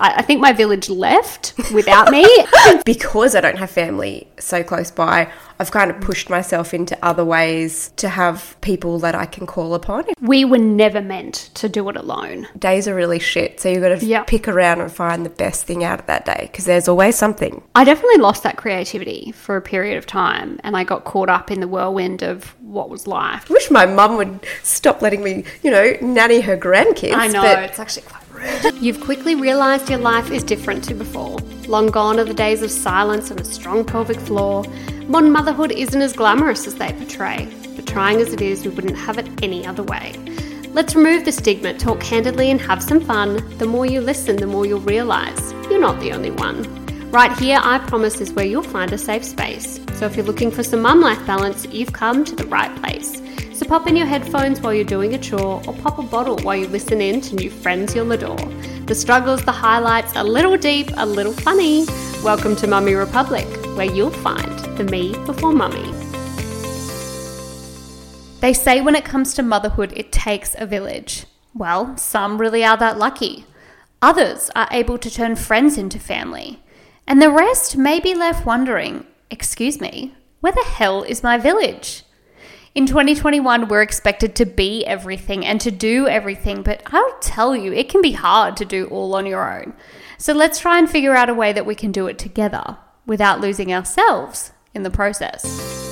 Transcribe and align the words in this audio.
I, 0.00 0.14
I 0.16 0.22
think 0.22 0.40
my 0.40 0.52
village 0.52 0.88
left 0.88 1.54
without 1.72 2.10
me. 2.10 2.26
because 2.84 3.34
I 3.36 3.40
don't 3.40 3.58
have 3.58 3.70
family 3.70 4.26
so 4.38 4.62
close 4.62 4.90
by, 4.90 5.30
I've 5.58 5.70
kind 5.70 5.90
of 5.90 6.00
pushed 6.00 6.30
myself 6.30 6.72
into 6.72 6.96
other 7.04 7.24
ways 7.24 7.92
to 7.96 8.08
have 8.08 8.56
people 8.62 8.98
that 9.00 9.14
I 9.14 9.26
can 9.26 9.46
call 9.46 9.74
upon. 9.74 10.04
we 10.20 10.44
were 10.44 10.58
never 10.58 11.00
meant 11.02 11.50
to 11.54 11.68
do 11.68 11.88
it 11.90 11.96
alone. 11.96 12.48
Days 12.58 12.88
are 12.88 12.94
really 12.94 13.18
shit, 13.18 13.60
so 13.60 13.68
you've 13.68 13.82
got 13.82 14.00
to 14.00 14.04
Yeah. 14.06 14.24
pick 14.24 14.48
around 14.48 14.80
and 14.80 14.90
find 14.90 15.24
the 15.24 15.30
best 15.30 15.66
thing 15.66 15.84
out 15.84 16.00
of 16.00 16.06
that 16.06 16.24
day 16.24 16.48
because 16.50 16.64
there's 16.64 16.88
always 16.88 17.16
something. 17.16 17.62
I 17.74 17.84
definitely 17.84 18.18
lost 18.18 18.42
that 18.44 18.56
creativity 18.56 19.32
for 19.32 19.56
a 19.56 19.62
period 19.62 19.98
of 19.98 20.06
time 20.06 20.58
and 20.64 20.76
I 20.76 20.84
got 20.84 21.04
caught 21.04 21.28
up 21.28 21.50
in 21.50 21.60
the 21.60 21.68
whirlwind 21.68 22.22
of 22.22 22.54
what 22.62 22.88
was 22.88 23.06
life. 23.06 23.50
I 23.50 23.52
wish 23.52 23.70
my 23.70 23.84
mum 23.84 24.16
would 24.16 24.40
stop 24.62 25.02
letting 25.02 25.22
me, 25.22 25.44
you 25.62 25.70
know, 25.70 25.94
nanny 26.00 26.40
her 26.40 26.56
grandkids. 26.56 27.14
I 27.14 27.28
know, 27.28 27.42
it's 27.44 27.78
actually 27.78 28.02
quite. 28.02 28.19
You've 28.80 29.00
quickly 29.00 29.34
realised 29.34 29.90
your 29.90 29.98
life 29.98 30.30
is 30.30 30.42
different 30.42 30.84
to 30.84 30.94
before. 30.94 31.38
Long 31.68 31.88
gone 31.88 32.18
are 32.18 32.24
the 32.24 32.32
days 32.32 32.62
of 32.62 32.70
silence 32.70 33.30
and 33.30 33.38
a 33.38 33.44
strong 33.44 33.84
pelvic 33.84 34.18
floor. 34.18 34.64
Modern 35.06 35.32
motherhood 35.32 35.72
isn't 35.72 36.00
as 36.00 36.14
glamorous 36.14 36.66
as 36.66 36.76
they 36.76 36.92
portray, 36.92 37.48
but 37.76 37.86
trying 37.86 38.20
as 38.20 38.32
it 38.32 38.40
is, 38.40 38.64
we 38.64 38.72
wouldn't 38.72 38.96
have 38.96 39.18
it 39.18 39.28
any 39.42 39.66
other 39.66 39.82
way. 39.82 40.14
Let's 40.72 40.94
remove 40.94 41.24
the 41.24 41.32
stigma, 41.32 41.74
talk 41.74 42.00
candidly, 42.00 42.50
and 42.50 42.60
have 42.60 42.82
some 42.82 43.00
fun. 43.00 43.46
The 43.58 43.66
more 43.66 43.86
you 43.86 44.00
listen, 44.00 44.36
the 44.36 44.46
more 44.46 44.64
you'll 44.64 44.80
realise 44.80 45.52
you're 45.68 45.80
not 45.80 46.00
the 46.00 46.12
only 46.12 46.30
one. 46.30 47.10
Right 47.10 47.36
here, 47.38 47.58
I 47.60 47.78
promise, 47.80 48.20
is 48.20 48.32
where 48.32 48.46
you'll 48.46 48.62
find 48.62 48.92
a 48.92 48.98
safe 48.98 49.24
space. 49.24 49.80
So 49.94 50.06
if 50.06 50.16
you're 50.16 50.24
looking 50.24 50.50
for 50.50 50.62
some 50.62 50.80
mum 50.80 51.00
life 51.00 51.24
balance, 51.26 51.66
you've 51.66 51.92
come 51.92 52.24
to 52.24 52.36
the 52.36 52.46
right 52.46 52.74
place. 52.76 53.20
So 53.60 53.66
pop 53.66 53.86
in 53.86 53.94
your 53.94 54.06
headphones 54.06 54.58
while 54.58 54.72
you're 54.72 54.86
doing 54.86 55.12
a 55.12 55.18
chore, 55.18 55.62
or 55.66 55.74
pop 55.74 55.98
a 55.98 56.02
bottle 56.02 56.38
while 56.38 56.56
you 56.56 56.66
listen 56.68 57.02
in 57.02 57.20
to 57.20 57.34
new 57.34 57.50
friends 57.50 57.94
you'll 57.94 58.10
adore. 58.10 58.38
The 58.86 58.94
struggles, 58.94 59.44
the 59.44 59.52
highlights, 59.52 60.16
a 60.16 60.24
little 60.24 60.56
deep, 60.56 60.88
a 60.96 61.04
little 61.04 61.34
funny. 61.34 61.84
Welcome 62.24 62.56
to 62.56 62.66
Mummy 62.66 62.94
Republic, 62.94 63.46
where 63.76 63.84
you'll 63.84 64.12
find 64.12 64.58
the 64.78 64.84
me 64.84 65.12
before 65.26 65.52
mummy. 65.52 65.92
They 68.40 68.54
say 68.54 68.80
when 68.80 68.94
it 68.94 69.04
comes 69.04 69.34
to 69.34 69.42
motherhood, 69.42 69.92
it 69.94 70.10
takes 70.10 70.56
a 70.56 70.64
village. 70.64 71.26
Well, 71.52 71.98
some 71.98 72.40
really 72.40 72.64
are 72.64 72.78
that 72.78 72.96
lucky. 72.96 73.44
Others 74.00 74.50
are 74.56 74.68
able 74.70 74.96
to 74.96 75.10
turn 75.10 75.36
friends 75.36 75.76
into 75.76 75.98
family. 75.98 76.62
And 77.06 77.20
the 77.20 77.30
rest 77.30 77.76
may 77.76 78.00
be 78.00 78.14
left 78.14 78.46
wondering 78.46 79.04
excuse 79.30 79.82
me, 79.82 80.14
where 80.40 80.54
the 80.54 80.64
hell 80.64 81.02
is 81.02 81.22
my 81.22 81.36
village? 81.36 82.04
In 82.72 82.86
2021, 82.86 83.66
we're 83.66 83.82
expected 83.82 84.36
to 84.36 84.46
be 84.46 84.86
everything 84.86 85.44
and 85.44 85.60
to 85.60 85.72
do 85.72 86.06
everything, 86.06 86.62
but 86.62 86.82
I'll 86.86 87.18
tell 87.18 87.56
you, 87.56 87.72
it 87.72 87.88
can 87.88 88.00
be 88.00 88.12
hard 88.12 88.56
to 88.58 88.64
do 88.64 88.86
all 88.86 89.16
on 89.16 89.26
your 89.26 89.52
own. 89.52 89.74
So 90.18 90.32
let's 90.32 90.60
try 90.60 90.78
and 90.78 90.88
figure 90.88 91.16
out 91.16 91.28
a 91.28 91.34
way 91.34 91.52
that 91.52 91.66
we 91.66 91.74
can 91.74 91.90
do 91.90 92.06
it 92.06 92.16
together 92.16 92.78
without 93.06 93.40
losing 93.40 93.72
ourselves 93.72 94.52
in 94.72 94.84
the 94.84 94.90
process. 94.90 95.89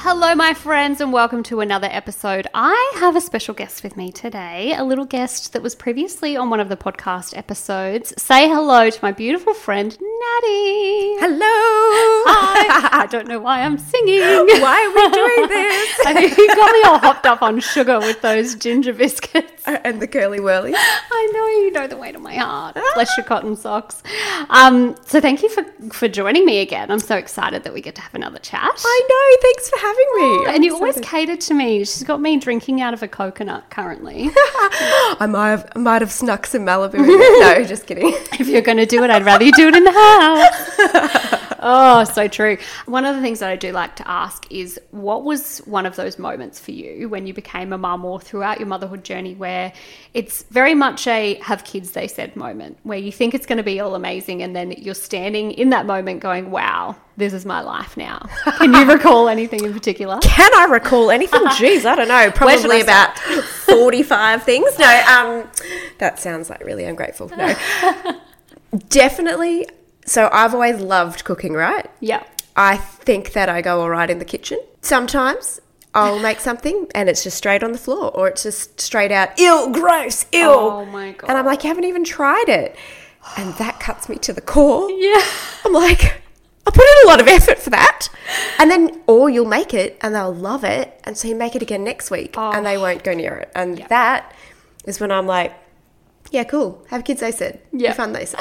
Hello, 0.00 0.32
my 0.36 0.54
friends, 0.54 1.00
and 1.00 1.12
welcome 1.12 1.42
to 1.42 1.58
another 1.60 1.88
episode. 1.90 2.46
I 2.54 2.92
have 3.00 3.16
a 3.16 3.20
special 3.20 3.52
guest 3.52 3.82
with 3.82 3.96
me 3.96 4.12
today, 4.12 4.72
a 4.76 4.84
little 4.84 5.04
guest 5.04 5.52
that 5.52 5.60
was 5.62 5.74
previously 5.74 6.36
on 6.36 6.50
one 6.50 6.60
of 6.60 6.68
the 6.68 6.76
podcast 6.76 7.36
episodes. 7.36 8.14
Say 8.16 8.48
hello 8.48 8.90
to 8.90 8.98
my 9.02 9.10
beautiful 9.10 9.54
friend, 9.54 9.90
Natty. 9.90 11.16
hello. 11.18 11.40
Hi. 12.30 13.02
I 13.02 13.06
don't 13.06 13.26
know 13.26 13.40
why 13.40 13.62
I'm 13.62 13.76
singing. 13.76 14.20
Why 14.60 14.84
are 14.86 14.94
we 14.94 15.10
doing 15.14 15.48
this? 15.48 16.06
I 16.06 16.12
think 16.14 16.36
you 16.38 16.46
got 16.48 16.72
me 16.72 16.82
all 16.82 16.98
hopped 16.98 17.26
up 17.26 17.42
on 17.42 17.58
sugar 17.60 17.98
with 17.98 18.20
those 18.22 18.54
ginger 18.54 18.92
biscuits. 18.92 19.62
and 19.66 20.00
the 20.00 20.06
Curly 20.06 20.38
Wurly. 20.38 20.72
I 20.76 21.30
know 21.32 21.46
you 21.64 21.70
know 21.72 21.86
the 21.88 21.96
way 21.96 22.12
to 22.12 22.18
my 22.18 22.34
heart. 22.36 22.76
Bless 22.94 23.16
your 23.16 23.24
cotton 23.24 23.56
socks. 23.56 24.02
Um, 24.50 24.94
so 25.06 25.20
thank 25.20 25.42
you 25.42 25.48
for 25.48 25.64
for 25.92 26.06
joining 26.08 26.44
me 26.46 26.60
again. 26.60 26.90
I'm 26.90 26.98
so 27.00 27.16
excited 27.16 27.64
that 27.64 27.72
we 27.74 27.80
get 27.80 27.94
to 27.96 28.00
have 28.00 28.14
another 28.14 28.38
chat. 28.38 28.62
I 28.84 29.06
know. 29.08 29.38
Thanks 29.42 29.68
for 29.68 29.78
having 29.78 29.87
me. 29.96 30.22
Oh, 30.22 30.44
I'm 30.48 30.54
and 30.56 30.64
you 30.64 30.74
always 30.74 30.98
cater 31.00 31.36
to 31.36 31.54
me. 31.54 31.78
She's 31.80 32.02
got 32.02 32.20
me 32.20 32.36
drinking 32.38 32.80
out 32.80 32.94
of 32.94 33.02
a 33.02 33.08
coconut 33.08 33.70
currently. 33.70 34.30
I 34.34 35.26
might 35.28 35.50
have, 35.50 35.72
I 35.74 35.78
might 35.78 36.02
have 36.02 36.12
snuck 36.12 36.46
some 36.46 36.62
Malibu. 36.62 36.94
in 36.94 37.06
there. 37.06 37.60
No, 37.60 37.64
just 37.64 37.86
kidding. 37.86 38.08
if 38.38 38.48
you're 38.48 38.62
going 38.62 38.78
to 38.78 38.86
do 38.86 39.02
it, 39.04 39.10
I'd 39.10 39.24
rather 39.24 39.44
you 39.44 39.52
do 39.52 39.68
it 39.68 39.74
in 39.74 39.84
the 39.84 39.92
house. 39.92 41.44
oh, 41.58 42.04
so 42.04 42.28
true. 42.28 42.58
One 42.86 43.04
of 43.04 43.16
the 43.16 43.22
things 43.22 43.40
that 43.40 43.50
I 43.50 43.56
do 43.56 43.72
like 43.72 43.96
to 43.96 44.08
ask 44.08 44.46
is 44.50 44.80
what 44.90 45.24
was 45.24 45.58
one 45.58 45.86
of 45.86 45.96
those 45.96 46.18
moments 46.18 46.58
for 46.60 46.72
you 46.72 47.08
when 47.08 47.26
you 47.26 47.34
became 47.34 47.72
a 47.72 47.78
mum 47.78 48.04
or 48.04 48.20
throughout 48.20 48.58
your 48.58 48.68
motherhood 48.68 49.04
journey 49.04 49.34
where 49.34 49.72
it's 50.14 50.42
very 50.44 50.74
much 50.74 51.06
a 51.06 51.34
have 51.36 51.64
kids, 51.64 51.92
they 51.92 52.08
said 52.08 52.36
moment, 52.36 52.78
where 52.82 52.98
you 52.98 53.12
think 53.12 53.34
it's 53.34 53.46
going 53.46 53.58
to 53.58 53.62
be 53.62 53.80
all 53.80 53.94
amazing 53.94 54.42
and 54.42 54.54
then 54.54 54.72
you're 54.72 54.94
standing 54.94 55.52
in 55.52 55.70
that 55.70 55.86
moment 55.86 56.20
going, 56.20 56.50
wow, 56.50 56.96
this 57.16 57.32
is 57.32 57.44
my 57.44 57.60
life 57.60 57.96
now. 57.96 58.28
Can 58.58 58.72
you 58.72 58.90
recall 58.90 59.28
anything 59.28 59.64
in 59.64 59.72
particular? 59.72 60.18
Can 60.22 60.54
I 60.54 60.66
recall 60.70 61.10
anything? 61.10 61.40
Jeez, 61.46 61.84
I 61.84 61.96
don't 61.96 62.08
know. 62.08 62.30
Probably 62.30 62.80
about 62.80 63.18
45 63.66 64.42
things. 64.44 64.78
No, 64.78 64.86
um, 65.08 65.50
that 65.98 66.18
sounds 66.18 66.48
like 66.48 66.64
really 66.64 66.84
ungrateful. 66.84 67.28
No. 67.36 67.54
Definitely. 68.88 69.66
So 70.08 70.30
I've 70.32 70.54
always 70.54 70.80
loved 70.80 71.24
cooking, 71.24 71.52
right? 71.52 71.88
Yeah. 72.00 72.24
I 72.56 72.78
think 72.78 73.32
that 73.34 73.48
I 73.48 73.60
go 73.60 73.82
all 73.82 73.90
right 73.90 74.08
in 74.08 74.18
the 74.18 74.24
kitchen. 74.24 74.58
Sometimes 74.80 75.60
I'll 75.94 76.18
make 76.28 76.40
something 76.40 76.86
and 76.94 77.08
it's 77.08 77.22
just 77.22 77.36
straight 77.36 77.62
on 77.62 77.72
the 77.72 77.78
floor 77.78 78.10
or 78.16 78.28
it's 78.28 78.42
just 78.42 78.80
straight 78.80 79.12
out, 79.12 79.38
ew, 79.38 79.70
gross, 79.72 80.24
ew. 80.32 80.48
Oh 80.48 80.84
my 80.86 81.12
God. 81.12 81.28
And 81.28 81.38
I'm 81.38 81.44
like, 81.44 81.62
you 81.62 81.68
haven't 81.68 81.84
even 81.84 82.04
tried 82.04 82.48
it. 82.48 82.76
And 83.36 83.52
that 83.54 83.80
cuts 83.80 84.08
me 84.08 84.16
to 84.16 84.32
the 84.32 84.40
core. 84.40 84.88
Yeah. 84.98 85.22
I'm 85.64 85.72
like, 85.72 86.22
I 86.66 86.70
put 86.70 86.84
in 86.84 87.04
a 87.04 87.08
lot 87.08 87.20
of 87.20 87.28
effort 87.28 87.58
for 87.58 87.70
that. 87.70 88.08
And 88.58 88.70
then, 88.70 89.02
or 89.06 89.28
you'll 89.28 89.46
make 89.46 89.74
it 89.74 89.98
and 90.00 90.14
they'll 90.14 90.34
love 90.34 90.64
it. 90.64 90.98
And 91.04 91.16
so 91.18 91.28
you 91.28 91.36
make 91.36 91.54
it 91.54 91.62
again 91.62 91.84
next 91.84 92.10
week 92.10 92.36
and 92.38 92.64
they 92.64 92.76
oh. 92.76 92.80
won't 92.80 93.04
go 93.04 93.12
near 93.12 93.36
it. 93.36 93.52
And 93.54 93.78
that 93.88 94.34
is 94.86 95.00
when 95.00 95.12
I'm 95.12 95.26
like, 95.26 95.52
yeah, 96.30 96.44
cool. 96.44 96.84
Have 96.88 97.04
kids, 97.04 97.20
they 97.20 97.32
said. 97.32 97.60
Yeah. 97.72 97.92
Fun, 97.92 98.12
they 98.12 98.24
said. 98.24 98.40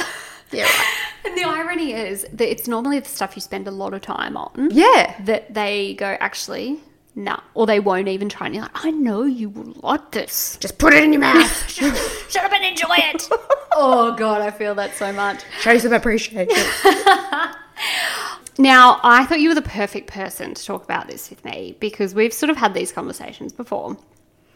Yeah, 0.51 0.63
right. 0.63 0.96
And 1.27 1.37
the 1.37 1.43
irony 1.43 1.91
is 1.91 2.25
that 2.31 2.49
it's 2.49 2.69
normally 2.69 2.99
the 2.99 3.09
stuff 3.09 3.35
you 3.35 3.41
spend 3.41 3.67
a 3.67 3.71
lot 3.71 3.93
of 3.93 4.01
time 4.01 4.37
on. 4.37 4.69
Yeah. 4.71 5.13
That 5.25 5.53
they 5.53 5.95
go, 5.95 6.15
actually, 6.21 6.79
nah. 7.15 7.41
Or 7.53 7.65
they 7.65 7.81
won't 7.81 8.07
even 8.07 8.29
try. 8.29 8.45
And 8.45 8.55
you're 8.55 8.63
like, 8.63 8.85
I 8.85 8.91
know 8.91 9.23
you 9.23 9.49
will 9.49 9.73
like 9.83 10.11
this. 10.11 10.57
Just 10.61 10.77
put 10.77 10.93
it 10.93 11.03
in 11.03 11.11
your 11.11 11.19
mouth. 11.19 11.69
Shut 12.29 12.45
up 12.45 12.53
and 12.53 12.63
enjoy 12.63 12.95
it. 12.95 13.27
oh, 13.73 14.15
God, 14.17 14.41
I 14.41 14.51
feel 14.51 14.73
that 14.75 14.95
so 14.95 15.11
much. 15.11 15.41
Show 15.59 15.77
some 15.77 15.93
appreciation. 15.93 16.55
Now, 18.59 18.99
I 19.03 19.23
thought 19.25 19.39
you 19.39 19.49
were 19.49 19.55
the 19.55 19.61
perfect 19.61 20.09
person 20.09 20.55
to 20.55 20.65
talk 20.65 20.83
about 20.83 21.07
this 21.07 21.29
with 21.29 21.45
me 21.45 21.75
because 21.79 22.15
we've 22.15 22.33
sort 22.33 22.49
of 22.49 22.57
had 22.57 22.73
these 22.73 22.91
conversations 22.91 23.53
before. 23.53 23.95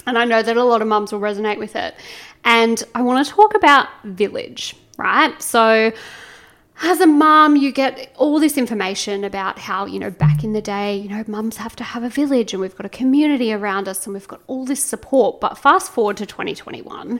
And 0.08 0.18
I 0.18 0.26
know 0.26 0.42
that 0.42 0.58
a 0.58 0.64
lot 0.64 0.82
of 0.82 0.88
mums 0.88 1.12
will 1.12 1.20
resonate 1.20 1.60
with 1.60 1.76
it. 1.76 1.94
And 2.44 2.84
I 2.96 3.04
want 3.04 3.24
to 3.24 3.32
talk 3.32 3.54
about 3.54 3.90
village, 4.04 4.76
right? 4.98 5.40
So, 5.40 5.92
as 6.84 7.00
a 7.00 7.08
mum, 7.08 7.56
you 7.56 7.72
get 7.72 8.12
all 8.18 8.40
this 8.40 8.58
information 8.58 9.24
about 9.24 9.60
how, 9.60 9.86
you 9.86 10.00
know, 10.00 10.10
back 10.10 10.44
in 10.44 10.54
the 10.54 10.62
day, 10.62 10.98
you 10.98 11.10
know, 11.10 11.24
mums 11.28 11.58
have 11.58 11.76
to 11.76 11.84
have 11.84 12.04
a 12.04 12.10
village 12.10 12.54
and 12.54 12.62
we've 12.62 12.76
got 12.76 12.86
a 12.86 12.90
community 12.90 13.54
around 13.54 13.88
us 13.88 14.06
and 14.06 14.14
we've 14.14 14.28
got 14.28 14.42
all 14.48 14.66
this 14.66 14.84
support. 14.84 15.40
But 15.40 15.58
fast 15.58 15.92
forward 15.92 16.18
to 16.18 16.26
2021, 16.26 17.20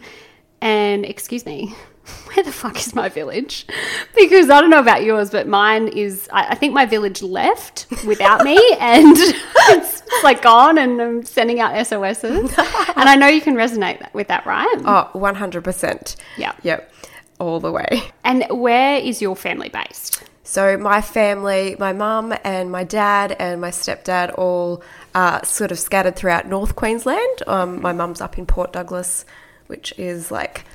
and 0.62 1.06
excuse 1.06 1.46
me, 1.46 1.76
where 2.34 2.44
the 2.44 2.52
fuck 2.52 2.78
is 2.78 2.96
my 2.96 3.10
village? 3.10 3.66
Because 4.14 4.50
I 4.50 4.60
don't 4.62 4.70
know 4.70 4.80
about 4.80 5.04
yours, 5.04 5.32
but 5.32 5.48
mine 5.48 5.88
is, 5.88 6.30
I, 6.32 6.50
I 6.50 6.56
think 6.56 6.74
my 6.74 6.86
village 6.86 7.22
left 7.24 7.88
without 8.06 8.44
me 8.44 8.60
and 8.80 9.16
it's, 9.18 10.04
like 10.22 10.42
gone 10.42 10.78
and 10.78 11.02
I'm 11.02 11.24
sending 11.24 11.60
out 11.60 11.74
SOSs. 11.88 12.24
and 12.24 13.10
I 13.10 13.16
know 13.16 13.28
you 13.28 13.42
can 13.42 13.56
resonate 13.56 14.14
with 14.14 14.28
that, 14.28 14.46
right? 14.46 14.76
Oh, 14.86 15.10
100%. 15.16 16.16
Yeah. 16.38 16.52
Yep. 16.62 16.94
All 17.42 17.60
the 17.60 17.72
way. 17.72 18.04
And 18.24 18.46
where 18.52 18.98
is 18.98 19.20
your 19.20 19.36
family 19.36 19.70
based? 19.70 20.24
So 20.44 20.78
my 20.78 21.02
family, 21.02 21.76
my 21.80 21.92
mum 21.92 22.36
and 22.44 22.72
my 22.72 22.84
dad 22.84 23.36
and 23.40 23.60
my 23.60 23.72
stepdad 23.72 24.38
all 24.38 24.84
are 25.16 25.44
sort 25.44 25.72
of 25.72 25.80
scattered 25.80 26.16
throughout 26.16 26.46
North 26.48 26.76
Queensland. 26.76 27.44
Um, 27.48 27.82
my 27.82 27.94
mum's 27.94 28.22
up 28.22 28.38
in 28.38 28.46
Port 28.46 28.72
Douglas, 28.72 29.26
which 29.66 29.92
is 29.98 30.30
like 30.30 30.66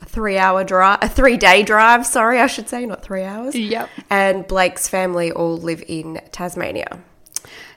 a 0.00 0.06
three-hour 0.06 0.64
drive, 0.64 1.00
a 1.02 1.10
three-day 1.10 1.62
drive. 1.62 2.06
Sorry, 2.06 2.40
I 2.40 2.46
should 2.46 2.70
say, 2.70 2.86
not 2.86 3.02
three 3.02 3.24
hours. 3.24 3.54
Yep. 3.54 3.90
And 4.08 4.46
Blake's 4.46 4.88
family 4.88 5.30
all 5.30 5.58
live 5.58 5.84
in 5.86 6.22
Tasmania. 6.32 7.00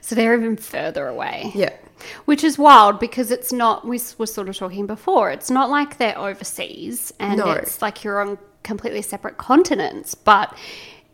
So 0.00 0.14
they're 0.14 0.32
even 0.32 0.56
further 0.56 1.06
away. 1.06 1.52
Yeah. 1.54 1.74
Which 2.24 2.44
is 2.44 2.58
wild 2.58 2.98
because 3.00 3.30
it's 3.30 3.52
not, 3.52 3.86
we 3.86 4.00
were 4.18 4.26
sort 4.26 4.48
of 4.48 4.56
talking 4.56 4.86
before, 4.86 5.30
it's 5.30 5.50
not 5.50 5.70
like 5.70 5.98
they're 5.98 6.18
overseas 6.18 7.12
and 7.18 7.38
No. 7.38 7.50
it's 7.52 7.82
like 7.82 8.04
you're 8.04 8.20
on 8.20 8.38
completely 8.62 9.02
separate 9.02 9.36
continents, 9.38 10.14
but 10.14 10.56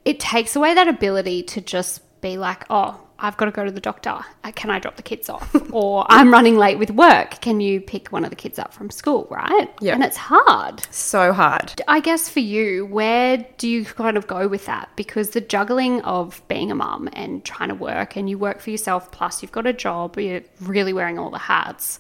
it 0.04 0.20
takes 0.20 0.56
away 0.56 0.75
that 0.75 0.88
ability 0.88 1.42
to 1.44 1.60
just 1.60 2.02
be 2.20 2.36
like, 2.36 2.64
oh, 2.70 3.00
I've 3.19 3.37
got 3.37 3.44
to 3.46 3.50
go 3.52 3.64
to 3.64 3.70
the 3.70 3.81
doctor. 3.81 4.19
Uh, 4.43 4.52
Can 4.52 4.70
I 4.70 4.78
drop 4.78 4.96
the 4.96 5.02
kids 5.02 5.28
off? 5.28 5.55
or 5.72 6.05
I'm 6.08 6.32
running 6.32 6.56
late 6.56 6.78
with 6.78 6.90
work. 6.90 7.40
Can 7.40 7.61
you 7.61 7.81
pick 7.81 8.08
one 8.08 8.25
of 8.25 8.31
the 8.31 8.37
kids 8.37 8.58
up 8.58 8.72
from 8.75 8.90
school, 8.90 9.28
right? 9.31 9.70
Yeah. 9.81 9.94
And 9.94 10.02
it's 10.02 10.16
hard. 10.16 10.87
So 10.90 11.32
hard. 11.32 11.81
I 11.87 12.00
guess 12.00 12.28
for 12.28 12.40
you, 12.40 12.87
where 12.87 13.46
do 13.58 13.69
you 13.69 13.84
kind 13.84 14.16
of 14.16 14.26
go 14.26 14.49
with 14.49 14.66
that? 14.66 14.88
Because 14.96 15.31
the 15.31 15.40
juggling 15.40 16.00
of 16.02 16.43
being 16.49 16.70
a 16.70 16.75
mum 16.75 17.08
and 17.12 17.44
trying 17.44 17.69
to 17.69 17.75
work, 17.75 18.16
and 18.16 18.28
you 18.28 18.37
work 18.37 18.61
for 18.61 18.70
yourself, 18.70 19.11
plus 19.12 19.43
you've 19.43 19.52
got 19.52 19.66
a 19.66 19.72
job, 19.72 20.19
you're 20.19 20.43
really 20.61 20.93
wearing 20.93 21.19
all 21.19 21.31
the 21.31 21.38
hats. 21.38 21.99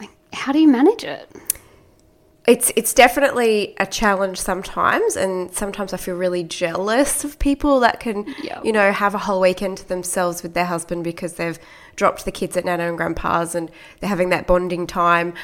Like, 0.00 0.10
how 0.32 0.52
do 0.52 0.58
you 0.58 0.68
manage 0.68 1.04
it? 1.04 1.30
It's 2.46 2.72
it's 2.76 2.94
definitely 2.94 3.74
a 3.78 3.86
challenge 3.86 4.38
sometimes, 4.38 5.16
and 5.16 5.52
sometimes 5.52 5.92
I 5.92 5.96
feel 5.96 6.14
really 6.14 6.44
jealous 6.44 7.24
of 7.24 7.38
people 7.40 7.80
that 7.80 7.98
can, 7.98 8.24
Yeah. 8.40 8.60
you 8.62 8.70
know, 8.72 8.92
have 8.92 9.14
a 9.14 9.18
whole 9.18 9.40
weekend 9.40 9.78
to 9.78 9.88
themselves 9.88 10.42
with 10.44 10.54
their 10.54 10.66
husband 10.66 11.02
because 11.02 11.34
they've 11.34 11.58
dropped 11.96 12.24
the 12.24 12.30
kids 12.30 12.56
at 12.56 12.64
Nana 12.64 12.86
and 12.88 12.96
Grandpa's 12.96 13.54
and 13.56 13.68
they're 13.98 14.08
having 14.08 14.28
that 14.28 14.46
bonding 14.46 14.86
time. 14.86 15.34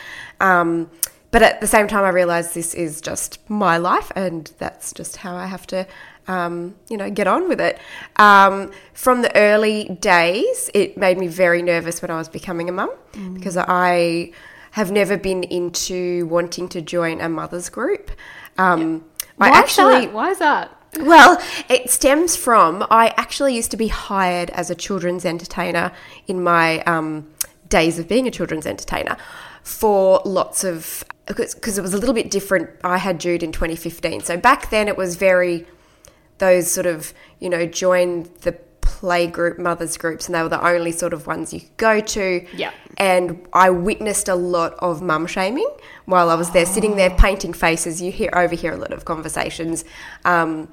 Um, 0.40 0.90
but 1.32 1.42
at 1.42 1.60
the 1.60 1.66
same 1.66 1.88
time, 1.88 2.04
I 2.04 2.10
realise 2.10 2.52
this 2.54 2.72
is 2.74 3.00
just 3.00 3.38
my 3.50 3.78
life, 3.78 4.12
and 4.14 4.52
that's 4.58 4.92
just 4.92 5.16
how 5.16 5.34
I 5.34 5.46
have 5.46 5.66
to, 5.68 5.86
um, 6.28 6.74
you 6.88 6.96
know, 6.98 7.10
get 7.10 7.26
on 7.26 7.48
with 7.48 7.60
it. 7.60 7.78
Um, 8.16 8.70
from 8.92 9.22
the 9.22 9.34
early 9.34 9.84
days, 10.00 10.70
it 10.74 10.96
made 10.96 11.18
me 11.18 11.26
very 11.26 11.62
nervous 11.62 12.00
when 12.02 12.10
I 12.10 12.16
was 12.16 12.28
becoming 12.28 12.68
a 12.68 12.72
mum 12.72 12.90
because 13.34 13.56
I 13.56 14.30
have 14.72 14.90
never 14.90 15.16
been 15.16 15.44
into 15.44 16.26
wanting 16.26 16.68
to 16.68 16.80
join 16.80 17.20
a 17.20 17.28
mother's 17.28 17.68
group. 17.68 18.10
Um, 18.58 19.04
I 19.38 19.50
Why 19.50 19.58
actually, 19.58 19.94
Is 19.94 20.04
that? 20.06 20.12
Why 20.12 20.30
is 20.30 20.38
that? 20.38 20.76
well, 21.00 21.42
it 21.68 21.90
stems 21.90 22.36
from 22.36 22.86
I 22.90 23.14
actually 23.16 23.54
used 23.54 23.70
to 23.70 23.76
be 23.76 23.88
hired 23.88 24.50
as 24.50 24.70
a 24.70 24.74
children's 24.74 25.24
entertainer 25.24 25.92
in 26.26 26.42
my 26.42 26.80
um, 26.82 27.30
days 27.68 27.98
of 27.98 28.08
being 28.08 28.26
a 28.26 28.30
children's 28.30 28.66
entertainer 28.66 29.16
for 29.62 30.20
lots 30.24 30.64
of 30.64 31.04
because 31.26 31.78
it 31.78 31.82
was 31.82 31.94
a 31.94 31.98
little 31.98 32.14
bit 32.14 32.30
different. 32.30 32.68
I 32.82 32.98
had 32.98 33.20
Jude 33.20 33.42
in 33.42 33.52
2015, 33.52 34.22
so 34.22 34.36
back 34.36 34.70
then 34.70 34.88
it 34.88 34.96
was 34.96 35.16
very 35.16 35.66
those 36.38 36.70
sort 36.70 36.86
of 36.86 37.14
you 37.40 37.48
know 37.48 37.66
join 37.66 38.24
the 38.42 38.58
play 39.02 39.26
group 39.26 39.58
mothers 39.58 39.96
groups 39.96 40.26
and 40.26 40.34
they 40.34 40.42
were 40.42 40.48
the 40.48 40.64
only 40.64 40.92
sort 40.92 41.12
of 41.12 41.26
ones 41.26 41.52
you 41.52 41.58
could 41.60 41.76
go 41.76 41.94
to 42.00 42.24
Yeah. 42.54 42.70
and 42.98 43.24
i 43.52 43.68
witnessed 43.68 44.28
a 44.28 44.36
lot 44.36 44.74
of 44.78 45.02
mum 45.02 45.26
shaming 45.26 45.70
while 46.04 46.30
i 46.30 46.36
was 46.36 46.50
there 46.52 46.66
sitting 46.66 46.94
there 46.94 47.10
painting 47.10 47.52
faces 47.52 48.00
you 48.00 48.12
hear 48.12 48.30
overhear 48.42 48.72
a 48.74 48.76
lot 48.76 48.92
of 48.92 49.04
conversations 49.04 49.84
um, 50.24 50.68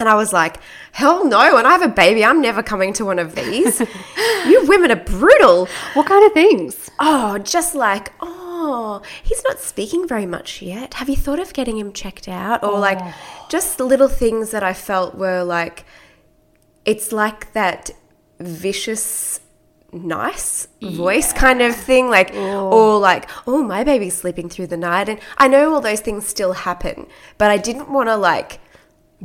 and 0.00 0.08
I 0.08 0.16
was 0.16 0.32
like, 0.32 0.56
hell 0.90 1.24
no, 1.24 1.54
when 1.54 1.66
I 1.66 1.70
have 1.70 1.82
a 1.82 1.94
baby, 2.04 2.24
I'm 2.24 2.40
never 2.40 2.64
coming 2.64 2.92
to 2.94 3.04
one 3.04 3.20
of 3.20 3.36
these. 3.36 3.78
you 4.50 4.66
women 4.66 4.90
are 4.90 4.96
brutal. 4.96 5.68
What 5.92 6.06
kind 6.06 6.26
of 6.26 6.32
things? 6.32 6.90
Oh, 6.98 7.38
just 7.38 7.76
like, 7.76 8.10
oh, 8.20 9.02
he's 9.22 9.40
not 9.44 9.60
speaking 9.60 10.08
very 10.08 10.26
much 10.26 10.60
yet. 10.60 10.94
Have 10.94 11.08
you 11.08 11.14
thought 11.14 11.38
of 11.38 11.52
getting 11.52 11.78
him 11.78 11.92
checked 11.92 12.26
out? 12.26 12.64
Or 12.64 12.76
like 12.80 12.98
just 13.48 13.78
little 13.78 14.08
things 14.08 14.50
that 14.50 14.64
I 14.64 14.72
felt 14.72 15.14
were 15.14 15.44
like, 15.44 15.84
it's 16.84 17.12
like 17.12 17.52
that 17.52 17.90
vicious, 18.40 19.40
nice 19.92 20.68
voice 20.82 21.32
kind 21.32 21.62
of 21.62 21.74
thing. 21.74 22.10
Like, 22.10 22.30
oh. 22.34 22.70
or 22.70 22.98
like, 22.98 23.28
oh, 23.46 23.62
my 23.62 23.84
baby's 23.84 24.16
sleeping 24.16 24.48
through 24.48 24.68
the 24.68 24.76
night. 24.76 25.08
And 25.08 25.20
I 25.38 25.48
know 25.48 25.72
all 25.74 25.80
those 25.80 26.00
things 26.00 26.26
still 26.26 26.52
happen, 26.52 27.06
but 27.38 27.50
I 27.50 27.56
didn't 27.56 27.90
want 27.90 28.08
to 28.08 28.16
like, 28.16 28.60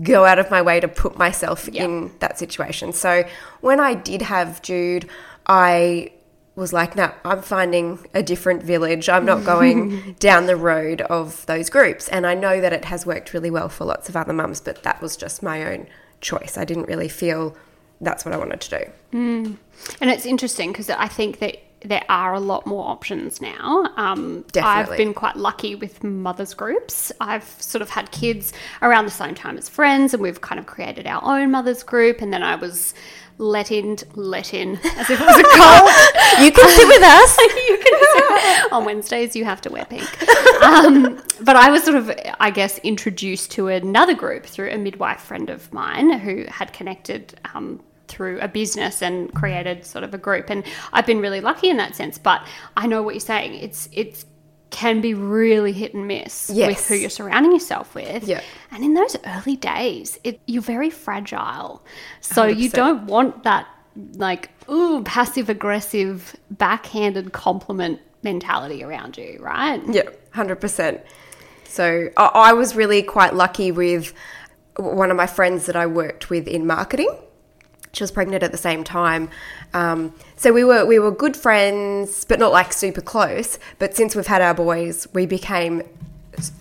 go 0.03 0.25
out 0.25 0.39
of 0.39 0.50
my 0.50 0.61
way 0.61 0.79
to 0.79 0.88
put 0.88 1.17
myself 1.17 1.67
Yeah. 1.71 1.85
in 1.85 2.11
that 2.19 2.39
situation. 2.39 2.94
So 2.94 3.23
when 3.62 3.79
I 3.79 3.94
did 3.95 4.21
have 4.21 4.62
Jude, 4.62 5.09
I 5.45 6.12
was 6.55 6.71
like, 6.73 6.95
no, 6.95 7.12
I'm 7.25 7.41
finding 7.41 8.00
a 8.13 8.21
different 8.21 8.63
village. 8.63 9.09
I'm 9.09 9.25
not 9.25 9.44
going 9.44 10.15
down 10.19 10.45
the 10.45 10.55
road 10.55 11.01
of 11.01 11.45
those 11.47 11.69
groups. 11.69 12.07
And 12.09 12.27
I 12.27 12.33
know 12.35 12.62
that 12.62 12.73
it 12.73 12.85
has 12.85 13.05
worked 13.05 13.33
really 13.33 13.50
well 13.50 13.69
for 13.69 13.85
lots 13.85 14.09
of 14.09 14.15
other 14.15 14.33
mums, 14.33 14.62
but 14.62 14.83
that 14.83 15.01
was 15.01 15.17
just 15.17 15.41
my 15.41 15.65
own 15.65 15.88
choice. 16.21 16.57
I 16.57 16.66
didn't 16.66 16.88
really 16.88 17.10
feel 17.10 17.56
that's 18.01 18.25
what 18.25 18.33
I 18.33 18.38
wanted 18.38 18.62
to 18.62 18.69
do. 18.80 18.92
And 20.01 20.10
it's 20.10 20.25
interesting 20.25 20.71
because 20.71 20.89
I 20.89 21.07
think 21.07 21.39
that 21.39 21.57
there 21.81 22.04
are 22.10 22.33
a 22.33 22.39
lot 22.39 22.66
more 22.66 22.86
options 22.88 23.42
now. 23.42 23.89
Um, 23.95 24.44
I've 24.57 24.98
been 24.98 25.13
quite 25.13 25.38
lucky 25.38 25.75
with 25.75 26.04
mothers 26.04 26.54
groups. 26.54 27.12
I've 27.21 27.48
sort 27.62 27.81
of 27.81 27.89
had 27.89 28.12
kids 28.12 28.51
around 28.81 29.06
the 29.06 29.12
same 29.12 29.36
time 29.36 29.57
as 29.57 29.69
friends, 29.69 30.13
and 30.13 30.21
we've 30.21 30.42
kind 30.42 30.60
of 30.60 30.66
created 30.66 31.07
our 31.07 31.24
own 31.24 31.51
mothers 31.51 31.83
group. 31.83 32.22
And 32.22 32.33
then 32.33 32.44
I 32.44 32.56
was 32.56 32.94
let 33.38 33.72
in, 33.72 33.98
let 34.15 34.54
in, 34.54 34.75
as 34.75 35.10
if 35.10 35.22
it 35.22 35.25
was 35.25 35.39
a 35.39 35.44
cult. 35.56 35.89
You 36.44 36.51
can 36.51 36.69
sit 36.69 36.88
with 36.88 37.04
us. 37.04 37.38
you 37.69 37.78
on 38.71 38.86
Wednesdays 38.86 39.36
you 39.36 39.45
have 39.45 39.62
to 39.62 39.69
wear 39.69 39.86
pink. 39.86 40.07
Um, 40.62 41.21
but 41.41 41.56
I 41.56 41.69
was 41.69 41.83
sort 41.83 41.97
of, 41.97 42.12
I 42.39 42.51
guess, 42.51 42.77
introduced 42.80 43.51
to 43.51 43.68
another 43.68 44.13
group 44.13 44.45
through 44.45 44.69
a 44.71 44.77
midwife 44.77 45.21
friend 45.21 45.50
of 45.50 45.71
mine 45.74 46.19
who 46.19 46.45
had 46.47 46.74
connected 46.74 47.39
um, 47.53 47.81
through 48.07 48.39
a 48.41 48.47
business 48.47 49.01
and 49.01 49.33
created 49.33 49.86
sort 49.86 50.03
of 50.03 50.13
a 50.13 50.18
group. 50.18 50.50
And 50.50 50.63
I've 50.91 51.06
been 51.06 51.21
really 51.21 51.41
lucky 51.41 51.69
in 51.69 51.77
that 51.77 51.95
sense. 51.95 52.18
But 52.18 52.45
I 52.75 52.88
know 52.88 53.01
what 53.03 53.15
you're 53.15 53.21
saying. 53.21 53.56
It's 53.56 53.88
it's 53.91 54.25
can 54.69 55.01
be 55.01 55.13
really 55.13 55.71
hit 55.71 55.94
and 55.94 56.07
miss 56.07 56.50
with 56.50 56.88
who 56.88 56.95
you're 56.95 57.09
surrounding 57.09 57.51
yourself 57.51 57.95
with. 57.95 58.24
Yeah. 58.24 58.41
And 58.71 58.83
in 58.83 58.94
those 58.94 59.15
early 59.25 59.56
days, 59.56 60.19
it, 60.24 60.39
you're 60.45 60.62
very 60.62 60.91
fragile. 60.91 61.83
So 62.21 62.45
you 62.45 62.69
100%. 62.69 62.74
don't 62.74 63.06
want 63.06 63.44
that 63.44 63.68
like 64.13 64.50
ooh 64.69 65.04
passive 65.04 65.50
aggressive 65.50 66.36
backhanded 66.51 67.31
compliment 67.34 68.00
mentality 68.24 68.84
around 68.84 69.18
you, 69.18 69.38
right? 69.40 69.81
Yeah, 69.88 70.10
hundred 70.31 70.57
percent. 70.57 71.01
So 71.66 72.10
I, 72.18 72.25
I 72.25 72.54
was 72.54 72.75
really 72.75 73.04
quite 73.04 73.34
lucky 73.34 73.72
with 73.72 74.13
one 74.78 75.12
of 75.12 75.18
my 75.18 75.28
friends 75.28 75.66
that 75.66 75.75
I 75.75 75.86
worked 75.86 76.30
with 76.30 76.48
in 76.48 76.66
marketing. 76.66 77.16
She 77.92 78.04
was 78.04 78.12
pregnant 78.12 78.44
at 78.44 78.51
the 78.51 78.57
same 78.57 78.84
time, 78.84 79.30
um, 79.74 80.13
so 80.36 80.54
we 80.54 80.63
were 80.63 80.86
we 80.86 81.00
were 81.00 81.12
good 81.12 81.36
friends, 81.36 82.24
but 82.24 82.40
not 82.40 82.51
like 82.51 82.72
super 82.72 83.01
close. 83.01 83.57
But 83.80 83.96
since 83.96 84.16
we've 84.16 84.28
had 84.28 84.44
our 84.44 84.54
boys, 84.54 85.07
we 85.13 85.25
became 85.25 85.81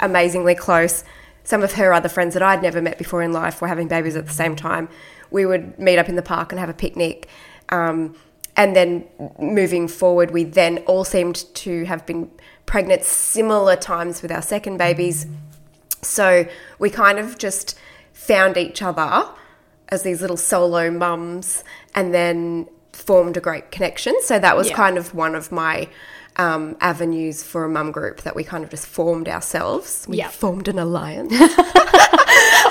amazingly 0.01 0.55
close. 0.55 1.05
Some 1.45 1.63
of 1.63 1.73
her 1.75 1.93
other 1.93 2.09
friends 2.09 2.35
that 2.35 2.43
I'd 2.43 2.63
never 2.63 2.81
met 2.81 2.99
before 2.99 3.23
in 3.23 3.33
life 3.33 3.61
were 3.61 3.69
having 3.69 3.89
babies 3.89 4.17
at 4.17 4.27
the 4.27 4.33
same 4.33 4.57
time. 4.57 4.89
We 5.31 5.47
would 5.47 5.79
meet 5.79 5.99
up 5.99 6.09
in 6.09 6.17
the 6.17 6.23
park 6.23 6.53
and 6.53 6.59
have 6.59 6.69
a 6.69 6.75
picnic. 6.75 7.29
Um, 7.69 8.17
and 8.57 8.75
then 8.75 9.05
moving 9.39 9.87
forward, 9.89 10.31
we 10.33 10.45
then 10.45 10.79
all 10.79 11.05
seemed 11.05 11.45
to 11.55 11.85
have 11.85 12.05
been 12.07 12.31
pregnant 12.67 13.05
similar 13.05 13.77
times 13.77 14.21
with 14.21 14.33
our 14.33 14.43
second 14.43 14.79
babies. 14.79 15.27
So 16.03 16.47
we 16.79 16.91
kind 16.91 17.19
of 17.19 17.39
just 17.39 17.79
found 18.13 18.57
each 18.57 18.83
other 18.83 19.29
as 19.89 20.03
these 20.03 20.21
little 20.21 20.37
solo 20.37 20.91
mums 20.91 21.65
and 21.95 22.13
then 22.13 22.69
formed 22.93 23.37
a 23.37 23.41
great 23.41 23.71
connection. 23.71 24.15
So 24.23 24.39
that 24.39 24.57
was 24.57 24.71
Yeah. 24.71 24.77
kind 24.77 24.99
of 24.99 25.15
one 25.15 25.35
of 25.35 25.53
my 25.53 25.89
um, 26.39 26.77
avenues 26.81 27.43
for 27.43 27.65
a 27.65 27.69
mum 27.69 27.91
group 27.93 28.23
that 28.23 28.35
we 28.37 28.45
kind 28.45 28.63
of 28.65 28.71
just 28.71 28.87
formed 28.87 29.29
ourselves. 29.29 30.07
We 30.09 30.19
Yeah. 30.19 30.29
formed 30.29 30.69
an 30.69 30.79
alliance. 30.79 31.33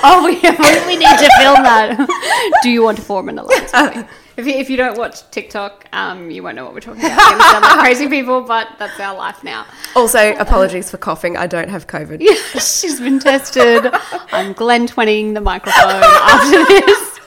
Oh, 0.03 0.23
we, 0.25 0.35
we 0.35 0.95
need 0.95 1.17
to 1.17 1.29
film 1.39 1.63
that. 1.63 2.59
Do 2.63 2.69
you 2.69 2.83
want 2.83 2.97
to 2.97 3.03
form 3.03 3.29
an 3.29 3.39
alliance 3.39 3.71
with? 3.73 4.07
If 4.37 4.45
you, 4.45 4.53
if 4.53 4.69
you 4.69 4.77
don't 4.77 4.95
watch 4.99 5.27
TikTok, 5.31 5.87
um, 5.93 6.29
you 6.29 6.43
won't 6.43 6.55
know 6.55 6.63
what 6.65 6.75
we're 6.75 6.79
talking 6.79 7.03
about. 7.03 7.33
We 7.35 7.41
sound 7.41 7.63
like 7.63 7.79
crazy 7.79 8.07
people, 8.07 8.41
but 8.41 8.67
that's 8.77 8.99
our 8.99 9.17
life 9.17 9.43
now. 9.43 9.65
also, 9.95 10.35
apologies 10.37 10.91
for 10.91 10.97
coughing. 10.97 11.35
I 11.35 11.47
don't 11.47 11.69
have 11.69 11.87
COVID. 11.87 12.21
She's 12.53 12.99
been 13.01 13.17
tested. 13.17 13.91
I'm 14.31 14.53
Glen 14.53 14.87
20ing 14.87 15.33
the 15.33 15.41
microphone 15.41 15.89
after 16.03 16.63
this. 16.65 17.19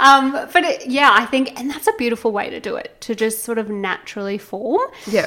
Um, 0.00 0.32
but 0.52 0.64
it, 0.64 0.86
yeah, 0.88 1.10
I 1.12 1.26
think, 1.26 1.56
and 1.60 1.70
that's 1.70 1.86
a 1.86 1.92
beautiful 1.92 2.32
way 2.32 2.50
to 2.50 2.58
do 2.58 2.74
it, 2.74 3.00
to 3.02 3.14
just 3.14 3.44
sort 3.44 3.58
of 3.58 3.70
naturally 3.70 4.36
form. 4.38 4.90
Yeah. 5.06 5.26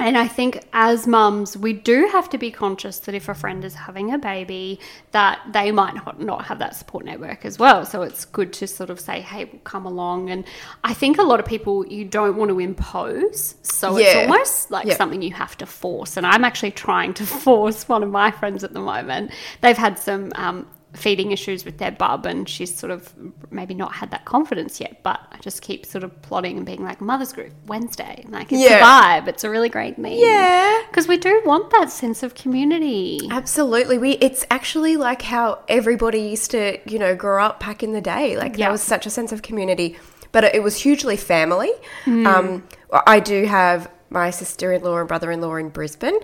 And 0.00 0.16
I 0.18 0.26
think 0.26 0.64
as 0.72 1.06
mums, 1.06 1.56
we 1.56 1.72
do 1.72 2.08
have 2.12 2.28
to 2.30 2.38
be 2.38 2.50
conscious 2.50 2.98
that 3.00 3.14
if 3.14 3.28
a 3.28 3.34
friend 3.34 3.64
is 3.64 3.74
having 3.74 4.12
a 4.12 4.18
baby, 4.18 4.80
that 5.12 5.40
they 5.52 5.70
might 5.72 5.94
not, 5.94 6.20
not 6.20 6.46
have 6.46 6.58
that 6.58 6.74
support 6.74 7.04
network 7.04 7.44
as 7.44 7.58
well. 7.58 7.84
So 7.84 8.02
it's 8.02 8.24
good 8.24 8.52
to 8.54 8.66
sort 8.66 8.90
of 8.90 8.98
say, 8.98 9.20
hey, 9.20 9.44
we'll 9.44 9.60
come 9.62 9.86
along. 9.86 10.30
And 10.30 10.44
I 10.84 10.94
think 10.94 11.18
a 11.18 11.22
lot 11.22 11.38
of 11.38 11.46
people, 11.46 11.86
you 11.86 12.04
don't 12.04 12.36
want 12.36 12.48
to 12.50 12.58
impose. 12.58 13.54
So 13.62 13.96
it's 13.96 14.14
almost 14.16 14.70
like 14.70 14.86
Yeah. 14.86 14.96
something 14.96 15.22
you 15.22 15.32
have 15.34 15.56
to 15.58 15.66
force. 15.66 16.16
And 16.16 16.26
I'm 16.26 16.44
actually 16.44 16.72
trying 16.72 17.14
to 17.14 17.26
force 17.46 17.88
one 17.88 18.02
of 18.02 18.10
my 18.10 18.30
friends 18.30 18.64
at 18.64 18.72
the 18.72 18.80
moment. 18.80 19.30
They've 19.60 19.76
had 19.76 19.98
some 19.98 20.32
um, 20.34 20.66
feeding 20.94 21.30
issues 21.30 21.64
with 21.64 21.78
their 21.78 21.92
bub, 21.92 22.26
and 22.26 22.48
she's 22.48 22.74
sort 22.74 22.90
of 22.90 23.14
maybe 23.50 23.74
not 23.74 23.92
had 23.92 24.10
that 24.10 24.24
confidence 24.24 24.80
yet. 24.80 25.02
But 25.04 25.20
I 25.30 25.38
just 25.38 25.62
keep 25.62 25.86
sort 25.86 26.02
of 26.02 26.20
plotting 26.22 26.56
and 26.56 26.66
being 26.66 26.82
like, 26.82 27.00
Mother's 27.00 27.32
Group, 27.32 27.52
Wednesday. 27.66 28.24
Like, 28.28 28.50
it's 28.52 28.60
Yeah. 28.60 28.78
a 28.78 29.20
vibe. 29.22 29.28
It's 29.28 29.44
a 29.44 29.50
really 29.50 29.68
great 29.68 29.96
thing. 29.96 30.18
Yeah. 30.18 30.78
Because 30.88 31.06
we 31.06 31.16
do 31.16 31.40
want 31.44 31.70
that 31.70 31.90
sense 31.92 32.22
of 32.24 32.34
community. 32.34 33.20
Absolutely. 33.30 33.98
We 33.98 34.12
it's 34.12 34.44
actually 34.50 34.96
like 34.96 35.22
how 35.22 35.60
everybody 35.68 36.20
used 36.20 36.50
to, 36.52 36.78
you 36.90 36.98
know, 36.98 37.14
grow 37.14 37.44
up 37.44 37.60
back 37.60 37.82
in 37.82 37.92
the 37.92 38.00
day. 38.00 38.36
Like 38.36 38.58
Yeah. 38.58 38.66
there 38.66 38.72
was 38.72 38.82
such 38.82 39.06
a 39.06 39.10
sense 39.10 39.32
of 39.32 39.42
community. 39.42 39.96
but 40.32 40.44
it 40.44 40.62
was 40.62 40.76
hugely 40.76 41.16
family. 41.16 41.72
Um, 42.06 42.62
I 43.06 43.18
do 43.18 43.46
have 43.46 43.90
my 44.10 44.30
sister 44.30 44.72
in 44.72 44.80
law 44.82 44.96
and 44.98 45.08
brother 45.08 45.30
in 45.32 45.40
law 45.40 45.56
in 45.56 45.70
Brisbane 45.70 46.18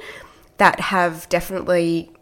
that 0.58 0.78
have 0.78 1.28
definitely 1.28 2.12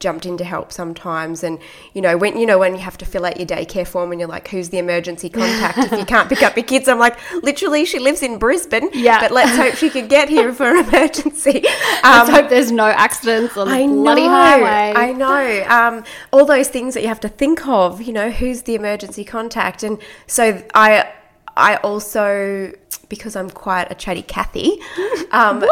jumped 0.00 0.24
in 0.26 0.36
to 0.36 0.44
help 0.44 0.70
sometimes 0.72 1.42
and 1.42 1.58
you 1.92 2.00
know 2.00 2.16
when 2.16 2.38
you 2.38 2.46
know 2.46 2.58
when 2.58 2.74
you 2.74 2.80
have 2.80 2.96
to 2.96 3.04
fill 3.04 3.24
out 3.26 3.36
your 3.36 3.46
daycare 3.46 3.86
form 3.86 4.12
and 4.12 4.20
you're 4.20 4.28
like 4.28 4.46
who's 4.48 4.68
the 4.68 4.78
emergency 4.78 5.28
contact 5.40 5.78
if 5.78 5.92
you 5.98 6.04
can't 6.04 6.28
pick 6.28 6.42
up 6.42 6.56
your 6.56 6.64
kids 6.64 6.86
i'm 6.88 6.98
like 6.98 7.18
literally 7.42 7.84
she 7.84 7.98
lives 7.98 8.22
in 8.22 8.38
brisbane 8.38 8.88
Yeah. 8.92 9.18
but 9.20 9.32
let's 9.32 9.56
hope 9.56 9.74
she 9.74 9.90
could 9.90 10.08
get 10.08 10.28
here 10.28 10.52
for 10.52 10.66
an 10.76 10.84
emergency 10.88 11.64
Let's 12.04 12.30
hope 12.30 12.48
there's 12.48 12.72
no 12.72 12.86
accidents 12.86 13.56
on 13.56 13.68
the 13.68 13.74
I 13.74 13.86
bloody 13.86 14.22
know, 14.22 14.28
highway. 14.28 14.92
I 14.96 15.12
know. 15.12 15.64
Um, 15.68 16.04
all 16.32 16.44
those 16.44 16.68
things 16.68 16.94
that 16.94 17.02
you 17.02 17.08
have 17.08 17.20
to 17.20 17.28
think 17.28 17.66
of. 17.66 18.00
You 18.02 18.12
know, 18.12 18.30
who's 18.30 18.62
the 18.62 18.74
emergency 18.74 19.24
contact? 19.24 19.82
And 19.82 19.98
so 20.26 20.62
I, 20.74 21.10
I 21.56 21.76
also, 21.76 22.72
because 23.08 23.36
I'm 23.36 23.50
quite 23.50 23.90
a 23.90 23.94
chatty 23.94 24.22
Cathy, 24.22 24.78
um, 25.32 25.64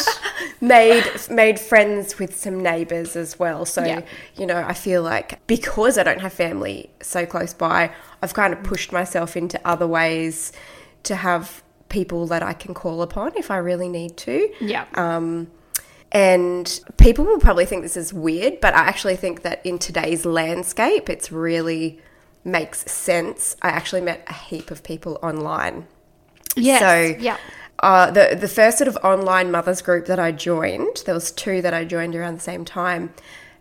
made 0.60 1.04
made 1.30 1.58
friends 1.58 2.18
with 2.18 2.36
some 2.36 2.62
neighbours 2.62 3.16
as 3.16 3.38
well. 3.38 3.64
So 3.64 3.84
Yeah. 3.84 4.02
you 4.36 4.46
know, 4.46 4.58
I 4.66 4.72
feel 4.74 5.02
like 5.02 5.44
because 5.46 5.98
I 5.98 6.02
don't 6.02 6.20
have 6.20 6.32
family 6.32 6.90
so 7.00 7.26
close 7.26 7.52
by, 7.54 7.90
I've 8.22 8.34
kind 8.34 8.52
of 8.52 8.62
pushed 8.62 8.92
myself 8.92 9.36
into 9.36 9.60
other 9.66 9.86
ways 9.86 10.52
to 11.04 11.16
have 11.16 11.62
people 11.88 12.26
that 12.26 12.42
I 12.42 12.52
can 12.52 12.74
call 12.74 13.02
upon 13.02 13.36
if 13.36 13.50
I 13.50 13.58
really 13.58 13.88
need 13.88 14.16
to. 14.18 14.50
yeah. 14.60 14.86
Um, 14.94 15.48
and 16.12 16.80
people 16.98 17.24
will 17.24 17.40
probably 17.40 17.66
think 17.66 17.82
this 17.82 17.96
is 17.96 18.12
weird, 18.14 18.60
but 18.60 18.74
I 18.74 18.80
actually 18.86 19.16
think 19.16 19.42
that 19.42 19.60
in 19.66 19.78
today's 19.78 20.24
landscape, 20.24 21.10
it's 21.10 21.30
really 21.32 22.00
makes 22.44 22.90
sense. 22.90 23.56
I 23.60 23.68
actually 23.68 24.00
met 24.02 24.24
a 24.28 24.32
heap 24.32 24.70
of 24.70 24.82
people 24.84 25.18
online. 25.22 25.88
Yes. 26.56 26.80
So, 26.80 27.22
yeah. 27.22 27.36
uh, 27.80 28.10
the 28.10 28.36
the 28.38 28.48
first 28.48 28.78
sort 28.78 28.88
of 28.88 28.96
online 29.04 29.50
mothers 29.50 29.82
group 29.82 30.06
that 30.06 30.18
I 30.18 30.32
joined, 30.32 31.02
there 31.06 31.14
was 31.14 31.30
two 31.30 31.62
that 31.62 31.74
I 31.74 31.84
joined 31.84 32.14
around 32.16 32.34
the 32.36 32.40
same 32.40 32.64
time, 32.64 33.12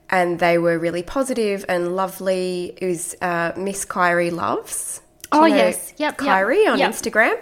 and 0.10 0.40
they 0.40 0.58
were 0.58 0.80
really 0.80 1.04
positive 1.04 1.66
and 1.68 1.96
lovely. 1.96 2.74
It 2.78 2.86
was 2.88 3.16
uh, 3.22 3.52
Miss 3.58 3.86
Kyrie 3.86 4.32
Loves. 4.32 5.02
Oh, 5.32 5.46
you 5.46 5.56
know 5.56 5.58
yes. 5.58 5.94
Yep, 5.98 6.12
yep, 6.12 6.18
Kyrie 6.18 6.68
on 6.68 6.80
yep. 6.80 6.92
Instagram, 6.92 7.36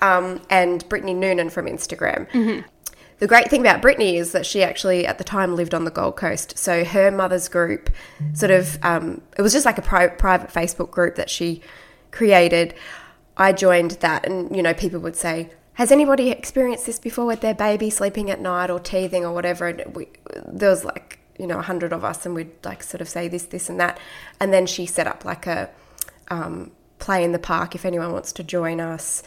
um, 0.00 0.40
and 0.48 0.88
Brittany 0.88 1.14
Noonan 1.14 1.50
from 1.50 1.66
Instagram. 1.66 2.28
Mm-hmm. 2.30 2.68
The 3.18 3.28
great 3.28 3.50
thing 3.50 3.60
about 3.60 3.80
Brittany 3.80 4.16
is 4.16 4.32
that 4.32 4.44
she 4.44 4.64
actually, 4.64 5.06
at 5.06 5.18
the 5.18 5.22
time, 5.22 5.54
lived 5.54 5.74
on 5.74 5.84
the 5.84 5.92
Gold 5.92 6.16
Coast. 6.16 6.58
So 6.58 6.84
her 6.84 7.08
mother's 7.12 7.48
group, 7.48 7.88
sort 8.32 8.50
of, 8.50 8.78
um, 8.82 9.20
it 9.38 9.42
was 9.42 9.52
just 9.52 9.64
like 9.64 9.78
a 9.78 9.82
pri- 9.82 10.08
private 10.08 10.50
Facebook 10.50 10.90
group 10.90 11.14
that 11.14 11.30
she 11.30 11.62
created. 12.10 12.74
I 13.36 13.52
joined 13.52 13.92
that, 13.92 14.26
and 14.26 14.54
you 14.54 14.62
know, 14.62 14.74
people 14.74 15.00
would 15.00 15.16
say, 15.16 15.50
"Has 15.74 15.90
anybody 15.90 16.30
experienced 16.30 16.86
this 16.86 16.98
before 16.98 17.26
with 17.26 17.40
their 17.40 17.54
baby 17.54 17.90
sleeping 17.90 18.30
at 18.30 18.40
night 18.40 18.70
or 18.70 18.78
teething 18.78 19.24
or 19.24 19.32
whatever?" 19.32 19.68
And 19.68 19.94
we, 19.94 20.08
there 20.46 20.70
was 20.70 20.84
like, 20.84 21.18
you 21.38 21.46
know, 21.46 21.58
a 21.58 21.62
hundred 21.62 21.92
of 21.92 22.04
us, 22.04 22.26
and 22.26 22.34
we'd 22.34 22.52
like 22.64 22.82
sort 22.82 23.00
of 23.00 23.08
say 23.08 23.28
this, 23.28 23.44
this, 23.44 23.68
and 23.68 23.80
that. 23.80 23.98
And 24.40 24.52
then 24.52 24.66
she 24.66 24.86
set 24.86 25.06
up 25.06 25.24
like 25.24 25.46
a 25.46 25.70
um, 26.28 26.72
play 26.98 27.24
in 27.24 27.32
the 27.32 27.38
park 27.38 27.74
if 27.74 27.84
anyone 27.84 28.12
wants 28.12 28.32
to 28.32 28.42
join 28.42 28.80
us. 28.80 29.22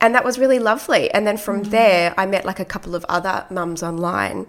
And 0.00 0.14
that 0.14 0.24
was 0.24 0.38
really 0.38 0.58
lovely. 0.58 1.10
And 1.12 1.26
then 1.26 1.36
from 1.36 1.64
there, 1.64 2.12
I 2.18 2.26
met 2.26 2.44
like 2.44 2.60
a 2.60 2.64
couple 2.64 2.94
of 2.94 3.06
other 3.08 3.46
mums 3.48 3.82
online 3.82 4.46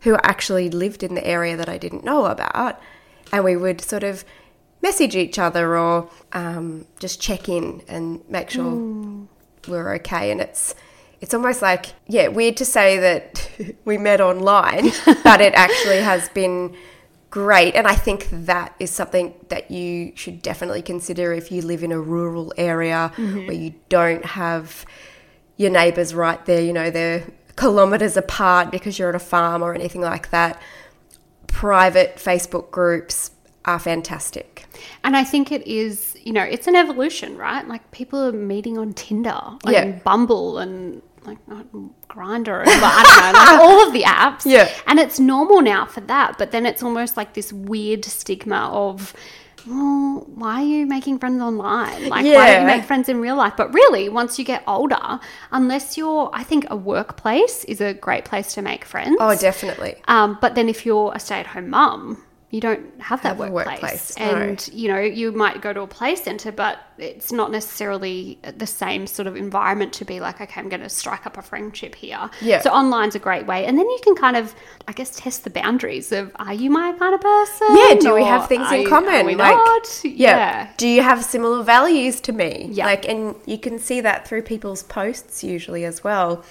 who 0.00 0.16
actually 0.22 0.68
lived 0.68 1.02
in 1.02 1.14
the 1.14 1.26
area 1.26 1.56
that 1.56 1.68
I 1.68 1.78
didn't 1.78 2.04
know 2.04 2.26
about. 2.26 2.80
And 3.32 3.44
we 3.44 3.56
would 3.56 3.80
sort 3.80 4.02
of 4.02 4.24
message 4.86 5.16
each 5.16 5.38
other 5.38 5.76
or 5.76 6.08
um, 6.32 6.86
just 7.00 7.20
check 7.20 7.48
in 7.48 7.82
and 7.88 8.22
make 8.30 8.48
sure 8.50 8.72
we're 9.66 9.94
okay. 9.94 10.30
And 10.30 10.40
it's 10.40 10.74
it's 11.20 11.34
almost 11.34 11.60
like 11.60 11.86
yeah, 12.06 12.28
weird 12.28 12.56
to 12.58 12.64
say 12.64 12.98
that 12.98 13.50
we 13.84 13.98
met 13.98 14.20
online, 14.20 14.92
but 15.24 15.40
it 15.40 15.54
actually 15.54 16.00
has 16.12 16.28
been 16.28 16.76
great. 17.30 17.74
And 17.74 17.86
I 17.86 17.96
think 17.96 18.28
that 18.30 18.74
is 18.78 18.90
something 18.90 19.34
that 19.48 19.70
you 19.70 20.12
should 20.14 20.40
definitely 20.40 20.82
consider 20.82 21.32
if 21.32 21.50
you 21.50 21.62
live 21.62 21.82
in 21.82 21.90
a 21.90 22.00
rural 22.00 22.52
area 22.56 23.12
where 23.16 23.52
you 23.52 23.74
don't 23.88 24.24
have 24.24 24.86
your 25.56 25.70
neighbours 25.70 26.14
right 26.14 26.42
there. 26.46 26.62
You 26.62 26.72
know 26.72 26.90
they're 26.90 27.24
kilometres 27.56 28.16
apart 28.16 28.70
because 28.70 28.98
you're 28.98 29.08
on 29.08 29.16
a 29.16 29.26
farm 29.34 29.62
or 29.62 29.74
anything 29.74 30.02
like 30.02 30.30
that. 30.30 30.60
Private 31.48 32.16
Facebook 32.16 32.70
groups 32.70 33.30
are 33.66 33.78
fantastic. 33.78 34.64
And 35.04 35.16
I 35.16 35.24
think 35.24 35.50
it 35.52 35.66
is, 35.66 36.16
you 36.22 36.32
know, 36.32 36.42
it's 36.42 36.66
an 36.66 36.76
evolution, 36.76 37.36
right? 37.36 37.66
Like 37.66 37.90
people 37.90 38.18
are 38.24 38.32
meeting 38.32 38.78
on 38.78 38.92
Tinder 38.94 39.40
and 39.64 39.72
Yeah. 39.72 39.90
Bumble 40.04 40.58
and 40.58 41.02
like 41.24 41.38
Grindr 42.08 42.60
and 42.60 42.70
I 42.70 43.02
don't 43.02 43.32
know, 43.32 43.38
like 43.40 43.60
all 43.60 43.86
of 43.86 43.92
the 43.92 44.02
apps. 44.02 44.42
Yeah. 44.46 44.70
And 44.86 44.98
it's 45.00 45.18
normal 45.18 45.60
now 45.60 45.84
for 45.86 46.00
that. 46.02 46.38
But 46.38 46.52
then 46.52 46.64
it's 46.66 46.82
almost 46.82 47.16
like 47.16 47.34
this 47.34 47.52
weird 47.52 48.04
stigma 48.04 48.70
of, 48.72 49.12
well, 49.66 50.24
why 50.32 50.62
are 50.62 50.64
you 50.64 50.86
making 50.86 51.18
friends 51.18 51.42
online? 51.42 52.08
Like, 52.08 52.24
why 52.24 52.52
don't 52.52 52.60
you 52.60 52.66
make 52.68 52.84
friends 52.84 53.08
in 53.08 53.20
real 53.20 53.34
life? 53.34 53.54
But 53.56 53.74
really, 53.74 54.08
once 54.08 54.38
you 54.38 54.44
get 54.44 54.62
older, 54.68 55.18
unless 55.50 55.96
you're, 55.96 56.30
I 56.32 56.44
think 56.44 56.66
a 56.70 56.76
workplace 56.76 57.64
is 57.64 57.80
a 57.80 57.92
great 57.94 58.24
place 58.24 58.54
to 58.54 58.62
make 58.62 58.84
friends. 58.84 59.16
Oh, 59.18 59.34
definitely. 59.34 59.96
Um, 60.06 60.38
but 60.40 60.54
then 60.54 60.68
if 60.68 60.86
you're 60.86 61.12
a 61.12 61.18
stay 61.18 61.40
at 61.40 61.48
home 61.48 61.70
mum, 61.70 62.22
you 62.50 62.60
don't 62.60 63.00
have 63.00 63.22
that 63.22 63.30
Have 63.30 63.38
workplace. 63.38 63.82
workplace, 63.82 64.18
no. 64.18 64.24
And, 64.24 64.68
you 64.72 64.86
know, 64.88 65.00
you 65.00 65.32
might 65.32 65.60
go 65.60 65.72
to 65.72 65.80
a 65.80 65.86
play 65.88 66.14
centre, 66.14 66.52
but 66.52 66.78
it's 66.96 67.32
not 67.32 67.50
necessarily 67.50 68.38
the 68.56 68.68
same 68.68 69.08
sort 69.08 69.26
of 69.26 69.34
environment 69.34 69.92
to 69.94 70.04
be 70.04 70.20
like, 70.20 70.40
okay, 70.40 70.60
I'm 70.60 70.68
going 70.68 70.80
to 70.82 70.88
strike 70.88 71.26
up 71.26 71.36
a 71.36 71.42
friendship 71.42 71.96
here. 71.96 72.30
Yeah. 72.40 72.60
So 72.60 72.70
online's 72.70 73.16
a 73.16 73.18
great 73.18 73.46
way. 73.46 73.66
And 73.66 73.76
then 73.76 73.90
you 73.90 73.98
can 74.00 74.14
kind 74.14 74.36
of, 74.36 74.54
I 74.86 74.92
guess, 74.92 75.16
test 75.16 75.42
the 75.42 75.50
boundaries 75.50 76.12
of, 76.12 76.30
are 76.36 76.54
you 76.54 76.70
my 76.70 76.92
kind 76.92 77.16
of 77.16 77.20
person? 77.20 77.66
Yeah, 77.72 77.94
do 77.94 78.14
we 78.14 78.22
have 78.22 78.46
things 78.48 78.70
in 78.70 78.82
you- 78.82 78.88
common? 78.88 79.26
Like, 79.36 79.56
not? 79.56 80.04
Yeah. 80.04 80.70
Do 80.76 80.86
you 80.86 81.02
have 81.02 81.24
similar 81.24 81.64
values 81.64 82.20
to 82.22 82.32
me? 82.32 82.68
Yeah. 82.70 82.86
Like, 82.86 83.08
and 83.08 83.34
you 83.46 83.58
can 83.58 83.80
see 83.80 84.00
that 84.02 84.26
through 84.28 84.42
people's 84.42 84.84
posts 84.84 85.42
usually 85.42 85.84
as 85.84 86.04
well. 86.04 86.44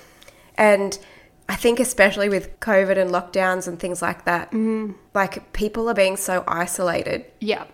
And 0.57 0.99
I 1.47 1.55
think, 1.55 1.79
especially 1.79 2.27
with 2.29 2.59
COVID 2.59 2.97
and 2.97 3.11
lockdowns 3.11 3.67
and 3.67 3.79
things 3.79 4.01
like 4.01 4.25
that, 4.25 4.51
Mm. 4.51 4.95
like 5.13 5.53
people 5.53 5.87
are 5.89 5.93
being 5.93 6.17
so 6.17 6.43
isolated. 6.47 7.25
Yeah. 7.39 7.65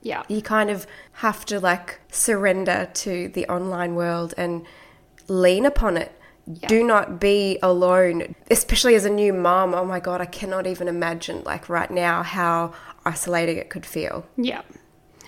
Yeah. 0.00 0.22
You 0.28 0.40
kind 0.42 0.70
of 0.70 0.86
have 1.14 1.44
to 1.46 1.60
like 1.60 2.00
surrender 2.10 2.88
to 2.94 3.28
the 3.28 3.46
online 3.48 3.94
world 3.94 4.32
and 4.36 4.64
lean 5.28 5.66
upon 5.66 5.96
it. 5.96 6.12
Do 6.66 6.82
not 6.82 7.20
be 7.20 7.58
alone, 7.62 8.34
especially 8.50 8.96
as 8.96 9.04
a 9.04 9.10
new 9.10 9.32
mom. 9.32 9.74
Oh 9.74 9.84
my 9.84 10.00
God, 10.00 10.20
I 10.20 10.24
cannot 10.26 10.66
even 10.66 10.88
imagine, 10.88 11.42
like, 11.44 11.68
right 11.68 11.88
now, 11.90 12.24
how 12.24 12.72
isolating 13.06 13.58
it 13.58 13.70
could 13.70 13.86
feel. 13.86 14.26
Yeah. 14.36 14.62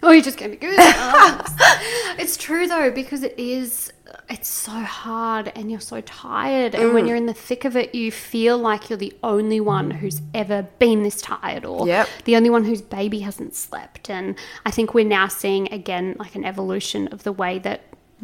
Oh, 0.07 0.11
you 0.11 0.23
just 0.23 0.37
gave 0.37 0.51
me 0.51 0.57
goosebumps. 0.59 1.55
it's 2.19 2.37
true 2.37 2.67
though 2.69 2.91
because 2.91 3.23
it 3.23 3.39
is. 3.39 3.91
It's 4.31 4.49
so 4.49 4.71
hard, 4.73 5.51
and 5.57 5.71
you're 5.71 5.81
so 5.81 6.01
tired. 6.03 6.75
And 6.75 6.85
Mm. 6.85 6.95
when 6.95 7.07
you're 7.07 7.17
in 7.17 7.27
the 7.27 7.35
thick 7.35 7.65
of 7.65 7.77
it, 7.77 7.95
you 7.95 8.11
feel 8.13 8.57
like 8.57 8.89
you're 8.89 8.97
the 8.99 9.13
only 9.23 9.61
one 9.61 9.91
who's 9.91 10.21
ever 10.33 10.67
been 10.79 11.03
this 11.03 11.21
tired, 11.21 11.65
or 11.65 11.87
Yep. 11.87 12.09
the 12.25 12.37
only 12.37 12.49
one 12.51 12.65
whose 12.65 12.81
baby 12.83 13.21
hasn't 13.21 13.55
slept. 13.55 14.09
And 14.11 14.37
I 14.65 14.71
think 14.71 14.95
we're 14.95 15.05
now 15.07 15.29
seeing 15.29 15.71
again 15.73 16.17
like 16.19 16.35
an 16.35 16.45
evolution 16.45 17.09
of 17.09 17.23
the 17.25 17.33
way 17.33 17.59
that 17.61 17.81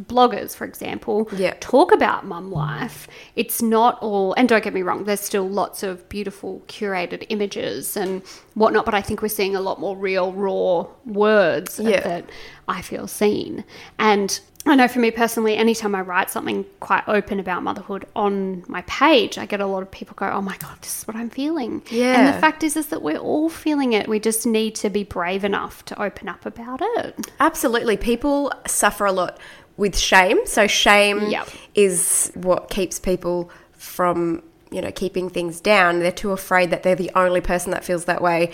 bloggers, 0.06 0.54
for 0.54 0.64
example, 0.64 1.26
talk 1.60 1.92
about 1.92 2.24
mum 2.26 2.50
life. 2.50 3.08
It's 3.36 3.60
not 3.62 3.98
all, 4.00 4.32
and 4.34 4.48
don't 4.48 4.64
get 4.64 4.74
me 4.74 4.82
wrong, 4.82 5.04
there's 5.04 5.20
still 5.20 5.48
lots 5.48 5.82
of 5.82 6.08
beautiful 6.08 6.62
curated 6.68 7.26
images 7.28 7.96
and 7.96 8.22
whatnot, 8.54 8.84
but 8.84 8.94
I 8.94 9.02
think 9.02 9.22
we're 9.22 9.28
seeing 9.28 9.56
a 9.56 9.60
lot 9.60 9.80
more 9.80 9.96
real, 9.96 10.32
raw 10.32 10.86
words 11.06 11.78
Yeah. 11.78 12.00
that 12.00 12.30
I 12.68 12.82
feel 12.82 13.06
seen. 13.06 13.64
And 13.98 14.38
I 14.66 14.74
know 14.76 14.88
for 14.88 14.98
me 14.98 15.10
personally, 15.10 15.56
anytime 15.56 15.94
I 15.94 16.02
write 16.02 16.28
something 16.28 16.66
quite 16.80 17.02
open 17.08 17.40
about 17.40 17.62
motherhood 17.62 18.04
on 18.14 18.62
my 18.68 18.82
page, 18.82 19.38
I 19.38 19.46
get 19.46 19.58
a 19.60 19.66
lot 19.66 19.82
of 19.82 19.90
people 19.90 20.14
go, 20.16 20.30
"Oh 20.30 20.42
my 20.42 20.54
god, 20.58 20.76
this 20.82 20.98
is 20.98 21.06
what 21.08 21.16
I'm 21.16 21.30
feeling." 21.30 21.82
Yeah. 21.88 22.20
And 22.20 22.28
the 22.28 22.38
fact 22.38 22.62
is, 22.62 22.76
is 22.76 22.88
that 22.88 23.00
we're 23.00 23.16
all 23.16 23.48
feeling 23.48 23.94
it. 23.94 24.06
We 24.06 24.20
just 24.20 24.46
need 24.46 24.74
to 24.76 24.90
be 24.90 25.02
brave 25.02 25.44
enough 25.44 25.82
to 25.86 26.00
open 26.00 26.28
up 26.28 26.44
about 26.44 26.80
it. 26.82 27.30
Absolutely. 27.40 27.96
People 27.96 28.52
suffer 28.66 29.06
a 29.06 29.12
lot 29.12 29.38
with 29.80 29.96
shame. 29.98 30.38
So 30.44 30.66
shame 30.66 31.30
Yep. 31.30 31.48
is 31.74 32.30
what 32.34 32.68
keeps 32.68 32.98
people 32.98 33.50
from, 33.72 34.42
you 34.70 34.82
know, 34.82 34.92
keeping 34.92 35.30
things 35.30 35.58
down. 35.58 36.00
They're 36.00 36.12
too 36.12 36.32
afraid 36.32 36.70
that 36.70 36.82
they're 36.82 36.94
the 36.94 37.10
only 37.16 37.40
person 37.40 37.70
that 37.72 37.82
feels 37.82 38.04
that 38.04 38.20
way. 38.20 38.50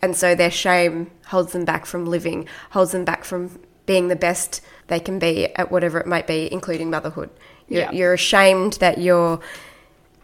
And 0.00 0.16
so 0.16 0.34
their 0.34 0.50
shame 0.50 1.10
holds 1.26 1.52
them 1.52 1.66
back 1.66 1.84
from 1.84 2.06
living, 2.06 2.48
holds 2.70 2.92
them 2.92 3.04
back 3.04 3.24
from 3.24 3.58
being 3.84 4.08
the 4.08 4.16
best 4.16 4.62
they 4.86 4.98
can 4.98 5.18
be 5.18 5.54
at 5.54 5.70
whatever 5.70 6.00
it 6.00 6.06
might 6.06 6.26
be, 6.26 6.50
including 6.50 6.88
motherhood. 6.88 7.28
You're, 7.68 7.82
Yep. 7.82 7.92
you're 7.92 8.14
ashamed 8.14 8.72
that 8.80 8.96
your 8.98 9.38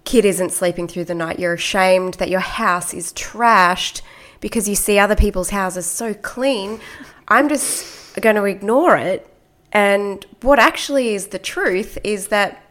kid 0.04 0.25
isn't 0.25 0.52
sleeping 0.52 0.88
through 0.88 1.04
the 1.04 1.14
night. 1.14 1.38
You're 1.38 1.52
ashamed 1.52 2.14
that 2.14 2.30
your 2.30 2.40
house 2.40 2.94
is 2.94 3.12
trashed 3.12 4.00
because 4.40 4.66
you 4.70 4.75
see 4.75 4.98
other 4.98 5.16
people's 5.16 5.50
houses 5.50 5.84
so 5.84 6.14
clean. 6.14 6.80
I'm 7.28 7.50
just 7.50 8.18
going 8.22 8.36
to 8.36 8.44
ignore 8.44 8.96
it 8.96 9.28
And 9.76 10.25
what 10.40 10.59
actually 10.59 11.14
is 11.14 11.26
the 11.28 11.38
truth 11.38 11.99
is 12.02 12.28
that 12.28 12.62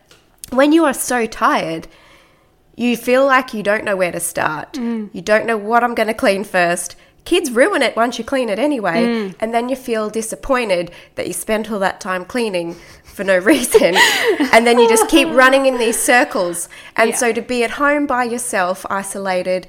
when 0.49 0.71
you 0.71 0.85
are 0.85 0.93
so 0.93 1.27
tired, 1.27 1.87
you 2.75 2.97
feel 2.97 3.25
like 3.27 3.53
you 3.53 3.61
don't 3.61 3.83
know 3.85 3.95
where 3.95 4.11
to 4.11 4.19
start. 4.19 4.73
Mm. 4.73 5.11
You 5.13 5.21
don't 5.21 5.45
know 5.45 5.55
what 5.55 5.83
I'm 5.83 5.93
going 5.93 6.07
to 6.07 6.15
clean 6.15 6.43
first. 6.43 6.95
Kids 7.23 7.51
ruin 7.51 7.83
it 7.83 7.95
once 7.95 8.17
you 8.17 8.23
clean 8.25 8.49
it 8.49 8.57
anyway. 8.57 9.05
Mm. 9.05 9.35
And 9.39 9.53
then 9.53 9.69
you 9.69 9.75
feel 9.75 10.09
disappointed 10.09 10.89
that 11.13 11.27
you 11.27 11.33
spent 11.33 11.69
all 11.71 11.77
that 11.79 12.01
time 12.01 12.25
cleaning 12.25 12.75
for 13.03 13.23
no 13.23 13.37
reason. 13.53 13.93
and 14.53 14.65
then 14.65 14.79
you 14.79 14.89
just 14.89 15.07
keep 15.07 15.27
running 15.29 15.67
in 15.67 15.77
these 15.77 15.99
circles. 15.99 16.69
And 16.95 17.11
Yeah. 17.11 17.15
so 17.17 17.33
to 17.33 17.41
be 17.41 17.63
at 17.63 17.71
home 17.71 18.07
by 18.07 18.23
yourself, 18.23 18.83
isolated, 18.89 19.67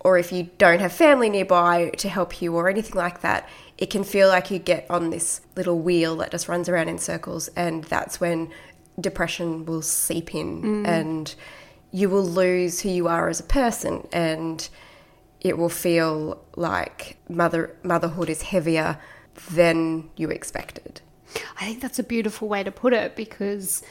or 0.00 0.18
if 0.18 0.30
you 0.30 0.50
don't 0.58 0.80
have 0.80 0.92
family 0.92 1.30
nearby 1.30 1.88
to 1.96 2.08
help 2.10 2.42
you 2.42 2.54
or 2.54 2.68
anything 2.68 2.96
like 2.96 3.22
that, 3.22 3.48
it 3.78 3.90
can 3.90 4.04
feel 4.04 4.28
like 4.28 4.50
you 4.50 4.58
get 4.58 4.86
on 4.90 5.10
this 5.10 5.40
little 5.54 5.78
wheel 5.78 6.16
that 6.16 6.30
just 6.30 6.48
runs 6.48 6.68
around 6.68 6.88
in 6.88 6.98
circles. 6.98 7.48
And 7.48 7.84
that's 7.84 8.20
when 8.20 8.50
depression 8.98 9.66
will 9.66 9.82
seep 9.82 10.34
in 10.34 10.62
mm. 10.62 10.86
and 10.86 11.34
you 11.92 12.08
will 12.08 12.24
lose 12.24 12.80
who 12.80 12.88
you 12.88 13.08
are 13.08 13.28
as 13.28 13.40
a 13.40 13.44
person. 13.44 14.08
And 14.12 14.66
it 15.40 15.58
will 15.58 15.68
feel 15.68 16.42
like 16.56 17.18
mother 17.28 17.76
motherhood 17.82 18.30
is 18.30 18.42
heavier 18.42 18.98
than 19.50 20.08
you 20.16 20.30
expected. 20.30 21.02
I 21.60 21.66
think 21.66 21.80
that's 21.80 21.98
a 21.98 22.02
beautiful 22.02 22.48
way 22.48 22.62
to 22.62 22.72
put 22.72 22.94
it 22.94 23.14
because 23.14 23.82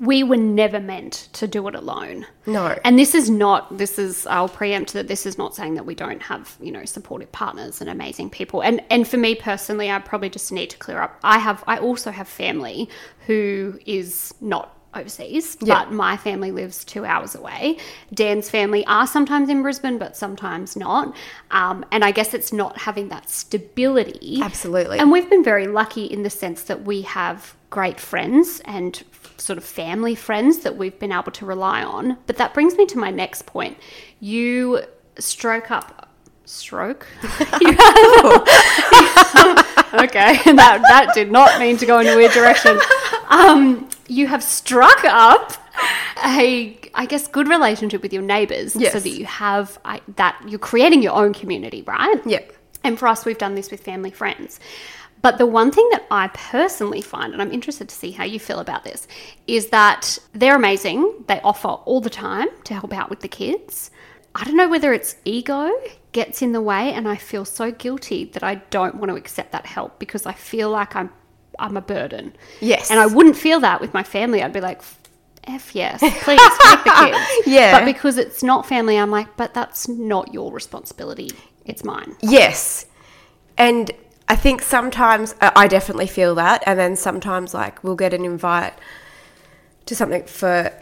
we 0.00 0.22
were 0.22 0.36
never 0.36 0.80
meant 0.80 1.28
to 1.34 1.46
do 1.46 1.66
it 1.68 1.74
alone. 1.74 2.26
No. 2.46 2.78
And 2.84 2.98
this 2.98 3.14
is 3.14 3.30
not, 3.30 3.78
this 3.78 3.98
is, 3.98 4.26
I'll 4.26 4.48
preempt 4.48 4.92
that 4.92 5.08
this 5.08 5.26
is 5.26 5.38
not 5.38 5.54
saying 5.54 5.74
that 5.74 5.86
we 5.86 5.94
don't 5.94 6.22
have, 6.22 6.56
you 6.60 6.72
know, 6.72 6.84
supportive 6.84 7.30
partners 7.32 7.80
and 7.80 7.88
amazing 7.88 8.30
people. 8.30 8.62
And, 8.62 8.82
and 8.90 9.06
for 9.06 9.16
me 9.16 9.34
personally, 9.34 9.90
I 9.90 9.98
probably 9.98 10.30
just 10.30 10.52
need 10.52 10.70
to 10.70 10.76
clear 10.78 11.00
up. 11.00 11.18
I 11.22 11.38
have, 11.38 11.62
I 11.66 11.78
also 11.78 12.10
have 12.10 12.28
family 12.28 12.88
who 13.26 13.78
is 13.86 14.34
not 14.40 14.78
overseas, 14.94 15.56
Yeah. 15.60 15.84
but 15.84 15.92
my 15.92 16.16
family 16.16 16.52
lives 16.52 16.84
two 16.84 17.04
hours 17.04 17.34
away. 17.34 17.78
Dan's 18.12 18.48
family 18.48 18.86
are 18.86 19.06
sometimes 19.06 19.48
in 19.48 19.62
Brisbane, 19.62 19.98
but 19.98 20.16
sometimes 20.16 20.76
not. 20.76 21.14
Um, 21.50 21.84
and 21.90 22.04
I 22.04 22.12
guess 22.12 22.32
it's 22.32 22.52
not 22.52 22.78
having 22.78 23.08
that 23.08 23.28
stability. 23.28 24.40
Absolutely. 24.40 24.98
And 24.98 25.10
we've 25.10 25.28
been 25.28 25.44
very 25.44 25.66
lucky 25.66 26.04
in 26.04 26.22
the 26.22 26.30
sense 26.30 26.62
that 26.64 26.84
we 26.84 27.02
have 27.02 27.56
great 27.70 27.98
friends 27.98 28.62
and 28.66 29.02
sort 29.36 29.58
of 29.58 29.64
family 29.64 30.14
friends 30.14 30.60
that 30.60 30.76
we've 30.76 30.98
been 30.98 31.12
able 31.12 31.32
to 31.32 31.46
rely 31.46 31.82
on. 31.82 32.18
But 32.26 32.36
that 32.36 32.54
brings 32.54 32.76
me 32.76 32.86
to 32.86 32.98
my 32.98 33.10
next 33.10 33.46
point. 33.46 33.78
You 34.20 34.82
stroke 35.18 35.70
up 35.70 36.08
stroke. 36.44 37.06
Okay, 39.94 40.40
that 40.44 40.82
that 40.82 41.12
did 41.14 41.30
not 41.30 41.60
mean 41.60 41.76
to 41.76 41.86
go 41.86 42.00
in 42.00 42.06
a 42.06 42.16
weird 42.16 42.32
direction. 42.32 42.78
Um, 43.28 43.88
you 44.08 44.26
have 44.26 44.42
struck 44.42 45.04
up 45.04 45.52
a, 46.24 46.78
I 46.94 47.06
guess, 47.06 47.28
good 47.28 47.48
relationship 47.48 48.02
with 48.02 48.12
your 48.12 48.22
neighbours, 48.22 48.72
so 48.72 48.80
that 48.80 49.08
you 49.08 49.24
have 49.26 49.78
I, 49.84 50.00
that 50.16 50.40
you're 50.48 50.58
creating 50.58 51.02
your 51.02 51.14
own 51.14 51.32
community, 51.32 51.82
right? 51.82 52.20
Yeah. 52.26 52.40
And 52.82 52.98
for 52.98 53.08
us, 53.08 53.24
we've 53.24 53.38
done 53.38 53.54
this 53.54 53.70
with 53.70 53.80
family 53.80 54.10
friends. 54.10 54.60
But 55.24 55.38
the 55.38 55.46
one 55.46 55.70
thing 55.70 55.88
that 55.92 56.04
I 56.10 56.28
personally 56.28 57.00
find, 57.00 57.32
and 57.32 57.40
I'm 57.40 57.50
interested 57.50 57.88
to 57.88 57.94
see 57.94 58.10
how 58.10 58.24
you 58.24 58.38
feel 58.38 58.58
about 58.58 58.84
this, 58.84 59.08
is 59.46 59.68
that 59.68 60.18
they're 60.34 60.54
amazing. 60.54 61.24
They 61.28 61.40
offer 61.40 61.68
all 61.68 62.02
the 62.02 62.10
time 62.10 62.48
to 62.64 62.74
help 62.74 62.92
out 62.92 63.08
with 63.08 63.20
the 63.20 63.28
kids. 63.28 63.90
I 64.34 64.44
don't 64.44 64.54
know 64.54 64.68
whether 64.68 64.92
it's 64.92 65.16
ego 65.24 65.72
gets 66.12 66.42
in 66.42 66.52
the 66.52 66.60
way, 66.60 66.92
and 66.92 67.08
I 67.08 67.16
feel 67.16 67.46
so 67.46 67.72
guilty 67.72 68.26
that 68.34 68.42
I 68.42 68.56
don't 68.68 68.96
want 68.96 69.08
to 69.08 69.16
accept 69.16 69.52
that 69.52 69.64
help 69.64 69.98
because 69.98 70.26
I 70.26 70.34
feel 70.34 70.68
like 70.68 70.94
I'm 70.94 71.08
I'm 71.58 71.78
a 71.78 71.80
burden. 71.80 72.36
Yes. 72.60 72.90
And 72.90 73.00
I 73.00 73.06
wouldn't 73.06 73.38
feel 73.38 73.60
that 73.60 73.80
with 73.80 73.94
my 73.94 74.02
family. 74.02 74.42
I'd 74.42 74.52
be 74.52 74.60
like, 74.60 74.82
F 75.44 75.74
yes, 75.74 76.00
please 76.00 76.38
take 76.40 76.84
the 76.84 77.12
kids. 77.38 77.46
Yeah. 77.46 77.78
But 77.78 77.86
because 77.86 78.18
it's 78.18 78.42
not 78.42 78.66
family, 78.66 78.98
I'm 78.98 79.10
like, 79.10 79.38
but 79.38 79.54
that's 79.54 79.88
not 79.88 80.34
your 80.34 80.52
responsibility. 80.52 81.30
It's 81.64 81.82
mine. 81.82 82.14
Yes. 82.20 82.84
And 83.56 83.90
I 84.28 84.36
think 84.36 84.62
sometimes 84.62 85.34
I 85.40 85.68
definitely 85.68 86.06
feel 86.06 86.34
that. 86.36 86.62
And 86.66 86.78
then 86.78 86.96
sometimes, 86.96 87.52
like, 87.52 87.84
we'll 87.84 87.96
get 87.96 88.14
an 88.14 88.24
invite 88.24 88.72
to 89.86 89.94
something 89.94 90.24
for 90.24 90.72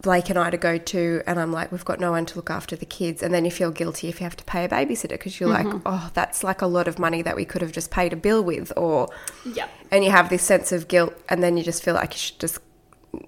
Blake 0.00 0.30
and 0.30 0.38
I 0.38 0.50
to 0.50 0.56
go 0.56 0.78
to. 0.78 1.22
And 1.26 1.40
I'm 1.40 1.50
like, 1.50 1.72
we've 1.72 1.84
got 1.84 1.98
no 1.98 2.12
one 2.12 2.24
to 2.26 2.36
look 2.36 2.50
after 2.50 2.76
the 2.76 2.86
kids. 2.86 3.20
And 3.20 3.34
then 3.34 3.44
you 3.44 3.50
feel 3.50 3.72
guilty 3.72 4.08
if 4.08 4.20
you 4.20 4.24
have 4.24 4.36
to 4.36 4.44
pay 4.44 4.64
a 4.64 4.68
babysitter 4.68 5.10
because 5.10 5.40
you're 5.40 5.48
like, 5.48 5.66
mm-hmm. 5.66 5.78
oh, 5.86 6.10
that's 6.14 6.44
like 6.44 6.62
a 6.62 6.66
lot 6.66 6.86
of 6.86 7.00
money 7.00 7.20
that 7.22 7.34
we 7.34 7.44
could 7.44 7.62
have 7.62 7.72
just 7.72 7.90
paid 7.90 8.12
a 8.12 8.16
bill 8.16 8.44
with. 8.44 8.72
Or, 8.76 9.08
Yep. 9.44 9.68
and 9.90 10.04
you 10.04 10.12
have 10.12 10.28
this 10.30 10.42
sense 10.42 10.70
of 10.70 10.86
guilt. 10.86 11.14
And 11.28 11.42
then 11.42 11.56
you 11.56 11.64
just 11.64 11.82
feel 11.82 11.94
like 11.94 12.12
you 12.14 12.18
should 12.18 12.38
just 12.38 12.58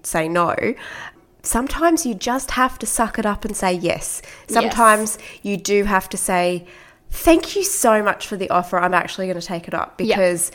say 0.03 0.29
no. 0.29 0.55
Sometimes 1.43 2.05
you 2.05 2.13
just 2.13 2.51
have 2.51 2.79
to 2.79 2.85
suck 2.85 3.19
it 3.19 3.25
up 3.25 3.43
and 3.43 3.55
say 3.55 3.73
yes. 3.73 4.21
Sometimes 4.47 5.17
you 5.43 5.57
do 5.57 5.83
have 5.83 6.07
to 6.09 6.17
say, 6.17 6.65
thank 7.11 7.55
you 7.55 7.63
so 7.63 8.01
much 8.03 8.27
for 8.27 8.35
the 8.37 8.49
offer. 8.49 8.77
I'm 8.79 8.93
actually 8.93 9.27
going 9.27 9.39
to 9.39 9.45
take 9.45 9.67
it 9.67 9.73
up 9.73 9.97
because 9.97 10.51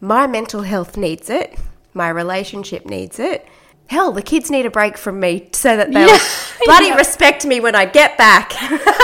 my 0.00 0.26
mental 0.26 0.62
health 0.62 0.96
needs 0.96 1.30
it. 1.30 1.58
My 1.94 2.08
relationship 2.08 2.86
needs 2.86 3.18
it. 3.18 3.46
Hell, 3.86 4.12
the 4.12 4.22
kids 4.22 4.50
need 4.50 4.64
a 4.66 4.70
break 4.70 4.96
from 4.96 5.20
me 5.20 5.48
so 5.52 5.76
that 5.76 5.92
they'll 5.92 6.08
Yeah. 6.08 6.18
bloody 6.64 6.86
Yeah. 6.86 6.96
respect 6.96 7.44
me 7.44 7.60
when 7.60 7.74
I 7.74 7.84
get 7.84 8.16
back. 8.18 8.52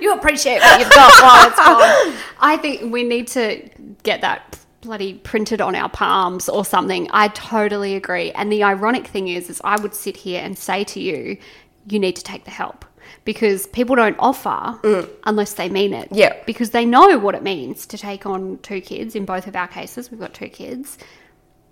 You 0.00 0.14
appreciate 0.14 0.60
what 0.60 0.78
you've 0.80 0.90
got 0.90 1.12
while 1.20 1.48
it's 1.48 1.56
gone. 1.56 2.14
I 2.40 2.56
think 2.56 2.92
we 2.92 3.02
need 3.02 3.26
to 3.28 3.68
get 4.04 4.20
that 4.20 4.58
bloody 4.80 5.14
printed 5.14 5.60
on 5.60 5.74
our 5.74 5.88
palms 5.88 6.48
or 6.48 6.64
something. 6.64 7.08
I 7.12 7.28
totally 7.28 7.96
agree. 7.96 8.30
And 8.32 8.50
the 8.50 8.62
ironic 8.62 9.08
thing 9.08 9.26
is, 9.28 9.50
is 9.50 9.60
I 9.64 9.78
would 9.80 9.94
sit 9.94 10.16
here 10.18 10.40
and 10.42 10.56
say 10.56 10.84
to 10.84 11.00
you, 11.00 11.36
you 11.88 11.98
need 11.98 12.14
to 12.16 12.22
take 12.22 12.44
the 12.44 12.50
help. 12.52 12.84
Because 13.28 13.66
people 13.66 13.94
don't 13.94 14.16
offer 14.18 14.78
mm. 14.82 15.06
unless 15.24 15.52
they 15.52 15.68
mean 15.68 15.92
it. 15.92 16.08
Yeah. 16.10 16.34
Because 16.46 16.70
they 16.70 16.86
know 16.86 17.18
what 17.18 17.34
it 17.34 17.42
means 17.42 17.84
to 17.88 17.98
take 17.98 18.24
on 18.24 18.58
two 18.62 18.80
kids. 18.80 19.14
In 19.14 19.26
both 19.26 19.46
of 19.46 19.54
our 19.54 19.68
cases, 19.68 20.10
we've 20.10 20.18
got 20.18 20.32
two 20.32 20.48
kids. 20.48 20.96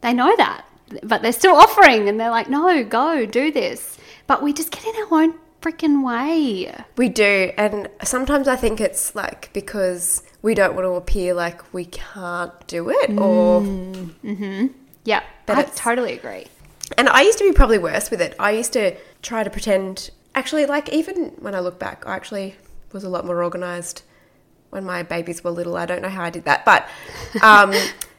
They 0.03 0.13
know 0.13 0.37
that. 0.37 0.67
But 1.03 1.23
they're 1.23 1.33
still 1.33 1.57
offering 1.57 2.11
and 2.11 2.21
they're 2.21 2.29
like, 2.31 2.51
no, 2.51 2.85
go, 2.85 3.25
do 3.25 3.51
this. 3.51 3.97
But 4.27 4.43
we 4.43 4.53
just 4.53 4.71
get 4.71 4.85
in 4.85 4.95
our 4.97 5.23
own 5.23 5.35
freaking 5.63 6.05
way. 6.05 6.75
We 6.99 7.09
do, 7.09 7.53
and 7.57 7.89
sometimes 8.05 8.49
I 8.49 8.57
think 8.57 8.79
it's 8.79 9.15
like 9.15 9.51
because 9.55 10.23
we 10.43 10.55
don't 10.55 10.75
want 10.75 10.85
to 10.85 10.91
appear 10.91 11.33
like 11.33 11.73
we 11.73 11.87
can't 11.87 12.53
do 12.67 12.91
it, 12.91 13.11
or 13.19 13.63
mm. 13.63 14.11
mm-hmm. 14.23 14.67
Yeah, 15.05 15.23
But 15.47 15.57
I 15.57 15.63
totally 15.63 16.13
agree. 16.13 16.49
and 16.99 17.09
I 17.09 17.23
used 17.23 17.39
to 17.39 17.45
be 17.45 17.53
probably 17.53 17.79
worse 17.79 18.11
with 18.11 18.21
it. 18.21 18.37
I 18.39 18.51
used 18.51 18.75
to 18.75 18.95
try 19.23 19.43
to 19.43 19.51
pretend. 19.51 20.11
Actually, 20.37 20.67
like 20.67 20.93
even 20.93 21.33
when 21.41 21.55
I 21.55 21.61
look 21.61 21.79
back, 21.79 22.07
I 22.07 22.15
actually 22.15 22.55
was 22.93 23.03
a 23.03 23.09
lot 23.09 23.25
more 23.25 23.43
organized 23.43 24.03
when 24.71 24.85
my 24.85 25.03
babies 25.03 25.43
were 25.43 25.51
little. 25.51 25.77
I 25.77 25.87
don't 25.87 26.03
know 26.03 26.09
how 26.09 26.23
I 26.23 26.31
did 26.31 26.45
that, 26.45 26.65
but 26.65 26.87
um, 27.43 27.73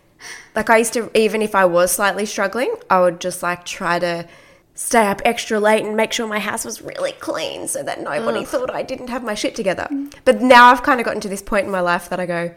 like 0.56 0.70
I 0.70 0.78
used 0.78 0.94
to, 0.94 1.12
even 1.18 1.42
if 1.42 1.56
I 1.56 1.66
was 1.66 1.92
slightly 1.92 2.26
struggling, 2.26 2.76
I 2.90 3.00
would 3.00 3.22
just 3.22 3.44
like 3.44 3.64
try 3.66 4.00
to 4.00 4.28
stay 4.74 5.08
up 5.08 5.22
extra 5.26 5.60
late 5.60 5.84
and 5.86 5.96
make 5.96 6.14
sure 6.14 6.28
my 6.28 6.40
house 6.40 6.64
was 6.64 6.82
really 6.82 7.12
clean 7.14 7.68
so 7.68 7.82
that 7.84 8.00
nobody 8.02 8.46
thought 8.46 8.74
I 8.74 8.84
didn't 8.84 9.08
have 9.08 9.24
my 9.24 9.34
shit 9.34 9.56
together. 9.56 9.88
But 10.24 10.42
now 10.42 10.68
I've 10.68 10.84
kind 10.84 11.00
of 11.00 11.06
gotten 11.06 11.22
to 11.22 11.30
this 11.30 11.42
point 11.42 11.66
in 11.66 11.72
my 11.72 11.80
life 11.80 12.10
that 12.10 12.20
I 12.20 12.26
go, 12.26 12.56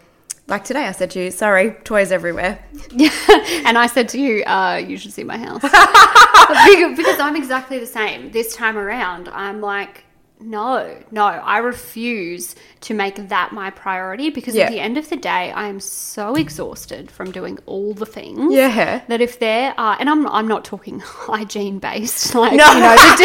like 0.50 0.64
today, 0.64 0.84
I 0.86 0.92
said 0.92 1.10
to 1.12 1.24
you, 1.24 1.30
sorry, 1.30 1.70
toys 1.84 2.10
everywhere. 2.10 2.58
Yeah. 2.90 3.10
and 3.64 3.78
I 3.78 3.86
said 3.86 4.08
to 4.10 4.20
you, 4.20 4.42
uh, 4.44 4.82
you 4.84 4.98
should 4.98 5.12
see 5.12 5.22
my 5.22 5.38
house. 5.38 5.62
because, 5.62 6.96
because 6.96 7.20
I'm 7.20 7.36
exactly 7.36 7.78
the 7.78 7.86
same. 7.86 8.32
This 8.32 8.54
time 8.54 8.76
around, 8.76 9.28
I'm 9.28 9.60
like, 9.60 10.04
no, 10.40 10.96
no, 11.10 11.24
I 11.24 11.58
refuse 11.58 12.54
to 12.82 12.94
make 12.94 13.16
that 13.28 13.52
my 13.52 13.70
priority 13.70 14.30
because 14.30 14.54
Yeah. 14.54 14.64
at 14.64 14.70
the 14.72 14.80
end 14.80 14.96
of 14.96 15.08
the 15.10 15.16
day, 15.16 15.52
I 15.52 15.68
am 15.68 15.80
so 15.80 16.34
exhausted 16.34 17.10
from 17.10 17.30
doing 17.30 17.58
all 17.66 17.92
the 17.94 18.06
things. 18.06 18.52
Yeah. 18.54 19.02
That 19.08 19.20
if 19.20 19.38
there 19.38 19.74
are, 19.78 19.96
and 20.00 20.08
I'm, 20.08 20.26
I'm 20.26 20.48
not 20.48 20.64
talking 20.64 20.98
hygiene 21.04 21.78
based, 21.78 22.34
like, 22.34 22.54
No. 22.54 22.72
you 22.72 22.80
know, 22.80 22.96
the, 22.96 23.16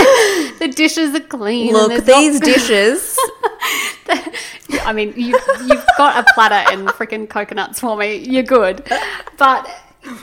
di- 0.59 0.67
the 0.67 0.73
dishes 0.73 1.15
are 1.15 1.19
clean. 1.21 1.69
and 1.69 1.77
Look, 1.77 1.89
there's 1.89 2.07
not- 2.07 2.17
these 2.17 2.39
dishes. 2.41 3.17
I 4.83 4.93
mean, 4.93 5.13
you, 5.15 5.39
you've 5.67 5.85
got 5.97 6.23
a 6.27 6.33
platter 6.33 6.71
and 6.71 6.87
freaking 6.89 7.27
coconuts 7.29 7.79
for 7.79 7.95
me. 7.97 8.17
You're 8.17 8.43
good. 8.43 8.83
But, 9.37 9.67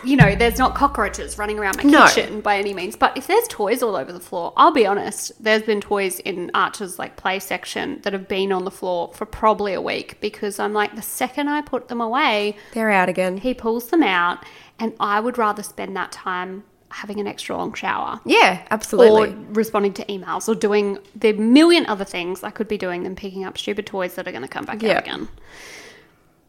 you 0.04 0.16
know, 0.16 0.34
there's 0.34 0.58
not 0.58 0.74
cockroaches 0.74 1.38
running 1.38 1.58
around 1.58 1.76
my 1.78 1.82
No. 1.84 2.06
kitchen 2.06 2.40
by 2.40 2.56
any 2.58 2.72
means. 2.74 2.96
But 2.96 3.16
if 3.16 3.26
there's 3.26 3.46
toys 3.48 3.82
all 3.82 3.96
over 3.96 4.12
the 4.12 4.20
floor, 4.20 4.52
I'll 4.56 4.70
be 4.72 4.86
honest, 4.86 5.32
there's 5.42 5.62
been 5.62 5.80
toys 5.80 6.18
in 6.20 6.50
Archer's 6.54 6.98
like 6.98 7.16
play 7.16 7.38
section 7.38 8.00
that 8.02 8.12
have 8.12 8.28
been 8.28 8.52
on 8.52 8.64
the 8.64 8.70
floor 8.70 9.10
for 9.14 9.24
probably 9.26 9.72
a 9.74 9.80
week 9.80 10.20
because 10.20 10.58
I'm 10.58 10.72
like, 10.72 10.94
the 10.96 11.02
second 11.02 11.48
I 11.48 11.60
put 11.62 11.88
them 11.88 12.00
away, 12.00 12.56
They're 12.74 12.90
out 12.90 13.08
again. 13.08 13.38
he 13.38 13.54
pulls 13.54 13.88
them 13.90 14.02
out. 14.02 14.38
And 14.78 14.92
I 14.98 15.20
would 15.20 15.38
rather 15.38 15.62
spend 15.62 15.96
that 15.96 16.10
time 16.12 16.64
having 16.90 17.18
an 17.20 17.26
extra 17.26 17.56
long 17.56 17.72
shower 17.72 18.20
Yeah, 18.26 18.60
absolutely. 18.70 19.30
or 19.30 19.34
responding 19.52 19.94
to 19.94 20.04
emails 20.06 20.46
or 20.48 20.54
doing 20.54 20.98
the 21.16 21.32
million 21.32 21.86
other 21.86 22.04
things 22.04 22.42
I 22.42 22.50
could 22.50 22.68
be 22.68 22.76
doing 22.76 23.02
than 23.04 23.16
picking 23.16 23.44
up 23.44 23.56
stupid 23.56 23.86
toys 23.86 24.14
that 24.16 24.28
are 24.28 24.30
going 24.30 24.42
to 24.42 24.48
come 24.48 24.64
back 24.66 24.82
Yeah. 24.82 24.96
out 24.96 25.02
again. 25.02 25.28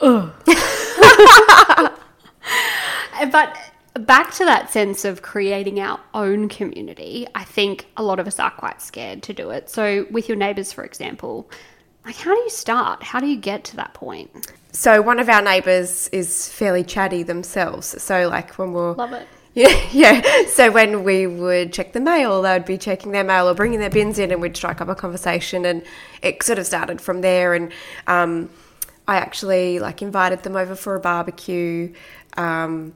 Ugh. 0.02 0.32
but 3.26 3.58
back 3.94 4.34
to 4.34 4.46
that 4.46 4.72
sense 4.72 5.06
of 5.06 5.22
creating 5.22 5.80
our 5.80 6.00
own 6.14 6.50
community, 6.50 7.28
I 7.36 7.44
think 7.44 7.88
a 7.98 8.04
lot 8.04 8.20
of 8.20 8.28
us 8.28 8.40
are 8.40 8.52
quite 8.52 8.82
scared 8.82 9.24
to 9.24 9.34
do 9.34 9.50
it. 9.52 9.70
So, 9.70 10.08
with 10.12 10.28
your 10.28 10.38
neighbours, 10.38 10.74
for 10.74 10.84
example, 10.84 11.50
like 12.06 12.16
how 12.16 12.34
do 12.34 12.42
you 12.42 12.50
start? 12.50 13.04
How 13.04 13.20
do 13.20 13.28
you 13.28 13.38
get 13.38 13.64
to 13.66 13.76
that 13.78 13.94
point? 13.94 14.52
So 14.72 15.02
one 15.02 15.20
of 15.20 15.30
our 15.30 15.42
neighbours 15.42 16.08
is 16.10 16.50
fairly 16.50 16.84
chatty 16.84 17.24
themselves. 17.24 18.02
So 18.02 18.28
like 18.28 18.58
when 18.58 18.74
we're 18.74 18.94
Love 18.94 19.14
it. 19.14 19.28
Yeah, 19.56 19.80
yeah. 19.92 20.46
So 20.48 20.72
when 20.72 21.04
we 21.04 21.28
would 21.28 21.74
check 21.74 21.94
the 21.94 22.00
mail, 22.00 22.42
they 22.42 22.54
would 22.54 22.66
be 22.66 22.80
checking 22.80 23.12
their 23.12 23.24
mail 23.24 23.48
or 23.48 23.54
bringing 23.54 23.80
their 23.80 23.92
bins 23.92 24.18
in, 24.18 24.32
and 24.32 24.42
we'd 24.42 24.58
strike 24.58 24.82
up 24.82 24.88
a 24.88 24.96
conversation, 24.96 25.64
and 25.64 25.84
it 26.24 26.42
sort 26.42 26.58
of 26.58 26.66
started 26.66 27.00
from 27.00 27.22
there. 27.22 27.54
And 27.54 27.72
um, 28.08 28.50
I 29.08 29.18
actually 29.18 29.78
like 29.78 30.02
invited 30.02 30.42
them 30.42 30.56
over 30.56 30.74
for 30.76 30.96
a 30.96 31.00
barbecue, 31.00 31.94
um, 32.36 32.96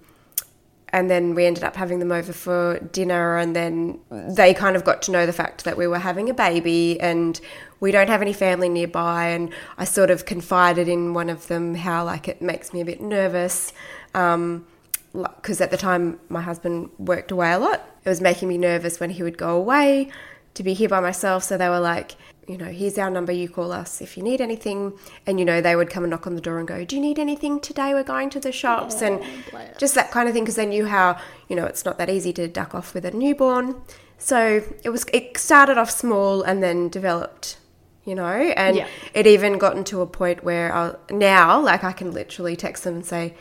and 0.90 1.10
then 1.10 1.36
we 1.36 1.46
ended 1.46 1.64
up 1.64 1.76
having 1.76 2.00
them 2.00 2.12
over 2.12 2.34
for 2.34 2.80
dinner, 2.80 3.38
and 3.38 3.56
then 3.56 4.00
they 4.10 4.54
kind 4.54 4.76
of 4.76 4.84
got 4.84 5.02
to 5.04 5.12
know 5.12 5.26
the 5.26 5.34
fact 5.34 5.64
that 5.66 5.78
we 5.78 5.88
were 5.88 6.00
having 6.00 6.30
a 6.30 6.34
baby, 6.34 7.00
and 7.00 7.40
we 7.80 7.92
don't 7.92 8.08
have 8.08 8.22
any 8.22 8.34
family 8.34 8.70
nearby, 8.70 9.28
and 9.28 9.54
I 9.78 9.86
sort 9.86 10.10
of 10.10 10.26
confided 10.26 10.88
in 10.88 11.14
one 11.14 11.30
of 11.30 11.48
them 11.48 11.76
how 11.76 12.06
like 12.06 12.28
it 12.28 12.42
makes 12.42 12.74
me 12.74 12.82
a 12.82 12.86
bit 12.86 13.02
nervous. 13.02 13.74
Um, 14.14 14.66
because 15.14 15.62
at 15.62 15.72
the 15.72 15.78
time 15.78 16.20
my 16.30 16.42
husband 16.42 16.90
worked 17.00 17.32
away 17.32 17.52
a 17.52 17.60
lot. 17.60 17.90
It 18.06 18.10
was 18.10 18.22
making 18.22 18.50
me 18.50 18.58
nervous 18.58 19.00
when 19.00 19.10
he 19.10 19.24
would 19.24 19.38
go 19.38 19.58
away 19.58 20.12
to 20.54 20.64
be 20.64 20.74
here 20.74 20.90
by 20.90 21.00
myself. 21.00 21.44
So 21.44 21.58
they 21.58 21.70
were 21.70 21.80
like, 21.80 22.16
you 22.48 22.58
know, 22.58 22.66
here's 22.66 22.98
our 22.98 23.10
number, 23.10 23.34
you 23.34 23.50
call 23.50 23.74
us 23.74 24.02
if 24.02 24.16
you 24.16 24.24
need 24.24 24.40
anything. 24.40 24.98
And, 25.26 25.38
you 25.38 25.46
know, 25.46 25.60
they 25.60 25.76
would 25.76 25.90
come 25.90 26.04
and 26.06 26.12
knock 26.12 26.26
on 26.26 26.36
the 26.36 26.42
door 26.42 26.60
and 26.60 26.68
go, 26.68 26.86
do 26.86 26.96
you 26.96 27.02
need 27.02 27.20
anything 27.20 27.60
today? 27.60 27.94
We're 27.94 28.04
going 28.04 28.30
to 28.32 28.40
the 28.40 28.54
shops. 28.54 29.02
and 29.02 29.22
bless. 29.52 29.78
just 29.78 29.96
that 29.96 30.12
kind 30.12 30.30
of 30.30 30.34
thing 30.34 30.44
because 30.44 30.56
they 30.56 30.66
knew 30.66 30.86
how, 30.86 31.20
you 31.50 31.56
know, 31.58 31.66
it's 31.66 31.84
not 31.84 31.98
that 31.98 32.10
easy 32.10 32.32
to 32.34 32.48
duck 32.48 32.74
off 32.74 32.94
with 32.94 33.04
a 33.04 33.12
newborn. 33.12 33.82
So 34.18 34.64
it 34.84 34.90
was, 34.90 35.06
it 35.12 35.38
started 35.38 35.78
off 35.78 35.92
small 35.92 36.42
and 36.42 36.64
then 36.64 36.88
developed. 36.90 37.58
You 38.06 38.16
know, 38.16 38.26
and 38.26 38.78
Yeah. 38.78 38.88
it 39.14 39.28
even 39.28 39.58
gotten 39.58 39.84
to 39.86 40.00
a 40.00 40.08
point 40.08 40.42
where 40.42 40.74
I'll, 40.74 40.98
now, 41.12 41.60
like, 41.60 41.84
I 41.84 41.92
can 41.92 42.12
literally 42.12 42.56
text 42.56 42.86
them 42.86 42.96
and 42.96 43.06
say, 43.06 43.34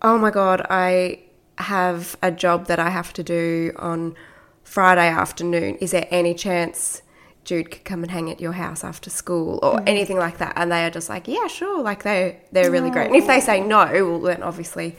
oh 0.00 0.16
my 0.18 0.30
god, 0.30 0.64
I 0.70 1.24
have 1.58 2.16
a 2.22 2.30
job 2.30 2.66
that 2.66 2.78
I 2.78 2.90
have 2.90 3.12
to 3.14 3.24
do 3.24 3.72
on 3.76 4.14
Friday 4.62 5.08
afternoon. 5.08 5.74
Is 5.80 5.90
there 5.90 6.06
any 6.12 6.32
chance 6.32 7.02
Jude 7.44 7.70
could 7.70 7.84
come 7.84 8.02
and 8.02 8.10
hang 8.10 8.30
at 8.30 8.40
your 8.40 8.52
house 8.52 8.84
after 8.84 9.10
school 9.10 9.58
or 9.62 9.82
anything 9.86 10.16
like 10.18 10.38
that? 10.38 10.52
And 10.56 10.70
they 10.70 10.84
are 10.84 10.90
just 10.90 11.08
like, 11.08 11.26
yeah, 11.28 11.46
sure. 11.48 11.82
Like 11.82 12.02
they 12.02 12.38
they're 12.52 12.70
really 12.70 12.90
great. 12.90 13.06
And 13.06 13.16
if 13.16 13.26
they 13.26 13.40
say 13.40 13.60
no, 13.60 13.86
well 14.06 14.20
then 14.20 14.42
obviously 14.42 14.96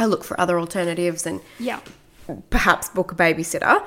I 0.00 0.06
look 0.06 0.24
for 0.24 0.38
other 0.40 0.58
alternatives 0.58 1.26
and 1.26 1.40
Yeah. 1.58 1.78
perhaps 2.50 2.88
book 2.88 3.12
a 3.12 3.14
babysitter 3.14 3.84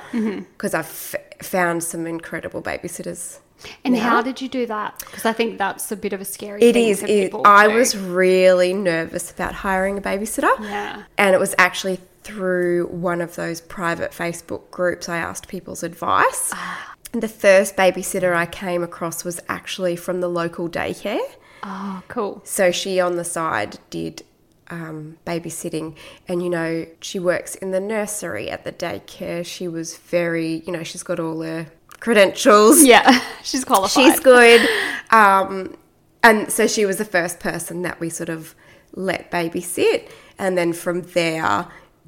because 0.54 0.74
I've 0.74 0.86
f- 0.86 1.16
found 1.46 1.84
some 1.84 2.08
incredible 2.08 2.62
babysitters. 2.62 3.40
And 3.84 3.96
Yeah. 3.96 4.04
how 4.04 4.22
did 4.22 4.40
you 4.40 4.48
do 4.48 4.66
that? 4.68 5.00
Because 5.00 5.26
I 5.26 5.34
think 5.34 5.58
that's 5.58 5.92
a 5.92 5.96
bit 5.96 6.14
of 6.14 6.22
a 6.22 6.26
scary 6.26 6.62
It 6.62 6.74
thing 6.74 6.88
is. 6.90 7.04
It. 7.04 7.34
I 7.44 7.68
was 7.68 7.98
really 7.98 8.72
nervous 8.74 9.32
about 9.32 9.54
hiring 9.56 9.98
a 9.98 10.02
babysitter. 10.02 10.52
Yeah. 10.62 11.04
And 11.18 11.34
it 11.34 11.40
was 11.40 11.56
actually 11.58 12.00
through 12.24 12.86
one 12.88 13.20
of 13.22 13.36
those 13.36 13.62
private 13.62 14.12
Facebook 14.12 14.70
groups 14.70 15.10
I 15.10 15.18
asked 15.18 15.48
people's 15.48 15.82
advice. 15.82 16.52
Ah. 16.54 16.94
The 17.12 17.28
first 17.28 17.76
babysitter 17.76 18.36
I 18.36 18.46
came 18.46 18.84
across 18.84 19.24
was 19.24 19.40
actually 19.48 19.96
from 19.96 20.22
the 20.22 20.28
local 20.28 20.70
daycare. 20.70 21.26
Oh, 21.64 22.04
cool. 22.08 22.42
So 22.44 22.72
she 22.72 23.00
on 23.00 23.16
the 23.16 23.24
side 23.24 23.80
did 23.90 24.24
um, 24.70 25.18
babysitting, 25.26 25.96
and 26.28 26.44
you 26.44 26.50
know, 26.50 26.86
she 27.02 27.20
works 27.20 27.56
in 27.56 27.72
the 27.72 27.80
nursery 27.80 28.50
at 28.50 28.64
the 28.64 28.72
daycare. 28.72 29.46
She 29.46 29.68
was 29.68 29.98
very, 29.98 30.64
you 30.66 30.74
know, 30.74 30.84
she's 30.84 31.04
got 31.04 31.20
all 31.20 31.42
her 31.42 31.68
credentials. 32.00 32.84
Yeah, 32.84 33.22
she's 33.44 33.64
qualified. 33.64 34.04
She's 34.04 34.20
good. 34.20 34.68
Um, 35.10 35.78
and 36.24 36.52
so 36.52 36.68
she 36.68 36.86
was 36.86 36.98
the 36.98 37.06
first 37.06 37.40
person 37.40 37.84
that 37.84 38.00
we 38.00 38.10
sort 38.10 38.30
of 38.30 38.56
let 38.94 39.32
babysit. 39.32 40.10
And 40.38 40.58
then 40.58 40.74
from 40.74 41.04
there, 41.14 41.68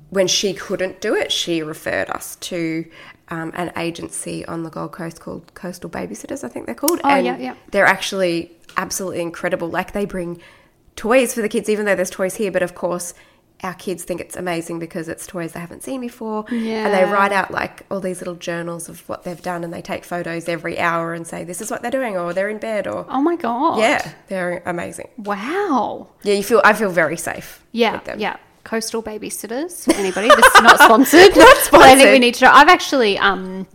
when 0.09 0.27
she 0.27 0.53
couldn't 0.53 1.01
do 1.01 1.15
it, 1.15 1.31
she 1.31 1.61
referred 1.61 2.09
us 2.09 2.35
to 2.37 2.85
um, 3.29 3.51
an 3.55 3.71
agency 3.77 4.45
on 4.45 4.63
the 4.63 4.69
Gold 4.69 4.91
Coast 4.91 5.19
called 5.19 5.53
Coastal 5.53 5.89
Babysitters, 5.89 6.43
I 6.43 6.49
think 6.49 6.65
they're 6.65 6.75
called. 6.75 6.99
Oh, 7.03 7.09
and 7.09 7.25
yeah, 7.25 7.37
yeah. 7.37 7.55
They're 7.71 7.85
actually 7.85 8.51
absolutely 8.77 9.21
incredible. 9.21 9.69
Like 9.69 9.93
they 9.93 10.05
bring 10.05 10.41
toys 10.95 11.33
for 11.33 11.41
the 11.41 11.49
kids, 11.49 11.69
even 11.69 11.85
though 11.85 11.95
there's 11.95 12.09
toys 12.09 12.35
here. 12.35 12.51
But 12.51 12.63
of 12.63 12.75
course, 12.75 13.13
our 13.61 13.73
kids 13.73 14.03
think 14.03 14.21
it's 14.21 14.35
amazing 14.35 14.79
because 14.79 15.09
it's 15.09 15.27
toys 15.27 15.51
they 15.51 15.59
haven't 15.59 15.83
seen 15.83 16.01
before. 16.01 16.45
Yeah. 16.49 16.85
And 16.85 16.93
they 16.93 17.03
write 17.11 17.31
out 17.31 17.51
like 17.51 17.85
all 17.91 17.99
these 17.99 18.19
little 18.19 18.35
journals 18.35 18.87
of 18.89 19.07
what 19.09 19.23
they've 19.23 19.41
done 19.41 19.63
and 19.63 19.73
they 19.73 19.81
take 19.81 20.05
photos 20.05 20.47
every 20.47 20.79
hour 20.79 21.13
and 21.13 21.27
say, 21.27 21.43
this 21.43 21.61
is 21.61 21.69
what 21.69 21.81
they're 21.81 21.91
doing 21.91 22.17
or 22.17 22.33
they're 22.33 22.49
in 22.49 22.57
bed 22.57 22.87
or. 22.87 23.05
Oh 23.09 23.21
my 23.21 23.35
god. 23.35 23.79
Yeah, 23.79 24.13
they're 24.27 24.63
amazing. 24.65 25.09
Wow. 25.17 26.07
Yeah, 26.23 26.35
you 26.35 26.43
feel, 26.43 26.61
I 26.63 26.73
feel 26.73 26.89
very 26.89 27.17
safe. 27.17 27.63
Yeah, 27.71 27.93
with 27.93 28.05
them. 28.05 28.19
yeah. 28.19 28.37
Coastal 28.63 29.01
babysitters. 29.03 29.87
Anybody? 29.97 30.27
This 30.27 30.45
is 30.55 30.61
not 30.61 30.79
sponsored. 30.79 31.35
Not 31.35 31.67
But 31.71 31.81
I 31.81 31.95
think 31.95 32.11
we 32.11 32.19
need 32.19 32.35
to. 32.35 32.45
know. 32.45 32.51
I've 32.51 32.67
actually 32.69 33.17
um, 33.17 33.67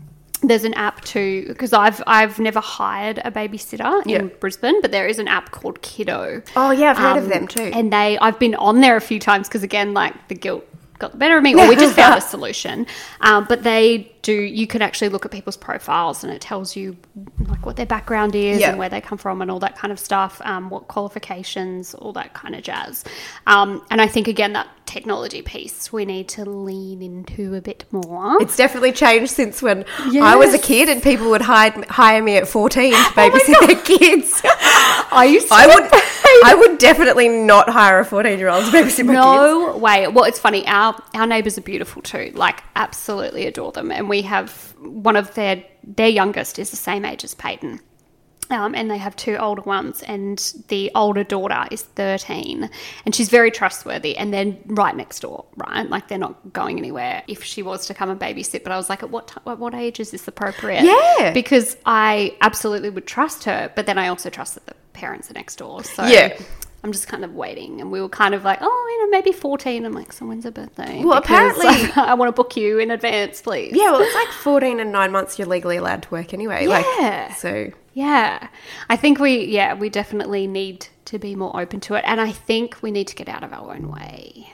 there's 0.42 0.64
an 0.64 0.74
app 0.74 1.00
too 1.04 1.46
because 1.48 1.72
I've 1.72 2.02
I've 2.06 2.38
never 2.38 2.60
hired 2.60 3.18
a 3.24 3.30
babysitter 3.30 4.06
in 4.06 4.30
Brisbane, 4.40 4.80
but 4.82 4.90
there 4.92 5.06
is 5.06 5.18
an 5.18 5.26
app 5.28 5.50
called 5.52 5.80
Kiddo. 5.82 6.42
Oh, 6.56 6.70
yeah, 6.70 6.90
I've 6.90 6.98
heard 6.98 7.16
of 7.16 7.24
Um, 7.24 7.30
them 7.30 7.48
too. 7.48 7.70
And 7.72 7.92
they, 7.92 8.18
I've 8.18 8.38
been 8.38 8.54
on 8.56 8.80
there 8.80 8.96
a 8.96 9.00
few 9.00 9.18
times 9.18 9.48
because 9.48 9.62
again, 9.62 9.94
like 9.94 10.28
the 10.28 10.34
guilt 10.34 10.66
got 10.98 11.12
the 11.12 11.18
better 11.18 11.36
of 11.36 11.42
me, 11.42 11.54
or 11.54 11.68
we 11.68 11.76
just 11.76 11.94
found 11.96 12.16
a 12.16 12.20
solution. 12.34 12.86
Um, 13.20 13.46
but 13.48 13.62
they 13.62 14.12
do. 14.22 14.32
You 14.32 14.66
can 14.66 14.80
actually 14.82 15.08
look 15.10 15.24
at 15.24 15.30
people's 15.32 15.56
profiles, 15.56 16.24
and 16.24 16.32
it 16.32 16.40
tells 16.40 16.76
you 16.76 16.96
like 17.48 17.66
what 17.66 17.76
their 17.76 17.86
background 17.86 18.34
is 18.34 18.60
Yeah. 18.60 18.70
and 18.70 18.78
where 18.78 18.88
they 18.88 19.00
come 19.00 19.18
from, 19.18 19.42
and 19.42 19.50
all 19.50 19.60
that 19.60 19.76
kind 19.76 19.92
of 19.92 19.98
stuff. 19.98 20.40
Um, 20.44 20.70
what 20.70 20.88
qualifications, 20.88 21.94
all 21.94 22.12
that 22.14 22.34
kind 22.34 22.54
of 22.54 22.62
jazz. 22.62 23.04
Um, 23.46 23.84
and 23.90 24.00
I 24.00 24.06
think 24.06 24.28
again 24.28 24.52
that 24.54 24.68
technology 24.86 25.42
piece 25.42 25.92
we 25.92 26.04
need 26.04 26.28
to 26.28 26.44
lean 26.44 27.02
into 27.02 27.54
a 27.54 27.60
bit 27.60 27.84
more. 27.90 28.36
It's 28.40 28.56
definitely 28.56 28.92
changed 28.92 29.32
since 29.32 29.62
when 29.62 29.84
I 29.98 30.36
was 30.36 30.54
a 30.54 30.58
kid 30.58 30.88
and 30.88 31.02
people 31.02 31.30
would 31.30 31.42
hire, 31.42 31.72
hire 31.88 32.22
me 32.22 32.36
at 32.36 32.46
14 32.48 32.92
to 32.92 32.96
oh 32.98 33.12
babysit 33.14 33.66
their 33.66 33.98
kids. 33.98 34.40
I 34.44 35.28
used 35.30 35.48
to 35.48 35.54
I 35.54 35.66
would 35.66 35.90
I 36.44 36.54
would 36.54 36.78
definitely 36.78 37.28
not 37.28 37.68
hire 37.68 38.00
a 38.00 38.04
14 38.04 38.38
year 38.38 38.48
old 38.48 38.64
to 38.64 38.70
babysit 38.70 39.06
my 39.06 39.14
kids. 39.14 39.24
No 39.24 39.76
way. 39.78 40.08
Well, 40.08 40.24
it's 40.24 40.38
funny. 40.38 40.66
Our 40.66 41.00
our 41.14 41.26
neighbours 41.26 41.58
are 41.58 41.62
beautiful 41.62 42.02
too. 42.02 42.32
Like, 42.34 42.62
absolutely 42.76 43.46
adore 43.46 43.72
them. 43.72 43.90
And 43.90 44.08
we 44.08 44.22
have 44.22 44.74
one 44.78 45.16
of 45.16 45.34
their 45.34 45.64
their 45.82 46.08
youngest 46.08 46.58
is 46.58 46.70
the 46.70 46.76
same 46.76 47.04
age 47.04 47.24
as 47.24 47.34
Peyton. 47.34 47.80
Um, 48.50 48.74
and 48.74 48.90
they 48.90 48.98
have 48.98 49.16
two 49.16 49.36
older 49.36 49.62
ones, 49.62 50.02
and 50.02 50.38
the 50.68 50.90
older 50.94 51.24
daughter 51.24 51.64
is 51.70 51.82
13, 51.82 52.68
and 53.06 53.14
she's 53.14 53.30
very 53.30 53.50
trustworthy. 53.50 54.16
And 54.16 54.34
they're 54.34 54.54
right 54.66 54.94
next 54.94 55.20
door, 55.20 55.46
right? 55.56 55.88
Like 55.88 56.08
they're 56.08 56.18
not 56.18 56.52
going 56.52 56.78
anywhere. 56.78 57.22
If 57.26 57.42
she 57.42 57.62
was 57.62 57.86
to 57.86 57.94
come 57.94 58.10
and 58.10 58.20
babysit, 58.20 58.62
but 58.62 58.72
I 58.72 58.76
was 58.76 58.90
like, 58.90 59.02
at 59.02 59.10
what 59.10 59.28
ti 59.28 59.36
at 59.46 59.58
what 59.58 59.74
age 59.74 59.98
is 59.98 60.10
this 60.10 60.28
appropriate? 60.28 60.84
Yeah. 60.84 61.32
because 61.32 61.76
I 61.86 62.36
absolutely 62.40 62.90
would 62.90 63.06
trust 63.06 63.44
her, 63.44 63.72
but 63.74 63.86
then 63.86 63.98
I 63.98 64.08
also 64.08 64.28
trust 64.30 64.54
that 64.56 64.66
the 64.66 64.74
parents 64.92 65.30
are 65.30 65.34
next 65.34 65.56
door. 65.56 65.82
So 65.82 66.04
Yeah. 66.04 66.38
I'm 66.84 66.92
just 66.92 67.08
kind 67.08 67.24
of 67.24 67.34
waiting, 67.34 67.80
and 67.80 67.90
we 67.90 68.00
were 68.00 68.10
kind 68.10 68.34
of 68.34 68.44
like, 68.44 68.58
oh, 68.60 68.88
you 68.90 69.04
know, 69.06 69.10
maybe 69.10 69.32
14. 69.32 69.84
I'm 69.86 69.92
like, 69.92 70.12
so 70.12 70.26
when's 70.26 70.44
her 70.44 70.50
birthday? 70.50 71.02
Well, 71.02 71.20
Because 71.20 71.56
apparently- 71.56 71.92
I 71.96 72.12
want 72.14 72.28
to 72.28 72.32
book 72.32 72.56
you 72.56 72.78
in 72.78 72.90
advance, 72.90 73.40
please. 73.40 73.72
Yeah, 73.74 73.90
well, 73.90 74.02
it's 74.02 74.14
like 74.14 74.28
14 74.28 74.78
and 74.80 74.92
nine 74.92 75.10
months 75.10 75.38
you're 75.38 75.48
legally 75.48 75.78
allowed 75.78 76.02
to 76.02 76.10
work 76.10 76.34
anyway. 76.34 76.66
Yeah. 76.66 77.28
Like, 77.28 77.36
so 77.38 77.70
Yeah. 77.94 78.48
I 78.90 78.96
think 78.96 79.18
we, 79.18 79.46
yeah, 79.46 79.72
we 79.74 79.88
definitely 79.88 80.46
need 80.46 80.88
to 81.06 81.18
be 81.18 81.34
more 81.34 81.58
open 81.58 81.80
to 81.80 81.94
it. 81.94 82.04
And 82.06 82.20
I 82.20 82.30
think 82.32 82.76
we 82.82 82.90
need 82.90 83.08
to 83.08 83.14
get 83.16 83.28
out 83.30 83.42
of 83.42 83.52
our 83.54 83.74
own 83.74 83.90
way. 83.90 84.52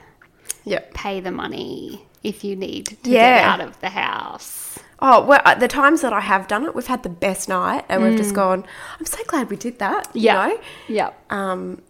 yeah. 0.64 0.80
Pay 0.94 1.18
the 1.20 1.32
money 1.32 2.06
if 2.22 2.44
you 2.44 2.54
need 2.54 2.86
to 2.86 2.94
get 3.10 3.42
out 3.42 3.60
of 3.60 3.80
the 3.80 3.88
house. 3.90 4.78
Oh, 5.02 5.24
well, 5.24 5.40
the 5.58 5.66
times 5.66 6.02
that 6.02 6.12
I 6.12 6.20
have 6.20 6.46
done 6.46 6.64
it, 6.66 6.74
we've 6.76 6.86
had 6.86 7.02
the 7.02 7.08
best 7.08 7.48
night 7.48 7.86
and 7.88 8.02
we've 8.04 8.16
just 8.18 8.34
gone, 8.34 8.64
I'm 9.00 9.06
so 9.06 9.18
glad 9.26 9.48
we 9.50 9.56
did 9.56 9.78
that. 9.80 10.08
You 10.14 10.20
Mm. 10.20 10.24
Yeah. 10.24 10.46
know? 10.46 10.60
Yeah. 10.88 11.10
um, 11.30 11.82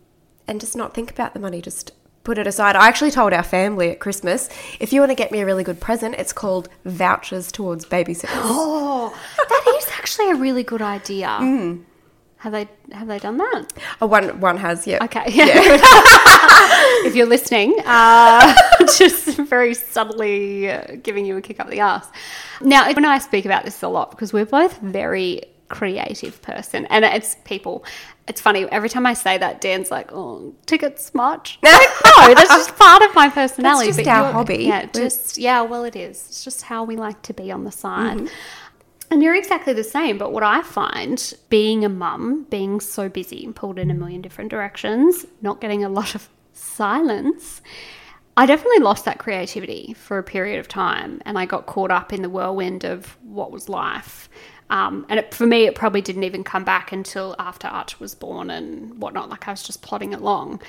and 0.50 0.60
just 0.60 0.76
not 0.76 0.92
think 0.92 1.10
about 1.10 1.32
the 1.32 1.40
money, 1.40 1.62
just 1.62 1.92
put 2.24 2.36
it 2.36 2.46
aside. 2.46 2.76
I 2.76 2.88
actually 2.88 3.12
told 3.12 3.32
our 3.32 3.42
family 3.42 3.90
at 3.90 4.00
Christmas 4.00 4.50
if 4.80 4.92
you 4.92 5.00
want 5.00 5.10
to 5.10 5.14
get 5.14 5.30
me 5.30 5.40
a 5.40 5.46
really 5.46 5.64
good 5.64 5.80
present, 5.80 6.16
it's 6.16 6.32
called 6.32 6.68
vouchers 6.84 7.50
towards 7.52 7.86
babysitters. 7.86 8.28
Oh, 8.34 9.16
that 9.38 9.74
is 9.78 9.88
actually 9.96 10.30
a 10.32 10.34
really 10.34 10.64
good 10.64 10.82
idea. 10.82 11.28
Mm. 11.28 11.84
Have 12.38 12.52
they 12.52 12.68
have 12.90 13.06
they 13.06 13.18
done 13.18 13.36
that? 13.36 13.66
oh, 14.02 14.06
one 14.06 14.40
one 14.40 14.56
has, 14.56 14.86
yeah. 14.86 15.04
Okay. 15.04 15.24
yeah. 15.28 15.46
if 17.06 17.14
you're 17.14 17.26
listening, 17.26 17.76
uh, 17.84 18.54
just 18.98 19.36
very 19.36 19.74
subtly 19.74 20.70
uh, 20.70 20.96
giving 21.02 21.26
you 21.26 21.36
a 21.36 21.42
kick 21.42 21.60
up 21.60 21.68
the 21.68 21.80
ass. 21.80 22.08
Now, 22.60 22.90
when 22.92 23.04
I 23.04 23.18
speak 23.18 23.44
about 23.44 23.64
this 23.64 23.82
a 23.82 23.88
lot 23.88 24.10
because 24.10 24.32
we're 24.32 24.46
both 24.46 24.78
very 24.78 25.42
creative 25.68 26.42
person 26.42 26.84
and 26.86 27.04
it's 27.04 27.36
people 27.44 27.84
It's 28.30 28.40
funny 28.40 28.64
every 28.70 28.88
time 28.88 29.06
I 29.06 29.14
say 29.14 29.38
that, 29.38 29.60
Dan's 29.60 29.90
like, 29.90 30.12
"Oh, 30.12 30.54
tickets 30.64 31.12
much." 31.14 31.58
Like, 31.70 31.88
no, 32.28 32.34
that's 32.34 32.48
just 32.48 32.76
part 32.76 33.02
of 33.02 33.14
my 33.14 33.28
personality. 33.28 33.88
It's 33.88 33.96
just 33.96 34.08
our 34.08 34.32
hobby. 34.32 34.64
Yeah, 34.64 34.86
just 34.86 35.36
yeah. 35.36 35.62
Well, 35.62 35.84
it 35.84 35.96
is. 35.96 36.16
It's 36.28 36.44
just 36.44 36.62
how 36.62 36.84
we 36.84 36.94
like 36.94 37.22
to 37.22 37.34
be 37.34 37.50
on 37.50 37.64
the 37.64 37.72
side. 37.72 38.18
Mm-hmm. 38.18 38.26
And 39.10 39.22
you're 39.22 39.34
exactly 39.34 39.72
the 39.72 39.82
same. 39.82 40.16
But 40.16 40.32
what 40.32 40.44
I 40.44 40.62
find 40.62 41.34
being 41.48 41.84
a 41.84 41.88
mum, 41.88 42.46
being 42.50 42.78
so 42.78 43.08
busy 43.08 43.44
and 43.44 43.56
pulled 43.56 43.78
in 43.78 43.90
a 43.90 43.94
million 43.94 44.22
different 44.22 44.50
directions, 44.50 45.26
not 45.42 45.60
getting 45.60 45.82
a 45.82 45.88
lot 45.88 46.14
of 46.14 46.28
silence, 46.52 47.62
I 48.36 48.46
definitely 48.46 48.78
lost 48.78 49.06
that 49.06 49.18
creativity 49.18 49.94
for 49.94 50.18
a 50.18 50.22
period 50.22 50.60
of 50.60 50.68
time. 50.68 51.20
And 51.24 51.36
I 51.36 51.46
got 51.46 51.66
caught 51.66 51.90
up 51.90 52.12
in 52.12 52.22
the 52.22 52.30
whirlwind 52.30 52.84
of 52.84 53.18
what 53.22 53.50
was 53.50 53.68
life. 53.68 54.28
Um, 54.70 55.04
and 55.08 55.18
it, 55.18 55.34
for 55.34 55.46
me, 55.46 55.66
it 55.66 55.74
probably 55.74 56.00
didn't 56.00 56.22
even 56.22 56.44
come 56.44 56.64
back 56.64 56.92
until 56.92 57.34
after 57.38 57.68
Arch 57.68 58.00
was 58.00 58.14
born 58.14 58.50
and 58.50 59.00
whatnot. 59.00 59.28
Like 59.28 59.46
I 59.48 59.50
was 59.50 59.62
just 59.62 59.82
plodding 59.82 60.14
along. 60.14 60.62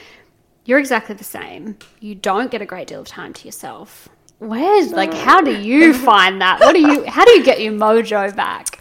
You're 0.65 0.79
exactly 0.79 1.15
the 1.15 1.23
same. 1.23 1.77
You 1.99 2.15
don't 2.15 2.51
get 2.51 2.61
a 2.61 2.65
great 2.65 2.87
deal 2.87 3.01
of 3.01 3.07
time 3.07 3.33
to 3.33 3.45
yourself. 3.45 4.09
Where's 4.39 4.91
like 4.91 5.13
how 5.13 5.41
do 5.41 5.55
you 5.55 5.93
find 6.05 6.41
that? 6.41 6.59
What 6.59 6.73
do 6.73 6.81
you 6.81 7.05
how 7.05 7.23
do 7.23 7.31
you 7.31 7.43
get 7.43 7.61
your 7.61 7.73
mojo 7.73 8.35
back? 8.35 8.79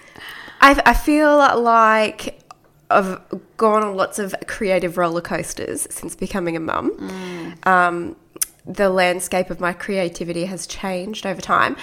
I, 0.63 0.81
I 0.85 0.95
feel 0.95 1.37
like 1.37 2.41
I've 2.91 3.21
gone 3.57 3.83
on 3.83 3.95
lots 3.95 4.19
of 4.19 4.35
creative 4.47 4.97
roller 4.97 5.21
coasters 5.21 5.87
since 5.91 6.17
becoming 6.17 6.57
a 6.57 6.61
mum. 6.61 7.57
Um, 7.65 8.17
the 8.67 8.89
landscape 8.89 9.51
of 9.51 9.61
my 9.61 9.73
creativity 9.73 10.47
has 10.47 10.67
changed 10.67 11.25
over 11.27 11.41
time, 11.41 11.77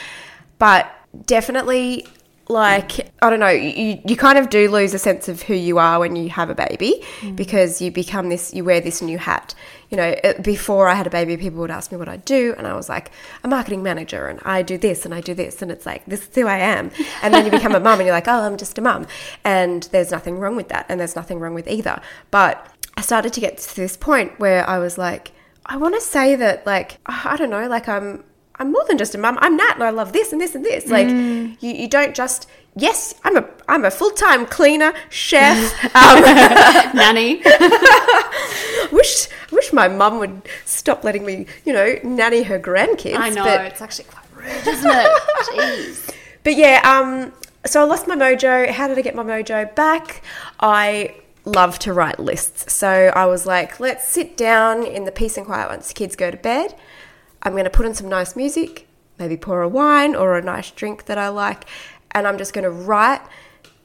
but 0.59 0.91
definitely, 1.25 2.07
like 2.49 3.11
I 3.21 3.29
don't 3.29 3.39
know, 3.39 3.49
you 3.49 3.99
you 4.05 4.15
kind 4.15 4.37
of 4.37 4.49
do 4.49 4.69
lose 4.69 4.93
a 4.93 4.99
sense 4.99 5.27
of 5.27 5.41
who 5.41 5.53
you 5.53 5.77
are 5.79 5.99
when 5.99 6.15
you 6.15 6.29
have 6.29 6.49
a 6.49 6.55
baby 6.55 7.03
mm. 7.19 7.35
because 7.35 7.81
you 7.81 7.91
become 7.91 8.29
this, 8.29 8.53
you 8.53 8.63
wear 8.63 8.79
this 8.79 9.01
new 9.01 9.17
hat. 9.17 9.53
You 9.89 9.97
know, 9.97 10.15
before 10.41 10.87
I 10.89 10.95
had 10.95 11.07
a 11.07 11.09
baby, 11.09 11.37
people 11.37 11.59
would 11.59 11.71
ask 11.71 11.91
me 11.91 11.97
what 11.97 12.09
I 12.09 12.17
do, 12.17 12.53
and 12.57 12.67
I 12.67 12.73
was 12.73 12.89
like, 12.89 13.11
a 13.43 13.47
marketing 13.47 13.83
manager, 13.83 14.27
and 14.27 14.39
I 14.43 14.61
do 14.61 14.77
this 14.77 15.05
and 15.05 15.13
I 15.13 15.21
do 15.21 15.33
this, 15.33 15.61
and 15.61 15.71
it's 15.71 15.85
like 15.85 16.05
this 16.05 16.27
is 16.27 16.35
who 16.35 16.47
I 16.47 16.57
am. 16.57 16.91
And 17.21 17.33
then 17.33 17.45
you 17.45 17.51
become 17.51 17.75
a 17.75 17.79
mum, 17.79 17.99
and 17.99 18.05
you're 18.05 18.15
like, 18.15 18.27
oh, 18.27 18.41
I'm 18.41 18.57
just 18.57 18.77
a 18.77 18.81
mum, 18.81 19.07
and 19.43 19.83
there's 19.91 20.11
nothing 20.11 20.39
wrong 20.39 20.55
with 20.55 20.69
that, 20.69 20.85
and 20.89 20.99
there's 20.99 21.15
nothing 21.15 21.39
wrong 21.39 21.53
with 21.53 21.67
either. 21.67 22.01
But 22.31 22.67
I 22.95 23.01
started 23.01 23.33
to 23.33 23.39
get 23.39 23.57
to 23.59 23.75
this 23.75 23.95
point 23.95 24.39
where 24.39 24.67
I 24.69 24.79
was 24.79 24.97
like, 24.97 25.31
I 25.65 25.77
want 25.77 25.95
to 25.95 26.01
say 26.01 26.35
that, 26.35 26.65
like, 26.65 26.99
I 27.05 27.35
don't 27.37 27.49
know, 27.49 27.67
like 27.67 27.87
I'm. 27.87 28.23
I'm 28.59 28.71
more 28.71 28.83
than 28.87 28.97
just 28.97 29.13
a 29.13 29.17
mum. 29.17 29.37
I'm 29.39 29.55
Nat, 29.55 29.73
and 29.75 29.83
I 29.83 29.91
love 29.91 30.13
this 30.13 30.31
and 30.31 30.41
this 30.41 30.55
and 30.55 30.65
this. 30.65 30.87
Like, 30.87 31.07
you, 31.07 31.55
you 31.61 31.87
don't 31.87 32.15
just. 32.15 32.47
Yes, 32.75 33.15
I'm 33.23 33.37
a 33.37 33.47
I'm 33.67 33.85
a 33.85 33.91
full 33.91 34.11
time 34.11 34.45
cleaner, 34.45 34.93
chef. 35.09 35.57
Um, 35.95 36.21
Nanny. 36.95 37.41
wish 38.91 39.27
wish 39.51 39.73
my 39.73 39.87
mum 39.87 40.19
would 40.19 40.41
stop 40.65 41.03
letting 41.03 41.25
me, 41.25 41.45
you 41.65 41.73
know, 41.73 41.95
nanny 42.03 42.43
her 42.43 42.59
grandkids. 42.59 43.17
I 43.17 43.29
know, 43.29 43.43
But, 43.43 43.65
it's 43.65 43.81
actually 43.81 44.05
quite 44.05 44.25
rude, 44.35 44.67
isn't 44.67 44.91
it? 44.91 45.21
Jeez. 45.53 46.15
but 46.43 46.55
yeah, 46.55 46.81
um, 46.83 47.33
so 47.65 47.81
I 47.81 47.85
lost 47.85 48.07
my 48.07 48.15
mojo. 48.15 48.69
How 48.69 48.87
did 48.87 48.97
I 48.97 49.01
get 49.01 49.15
my 49.15 49.23
mojo 49.23 49.73
back? 49.75 50.21
I 50.59 51.15
love 51.45 51.79
to 51.79 51.93
write 51.93 52.19
lists. 52.19 52.73
So 52.73 53.11
I 53.15 53.25
was 53.25 53.45
like, 53.45 53.79
let's 53.79 54.07
sit 54.07 54.37
down 54.37 54.83
in 54.83 55.05
the 55.05 55.11
peace 55.11 55.37
and 55.37 55.45
quiet 55.45 55.69
once 55.69 55.87
the 55.87 55.93
kids 55.93 56.15
go 56.15 56.29
to 56.29 56.37
bed. 56.37 56.75
I'm 57.47 57.53
going 57.53 57.63
to 57.63 57.69
put 57.69 57.85
on 57.85 57.93
some 57.93 58.09
nice 58.09 58.35
music, 58.35 58.89
maybe 59.17 59.37
pour 59.37 59.61
a 59.61 59.69
wine 59.69 60.17
or 60.17 60.37
a 60.37 60.41
nice 60.41 60.69
drink 60.69 61.05
that 61.05 61.17
I 61.17 61.29
like, 61.29 61.63
and 62.11 62.27
I'm 62.27 62.37
just 62.37 62.53
going 62.53 62.65
to 62.65 62.69
write 62.69 63.21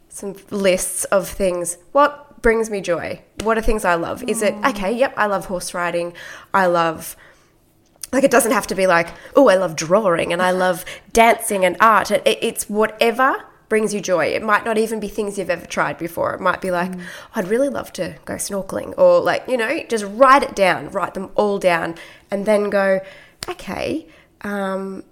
some 0.08 0.34
lists 0.50 1.04
of 1.04 1.28
things. 1.28 1.78
What 1.92 2.42
brings 2.42 2.70
me 2.70 2.80
joy? 2.80 3.22
What 3.44 3.56
are 3.56 3.62
things 3.62 3.84
I 3.84 3.94
love? 3.94 4.24
Is 4.28 4.42
it 4.42 4.54
mm. 4.56 4.70
okay? 4.70 4.92
Yep, 4.92 5.14
I 5.16 5.26
love 5.26 5.46
horse 5.46 5.74
riding. 5.74 6.12
I 6.52 6.66
love 6.66 7.14
like 8.12 8.24
it 8.24 8.32
doesn't 8.32 8.50
have 8.52 8.66
to 8.66 8.74
be 8.74 8.86
like 8.86 9.08
oh 9.36 9.48
i 9.48 9.54
love 9.54 9.74
drawing 9.74 10.34
and 10.34 10.42
i 10.42 10.50
love 10.64 10.84
dancing 11.14 11.64
and 11.64 11.78
art 11.80 12.10
it, 12.10 12.20
it- 12.26 12.40
it's 12.42 12.68
whatever 12.68 13.42
brings 13.70 13.94
you 13.94 14.02
joy 14.02 14.26
it 14.26 14.42
might 14.42 14.66
not 14.66 14.76
even 14.76 15.00
be 15.00 15.08
things 15.08 15.38
you've 15.38 15.48
ever 15.48 15.64
tried 15.64 15.96
before 15.96 16.34
it 16.34 16.40
might 16.42 16.60
be 16.60 16.70
like 16.70 16.92
"Oh, 16.94 17.00
i'd 17.36 17.48
really 17.48 17.70
love 17.70 17.90
to 17.94 18.16
go 18.26 18.34
snorkeling 18.34 18.92
or 18.98 19.18
like 19.20 19.48
you 19.48 19.56
know 19.56 19.82
just 19.88 20.04
write 20.04 20.42
it 20.42 20.54
down 20.54 20.90
write 20.90 21.14
them 21.14 21.30
all 21.36 21.58
down 21.58 21.94
and 22.30 22.44
then 22.44 22.68
go 22.68 23.00
okay 23.48 24.06
um, 24.42 25.04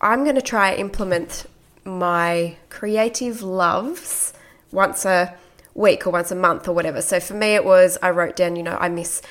i'm 0.00 0.24
going 0.24 0.36
to 0.36 0.42
try 0.42 0.74
implement 0.74 1.46
my 1.84 2.56
creative 2.68 3.42
loves 3.42 4.32
once 4.72 5.04
a 5.04 5.34
week 5.76 6.06
or 6.06 6.10
once 6.10 6.30
a 6.30 6.34
month 6.34 6.66
or 6.66 6.72
whatever. 6.72 7.00
So 7.02 7.20
for 7.20 7.34
me, 7.34 7.54
it 7.54 7.64
was 7.64 7.98
I 8.02 8.10
wrote 8.10 8.34
down, 8.34 8.56
you 8.56 8.62
know, 8.62 8.76
I 8.80 8.88
miss 8.88 9.22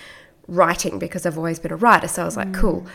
writing 0.48 1.00
because 1.00 1.26
I've 1.26 1.38
always 1.38 1.60
been 1.60 1.72
a 1.72 1.76
writer. 1.76 2.08
So 2.08 2.22
I 2.22 2.26
was 2.26 2.38
like, 2.38 2.54
cool. 2.54 2.86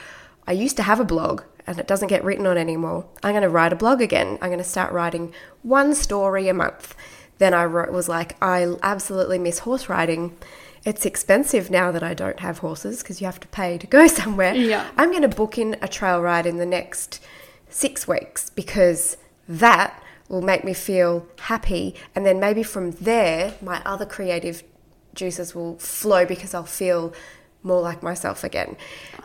I 0.46 0.52
used 0.52 0.76
to 0.76 0.82
have 0.84 1.00
a 1.00 1.04
blog 1.04 1.42
and 1.66 1.78
it 1.78 1.86
doesn't 1.86 2.08
get 2.08 2.24
written 2.24 2.46
on 2.46 2.56
anymore. 2.56 3.06
I'm 3.22 3.32
going 3.32 3.42
to 3.42 3.48
write 3.48 3.72
a 3.72 3.76
blog 3.76 4.00
again. 4.00 4.38
I'm 4.40 4.48
going 4.48 4.58
to 4.58 4.64
start 4.64 4.92
writing 4.92 5.34
one 5.62 5.94
story 5.94 6.48
a 6.48 6.54
month. 6.54 6.94
Then 7.38 7.54
I 7.54 7.64
wrote, 7.64 7.92
was 7.92 8.08
like, 8.08 8.36
I 8.42 8.74
absolutely 8.82 9.38
miss 9.38 9.60
horse 9.60 9.88
riding. 9.88 10.36
It's 10.84 11.04
expensive 11.04 11.70
now 11.70 11.92
that 11.92 12.02
I 12.02 12.14
don't 12.14 12.40
have 12.40 12.58
horses 12.58 13.02
because 13.02 13.20
you 13.20 13.26
have 13.26 13.40
to 13.40 13.48
pay 13.48 13.78
to 13.78 13.86
go 13.86 14.06
somewhere. 14.20 14.54
Yeah. 14.54 14.88
I'm 14.96 15.10
going 15.10 15.22
to 15.22 15.28
book 15.28 15.58
in 15.58 15.76
a 15.82 15.88
trail 15.88 16.20
ride 16.20 16.46
in 16.46 16.56
the 16.56 16.66
next 16.66 17.22
six 17.68 18.08
weeks 18.08 18.50
because 18.50 19.16
that 19.48 20.02
will 20.28 20.42
make 20.42 20.64
me 20.64 20.72
feel 20.72 21.26
happy. 21.40 21.94
And 22.14 22.24
then 22.24 22.40
maybe 22.40 22.62
from 22.62 22.92
there, 22.92 23.54
my 23.60 23.82
other 23.84 24.06
creative 24.06 24.62
juices 25.14 25.54
will 25.54 25.76
flow 25.78 26.24
because 26.24 26.54
I'll 26.54 26.64
feel 26.64 27.12
more 27.62 27.82
like 27.82 28.02
myself 28.02 28.42
again. 28.42 28.76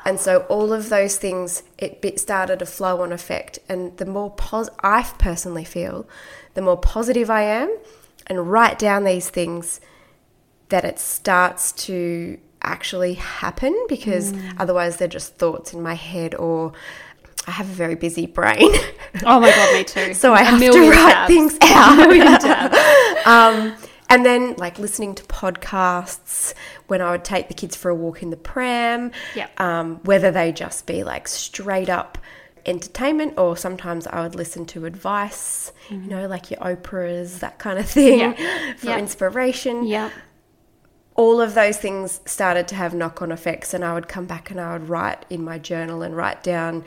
And 0.03 0.19
so 0.19 0.39
all 0.49 0.73
of 0.73 0.89
those 0.89 1.17
things, 1.17 1.63
it 1.77 2.19
started 2.19 2.61
a 2.61 2.65
flow 2.65 3.01
on 3.01 3.13
effect. 3.13 3.59
And 3.69 3.95
the 3.97 4.05
more 4.05 4.31
pos- 4.31 4.69
I 4.83 5.03
personally 5.17 5.63
feel, 5.63 6.07
the 6.53 6.61
more 6.61 6.77
positive 6.77 7.29
I 7.29 7.43
am, 7.43 7.77
and 8.27 8.51
write 8.51 8.79
down 8.79 9.03
these 9.03 9.29
things 9.29 9.79
that 10.69 10.83
it 10.85 10.99
starts 10.99 11.71
to 11.73 12.37
actually 12.61 13.13
happen 13.15 13.75
because 13.87 14.33
otherwise 14.57 14.97
they're 14.97 15.07
just 15.07 15.35
thoughts 15.35 15.73
in 15.73 15.81
my 15.83 15.93
head 15.93 16.33
or 16.35 16.73
I 17.47 17.51
have 17.51 17.69
a 17.69 17.73
very 17.73 17.95
busy 17.95 18.25
brain. 18.25 18.71
Oh 19.25 19.39
my 19.39 19.49
god, 19.49 19.73
me 19.73 19.83
too. 19.95 20.13
so 20.13 20.33
I 20.33 20.43
have 20.43 20.59
to 20.59 20.89
write 20.89 21.13
tabs. 21.13 21.27
things 21.33 21.57
out. 21.61 23.25
um, 23.25 23.73
and 24.09 24.25
then 24.25 24.55
like 24.57 24.77
listening 24.77 25.15
to 25.15 25.23
podcasts 25.23 26.53
when 26.87 27.01
I 27.01 27.11
would 27.11 27.23
take 27.23 27.47
the 27.47 27.53
kids 27.53 27.75
for 27.77 27.89
a 27.89 27.95
walk 27.95 28.21
in 28.21 28.29
the 28.29 28.35
pram, 28.37 29.11
Yep. 29.35 29.59
um, 29.61 29.95
whether 30.03 30.31
they 30.31 30.51
just 30.51 30.85
be 30.85 31.03
like 31.05 31.27
straight 31.29 31.87
up 31.89 32.17
entertainment 32.65 33.37
or 33.37 33.55
sometimes 33.55 34.05
I 34.07 34.21
would 34.21 34.35
listen 34.35 34.65
to 34.67 34.85
advice, 34.85 35.71
you 35.89 35.97
know, 35.97 36.27
like 36.27 36.51
your 36.51 36.59
Oprahs, 36.59 37.39
that 37.39 37.57
kind 37.59 37.79
of 37.79 37.87
thing 37.89 38.19
Yeah. 38.19 38.73
for 38.75 38.87
Yeah. 38.87 38.97
inspiration 38.99 39.85
Yeah. 39.87 40.09
All 41.15 41.39
of 41.41 41.53
those 41.53 41.77
things 41.77 42.21
started 42.25 42.67
to 42.67 42.75
have 42.75 42.93
knock 42.93 43.21
on 43.21 43.31
effects, 43.31 43.73
and 43.73 43.83
I 43.83 43.93
would 43.93 44.07
come 44.07 44.25
back 44.25 44.51
and 44.51 44.59
I 44.59 44.73
would 44.73 44.89
write 44.89 45.25
in 45.29 45.43
my 45.43 45.57
journal 45.57 46.01
and 46.01 46.15
write 46.15 46.43
down 46.43 46.83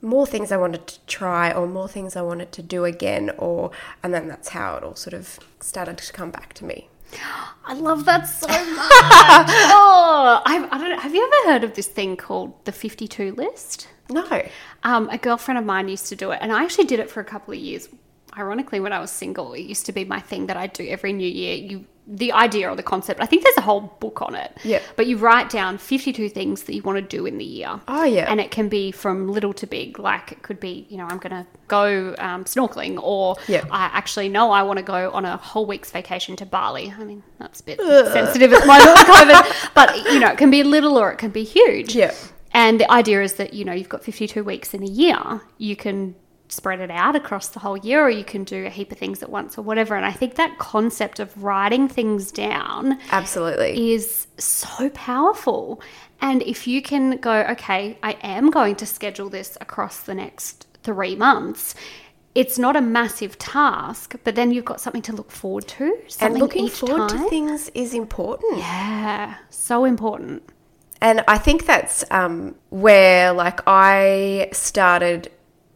more 0.00 0.26
things 0.26 0.50
I 0.50 0.56
wanted 0.56 0.88
to 0.88 0.98
try 1.06 1.52
or 1.52 1.68
more 1.68 1.88
things 1.88 2.16
I 2.16 2.22
wanted 2.22 2.50
to 2.52 2.62
do 2.62 2.84
again, 2.84 3.30
or 3.38 3.70
and 4.02 4.12
then 4.12 4.26
that's 4.26 4.48
how 4.48 4.76
it 4.76 4.82
all 4.82 4.96
sort 4.96 5.14
of 5.14 5.38
started 5.60 5.98
to 5.98 6.12
come 6.12 6.30
back 6.30 6.52
to 6.54 6.64
me. 6.64 6.88
I 7.64 7.74
love 7.74 8.04
that 8.06 8.24
so 8.24 8.48
much. 8.48 8.56
oh, 8.58 10.42
I, 10.44 10.68
I 10.70 10.78
don't 10.78 10.90
know. 10.90 10.98
Have 10.98 11.14
you 11.14 11.24
ever 11.24 11.52
heard 11.52 11.64
of 11.64 11.74
this 11.74 11.86
thing 11.86 12.16
called 12.16 12.64
the 12.64 12.72
52 12.72 13.34
list? 13.36 13.86
No, 14.10 14.42
Um, 14.82 15.08
a 15.10 15.18
girlfriend 15.18 15.58
of 15.58 15.64
mine 15.64 15.88
used 15.88 16.06
to 16.08 16.16
do 16.16 16.32
it, 16.32 16.38
and 16.42 16.52
I 16.52 16.64
actually 16.64 16.84
did 16.84 16.98
it 16.98 17.08
for 17.08 17.20
a 17.20 17.24
couple 17.24 17.54
of 17.54 17.60
years. 17.60 17.88
Ironically, 18.36 18.80
when 18.80 18.92
I 18.92 18.98
was 18.98 19.10
single, 19.10 19.52
it 19.52 19.60
used 19.60 19.86
to 19.86 19.92
be 19.92 20.04
my 20.04 20.18
thing 20.18 20.46
that 20.46 20.56
I'd 20.56 20.72
do 20.72 20.86
every 20.86 21.12
new 21.12 21.28
year. 21.28 21.54
You, 21.54 21.86
the 22.06 22.32
idea 22.32 22.68
or 22.68 22.74
the 22.74 22.82
concept, 22.82 23.20
I 23.20 23.26
think 23.26 23.44
there's 23.44 23.56
a 23.56 23.62
whole 23.62 23.80
book 24.00 24.22
on 24.22 24.34
it. 24.34 24.56
Yeah. 24.64 24.80
But 24.96 25.06
you 25.06 25.16
write 25.18 25.50
down 25.50 25.78
52 25.78 26.28
things 26.28 26.64
that 26.64 26.74
you 26.74 26.82
want 26.82 26.96
to 26.96 27.02
do 27.02 27.26
in 27.26 27.38
the 27.38 27.44
year. 27.44 27.80
Oh, 27.86 28.02
yeah. 28.02 28.30
And 28.30 28.40
it 28.40 28.50
can 28.50 28.68
be 28.68 28.90
from 28.90 29.28
little 29.28 29.52
to 29.54 29.66
big. 29.66 29.98
Like 29.98 30.32
it 30.32 30.42
could 30.42 30.58
be, 30.58 30.86
you 30.90 30.96
know, 30.96 31.06
I'm 31.06 31.18
going 31.18 31.30
to 31.30 31.46
go 31.68 32.14
um, 32.18 32.44
snorkeling, 32.44 33.00
or 33.00 33.36
Yeah. 33.46 33.64
I 33.70 33.84
actually 33.84 34.28
know 34.28 34.50
I 34.50 34.62
want 34.62 34.78
to 34.78 34.82
go 34.82 35.10
on 35.12 35.24
a 35.24 35.36
whole 35.36 35.64
week's 35.64 35.90
vacation 35.92 36.34
to 36.36 36.46
Bali. 36.46 36.92
I 36.98 37.04
mean, 37.04 37.22
that's 37.38 37.60
a 37.60 37.64
bit 37.64 37.78
sensitive 37.80 38.52
at 38.52 38.62
the 38.62 38.66
moment 38.66 38.90
with 38.98 39.06
COVID, 39.06 39.74
but 39.74 39.96
you 40.12 40.18
know, 40.18 40.30
it 40.30 40.38
can 40.38 40.50
be 40.50 40.62
little 40.64 40.98
or 40.98 41.12
it 41.12 41.18
can 41.18 41.30
be 41.30 41.44
huge. 41.44 41.94
Yeah. 41.94 42.12
And 42.52 42.78
the 42.78 42.90
idea 42.90 43.22
is 43.22 43.34
that, 43.34 43.54
you 43.54 43.64
know, 43.64 43.72
you've 43.72 43.88
got 43.88 44.04
52 44.04 44.44
weeks 44.44 44.74
in 44.74 44.82
a 44.82 44.86
year. 44.86 45.40
You 45.56 45.76
can 45.76 46.14
spread 46.52 46.80
it 46.80 46.90
out 46.90 47.16
across 47.16 47.48
the 47.48 47.60
whole 47.60 47.78
year 47.78 48.04
or 48.04 48.10
you 48.10 48.24
can 48.24 48.44
do 48.44 48.66
a 48.66 48.68
heap 48.68 48.92
of 48.92 48.98
things 48.98 49.22
at 49.22 49.30
once 49.30 49.56
or 49.56 49.62
whatever. 49.62 49.96
And 49.96 50.04
I 50.04 50.12
think 50.12 50.34
that 50.34 50.58
concept 50.58 51.18
of 51.18 51.42
writing 51.42 51.88
things 51.88 52.30
down 52.30 52.98
absolutely. 53.10 53.92
is 53.92 54.26
so 54.36 54.90
powerful. 54.90 55.80
And 56.20 56.42
if 56.42 56.66
you 56.66 56.82
can 56.82 57.16
go, 57.16 57.40
okay, 57.50 57.98
I 58.02 58.18
am 58.22 58.50
going 58.50 58.76
to 58.76 58.86
schedule 58.86 59.30
this 59.30 59.56
across 59.62 60.00
the 60.00 60.14
next 60.14 60.66
three 60.82 61.16
months, 61.16 61.74
it's 62.34 62.58
not 62.58 62.76
a 62.76 62.82
massive 62.82 63.38
task, 63.38 64.16
but 64.22 64.34
then 64.34 64.52
you've 64.52 64.64
got 64.66 64.80
something 64.80 65.02
to 65.02 65.12
look 65.14 65.30
forward 65.30 65.66
to. 65.68 65.98
And 66.20 66.38
looking 66.38 66.68
forward 66.68 67.08
time. 67.08 67.24
to 67.24 67.30
things 67.30 67.70
is 67.74 67.94
important. 67.94 68.58
Yeah, 68.58 69.36
so 69.48 69.84
important. 69.86 70.42
And 71.00 71.24
I 71.26 71.38
think 71.38 71.66
that's 71.66 72.04
um, 72.10 72.54
where, 72.70 73.32
like, 73.32 73.60
I 73.66 74.48
started 74.52 75.30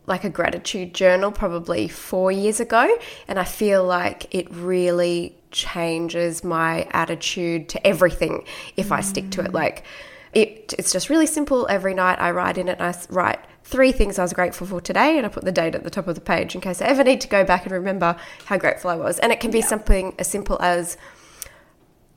like 0.07 0.25
a 0.25 0.31
gratitude 0.31 0.95
journal 0.95 1.33
probably 1.33 1.89
four 1.89 2.31
years 2.31 2.61
ago, 2.61 2.97
and 3.29 3.39
I 3.39 3.45
feel 3.45 3.85
like 3.85 4.33
it 4.35 4.51
really 4.51 5.37
changes 5.51 6.45
my 6.45 6.87
attitude 6.91 7.69
to 7.71 7.87
everything 7.87 8.45
if 8.77 8.93
I 8.93 9.01
stick 9.01 9.31
to 9.31 9.41
it. 9.41 9.51
Mm. 9.51 9.55
Like, 9.55 9.85
it, 10.33 10.75
it's 10.79 10.93
just 10.93 11.09
really 11.09 11.27
simple. 11.27 11.67
Every 11.69 11.95
night 11.95 12.21
I 12.21 12.31
write 12.31 12.59
in 12.59 12.69
it, 12.69 12.79
and 12.79 12.95
I 12.95 12.95
write 13.11 13.41
three 13.65 13.91
things 13.91 14.19
I 14.19 14.23
was 14.23 14.33
grateful 14.33 14.67
for 14.67 14.81
today, 14.81 15.17
and 15.17 15.27
I 15.27 15.29
put 15.29 15.45
the 15.45 15.53
date 15.53 15.75
at 15.75 15.83
the 15.83 15.91
top 15.91 16.07
of 16.07 16.15
the 16.15 16.21
page 16.21 16.55
in 16.55 16.61
case 16.61 16.81
I 16.81 16.87
ever 16.87 17.03
need 17.03 17.21
to 17.23 17.29
go 17.29 17.43
back 17.43 17.65
and 17.65 17.73
remember 17.73 18.17
how 18.45 18.59
grateful 18.59 18.91
I 18.91 18.97
was. 18.97 19.19
And 19.19 19.33
it 19.33 19.41
can 19.41 19.51
be 19.51 19.63
something 19.63 20.15
as 20.19 20.29
simple 20.29 20.61
as 20.61 20.97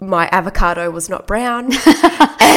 my 0.01 0.29
avocado 0.31 0.89
was 0.91 1.09
not 1.09 1.27
brown. 1.27 1.71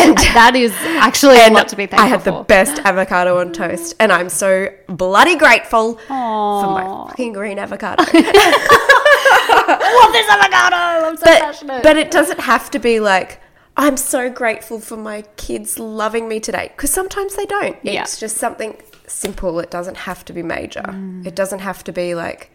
And 0.03 0.19
that 0.35 0.57
is 0.57 0.73
actually 1.01 1.39
a 1.41 1.49
lot 1.51 1.69
to 1.69 1.77
be 1.77 1.87
thankful 1.87 2.05
I 2.05 2.09
had 2.09 2.25
the 2.25 2.33
for. 2.33 2.45
best 2.45 2.81
avocado 2.85 3.39
on 3.39 3.53
toast, 3.53 3.95
and 4.01 4.11
I'm 4.13 4.29
so 4.29 4.69
bloody 4.89 5.37
grateful 5.37 5.95
for 5.95 6.67
my 6.67 7.07
fucking 7.09 7.33
green 7.33 7.59
avocado. 7.59 8.03
love 8.13 8.15
this 10.13 10.29
avocado. 10.29 11.07
I'm 11.07 11.17
so 11.17 11.25
but, 11.25 11.41
passionate. 11.41 11.83
but 11.83 11.97
it 11.97 12.11
doesn't 12.11 12.41
have 12.41 12.71
to 12.73 12.79
be 12.79 13.01
like, 13.01 13.41
I'm 13.77 13.97
so 13.97 14.29
grateful 14.29 14.81
for 14.81 14.97
my 14.97 15.23
kids 15.37 15.79
loving 15.79 16.29
me 16.29 16.41
today, 16.41 16.73
because 16.75 16.91
sometimes 16.91 17.37
they 17.37 17.47
don't. 17.47 17.77
Yeah. 17.83 18.03
It's 18.03 18.19
just 18.19 18.39
something 18.39 18.77
simple. 19.07 19.61
It 19.61 19.71
doesn't 19.71 19.99
have 19.99 20.25
to 20.27 20.33
be 20.33 20.43
major. 20.43 20.83
Mm. 20.83 21.27
It 21.27 21.37
doesn't 21.37 21.61
have 21.61 21.85
to 21.85 21.93
be 21.93 22.15
like, 22.15 22.52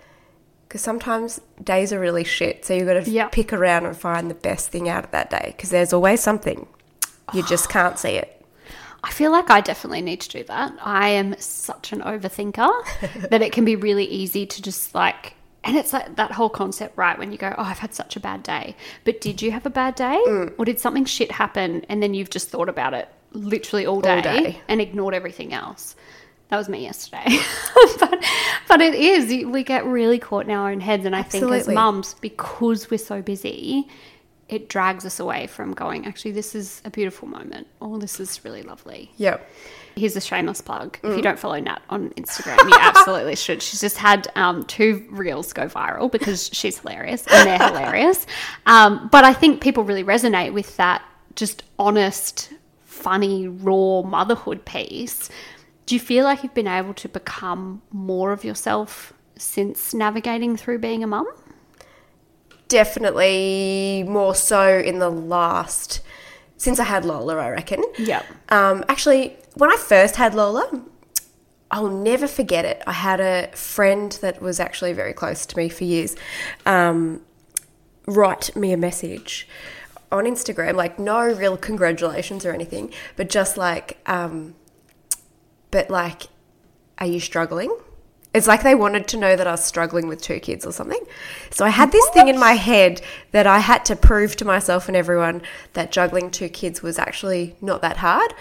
because 0.67 0.81
sometimes 0.81 1.39
days 1.63 1.93
are 1.93 1.99
really 1.99 2.23
shit. 2.23 2.65
So 2.65 2.73
you've 2.73 2.87
got 2.87 3.03
to 3.03 3.09
Yep. 3.09 3.31
pick 3.31 3.53
around 3.53 3.85
and 3.85 3.95
find 3.97 4.29
the 4.29 4.35
best 4.35 4.69
thing 4.69 4.89
out 4.89 5.03
of 5.05 5.11
that 5.11 5.29
day, 5.29 5.53
because 5.55 5.69
there's 5.69 5.93
always 5.93 6.19
something. 6.21 6.67
You 7.33 7.43
just 7.43 7.69
can't 7.69 7.97
see 7.99 8.11
it. 8.11 8.33
I 9.03 9.11
feel 9.11 9.31
like 9.31 9.49
I 9.49 9.61
definitely 9.61 10.01
need 10.01 10.21
to 10.21 10.29
do 10.29 10.43
that. 10.45 10.73
I 10.83 11.09
am 11.09 11.35
such 11.39 11.91
an 11.93 12.01
overthinker 12.01 12.69
that 13.29 13.41
it 13.41 13.51
can 13.53 13.63
be 13.63 13.75
really 13.75 14.05
easy 14.05 14.45
to 14.45 14.61
just 14.61 14.93
like, 14.95 15.35
and 15.63 15.77
it's 15.77 15.93
like 15.93 16.15
that 16.15 16.31
whole 16.31 16.49
concept, 16.49 16.97
right? 16.97 17.17
When 17.17 17.31
you 17.31 17.37
go, 17.37 17.53
oh, 17.57 17.63
I've 17.63 17.79
had 17.79 17.93
such 17.93 18.15
a 18.15 18.19
bad 18.19 18.43
day. 18.43 18.75
But 19.05 19.21
did 19.21 19.41
you 19.41 19.51
have 19.51 19.65
a 19.65 19.69
bad 19.69 19.95
day? 19.95 20.21
Mm. 20.27 20.53
Or 20.57 20.65
did 20.65 20.79
something 20.79 21.05
shit 21.05 21.31
happen 21.31 21.85
and 21.89 22.01
then 22.01 22.13
you've 22.13 22.29
just 22.29 22.49
thought 22.49 22.69
about 22.69 22.93
it 22.93 23.07
literally 23.33 23.85
all 23.85 24.01
day, 24.01 24.21
day. 24.21 24.61
and 24.67 24.81
ignored 24.81 25.13
everything 25.13 25.53
else? 25.53 25.95
That 26.49 26.57
was 26.57 26.69
me 26.69 26.83
yesterday. 26.83 27.25
but, 27.99 28.23
but 28.67 28.81
it 28.81 28.95
is, 28.95 29.45
we 29.45 29.63
get 29.63 29.85
really 29.85 30.17
caught 30.17 30.45
in 30.45 30.51
our 30.51 30.71
own 30.71 30.79
heads. 30.79 31.05
And 31.05 31.15
I 31.15 31.23
think 31.23 31.49
as 31.51 31.67
mums, 31.67 32.13
because 32.15 32.89
we're 32.89 32.97
so 32.97 33.21
busy, 33.21 33.87
it 34.47 34.69
drags 34.69 35.05
us 35.05 35.19
away 35.19 35.47
from 35.47 35.73
going, 35.73 36.05
actually, 36.05 36.31
this 36.31 36.55
is 36.55 36.81
a 36.85 36.89
beautiful 36.89 37.27
moment, 37.27 37.67
Oh, 37.81 37.97
this 37.97 38.19
is 38.19 38.43
really 38.45 38.63
lovely. 38.63 39.11
Yep. 39.17 39.49
Here's 39.95 40.15
a 40.15 40.21
shameless 40.21 40.61
plug. 40.61 40.97
Mm. 41.01 41.11
If 41.11 41.17
you 41.17 41.23
don't 41.23 41.39
follow 41.39 41.59
Nat 41.59 41.81
on 41.89 42.11
Instagram, 42.11 42.57
you 42.69 42.77
absolutely 42.79 43.35
should. 43.35 43.61
She's 43.61 43.81
just 43.81 43.97
had 43.97 44.27
um, 44.35 44.63
two 44.65 45.05
reels 45.09 45.51
go 45.51 45.67
viral 45.67 46.09
because 46.09 46.49
she's 46.53 46.79
hilarious 46.79 47.25
and 47.27 47.47
they're 47.47 47.67
hilarious. 47.67 48.25
Um, 48.67 49.09
but 49.11 49.25
I 49.25 49.33
think 49.33 49.59
people 49.59 49.83
really 49.83 50.03
resonate 50.03 50.53
with 50.53 50.77
that 50.77 51.01
just 51.35 51.63
honest, 51.77 52.53
funny, 52.85 53.47
raw 53.47 54.01
motherhood 54.01 54.65
piece. 54.65 55.29
Do 55.87 55.95
you 55.95 56.01
feel 56.01 56.25
like 56.25 56.43
you've 56.43 56.53
been 56.53 56.67
able 56.67 56.93
to 56.95 57.07
become 57.07 57.81
more 57.91 58.33
of 58.33 58.43
yourself 58.43 59.13
since 59.37 59.93
navigating 59.93 60.57
through 60.57 60.79
being 60.79 61.01
a 61.01 61.07
mum? 61.07 61.27
Definitely 62.67 64.03
more 64.05 64.35
so 64.35 64.77
in 64.79 64.99
the 64.99 65.09
last, 65.09 66.01
since 66.57 66.77
I 66.81 66.83
had 66.83 67.05
Lola, 67.05 67.37
I 67.37 67.49
reckon. 67.51 67.85
Yeah. 67.97 68.21
Um, 68.49 68.83
actually, 68.89 69.37
when 69.55 69.71
I 69.71 69.77
first 69.77 70.17
had 70.17 70.35
Lola, 70.35 70.83
I'll 71.71 71.89
never 71.89 72.27
forget 72.27 72.65
it. 72.65 72.83
I 72.85 72.91
had 72.91 73.21
a 73.21 73.49
friend 73.55 74.11
that 74.21 74.41
was 74.41 74.59
actually 74.59 74.91
very 74.91 75.13
close 75.13 75.45
to 75.45 75.57
me 75.57 75.69
for 75.69 75.85
years 75.85 76.17
um, 76.65 77.21
write 78.07 78.53
me 78.57 78.73
a 78.73 78.77
message 78.77 79.47
on 80.11 80.25
Instagram, 80.25 80.75
like 80.75 80.99
no 80.99 81.21
real 81.21 81.55
congratulations 81.55 82.45
or 82.45 82.51
anything, 82.51 82.91
but 83.15 83.29
just 83.29 83.55
like, 83.55 83.99
um, 84.05 84.53
but 85.71 85.89
like, 85.89 86.23
are 86.97 87.07
you 87.07 87.19
struggling? 87.19 87.75
It's 88.33 88.47
like 88.47 88.63
they 88.63 88.75
wanted 88.75 89.07
to 89.09 89.17
know 89.17 89.35
that 89.35 89.47
I 89.47 89.51
was 89.51 89.63
struggling 89.63 90.07
with 90.07 90.21
two 90.21 90.39
kids 90.39 90.65
or 90.65 90.71
something. 90.71 91.03
So 91.49 91.65
I 91.65 91.69
had 91.69 91.91
this 91.91 92.07
thing 92.09 92.27
in 92.27 92.39
my 92.39 92.53
head 92.53 93.01
that 93.31 93.47
I 93.47 93.59
had 93.59 93.85
to 93.85 93.95
prove 93.95 94.35
to 94.37 94.45
myself 94.45 94.87
and 94.87 94.95
everyone 94.95 95.41
that 95.73 95.91
juggling 95.91 96.29
two 96.29 96.49
kids 96.49 96.83
was 96.83 96.99
actually 96.99 97.55
not 97.61 97.81
that 97.81 97.97
hard. 97.97 98.33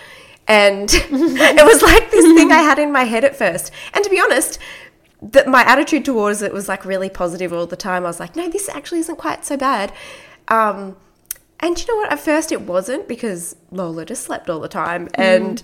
And 0.48 0.90
it 0.92 1.64
was 1.64 1.82
like 1.82 2.10
this 2.10 2.24
thing 2.34 2.52
I 2.52 2.60
had 2.60 2.78
in 2.78 2.92
my 2.92 3.04
head 3.04 3.24
at 3.24 3.36
first. 3.36 3.72
And 3.94 4.04
to 4.04 4.10
be 4.10 4.20
honest, 4.20 4.58
that 5.22 5.48
my 5.48 5.62
attitude 5.62 6.04
towards 6.04 6.42
it 6.42 6.52
was 6.52 6.68
like 6.68 6.84
really 6.84 7.08
positive 7.08 7.52
all 7.52 7.66
the 7.66 7.76
time. 7.76 8.04
I 8.04 8.08
was 8.08 8.20
like, 8.20 8.36
no, 8.36 8.48
this 8.48 8.68
actually 8.68 9.00
isn't 9.00 9.16
quite 9.16 9.44
so 9.44 9.56
bad. 9.56 9.92
Um, 10.48 10.96
and 11.60 11.80
you 11.80 11.86
know 11.86 11.96
what? 11.96 12.12
At 12.12 12.20
first, 12.20 12.52
it 12.52 12.62
wasn't 12.62 13.08
because 13.08 13.56
Lola 13.70 14.04
just 14.04 14.24
slept 14.24 14.50
all 14.50 14.60
the 14.60 14.68
time, 14.68 15.08
and 15.14 15.62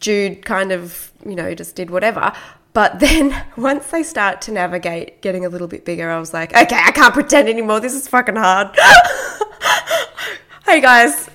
Jude 0.00 0.44
kind 0.44 0.72
of, 0.72 1.12
you 1.24 1.34
know, 1.34 1.54
just 1.54 1.76
did 1.76 1.90
whatever. 1.90 2.32
But 2.72 2.98
then 3.00 3.44
once 3.56 3.90
they 3.90 4.02
start 4.02 4.42
to 4.42 4.52
navigate 4.52 5.22
getting 5.22 5.44
a 5.44 5.48
little 5.48 5.68
bit 5.68 5.84
bigger, 5.84 6.10
I 6.10 6.18
was 6.18 6.34
like, 6.34 6.54
okay, 6.54 6.80
I 6.84 6.90
can't 6.90 7.14
pretend 7.14 7.48
anymore. 7.48 7.80
This 7.80 7.94
is 7.94 8.08
fucking 8.08 8.36
hard. 8.36 8.76
hey 10.66 10.80
guys, 10.80 11.28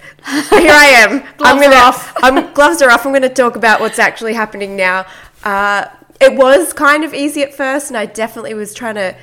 here 0.49 0.71
I 0.71 0.85
am. 0.85 1.23
I'm 1.39 1.57
Gloves 1.57 1.61
gonna, 1.61 1.75
are 1.75 1.83
off. 1.83 2.13
I'm 2.17 2.53
gloves 2.53 2.81
are 2.81 2.91
off. 2.91 3.05
I'm 3.05 3.11
going 3.11 3.21
to 3.23 3.29
talk 3.29 3.55
about 3.55 3.79
what's 3.79 3.99
actually 3.99 4.33
happening 4.33 4.75
now. 4.75 5.05
Uh, 5.43 5.85
it 6.19 6.35
was 6.35 6.73
kind 6.73 7.05
of 7.05 7.13
easy 7.13 7.41
at 7.43 7.53
first, 7.53 7.89
and 7.89 7.97
I 7.97 8.05
definitely 8.05 8.53
was 8.53 8.73
trying 8.73 8.95
to 8.95 9.15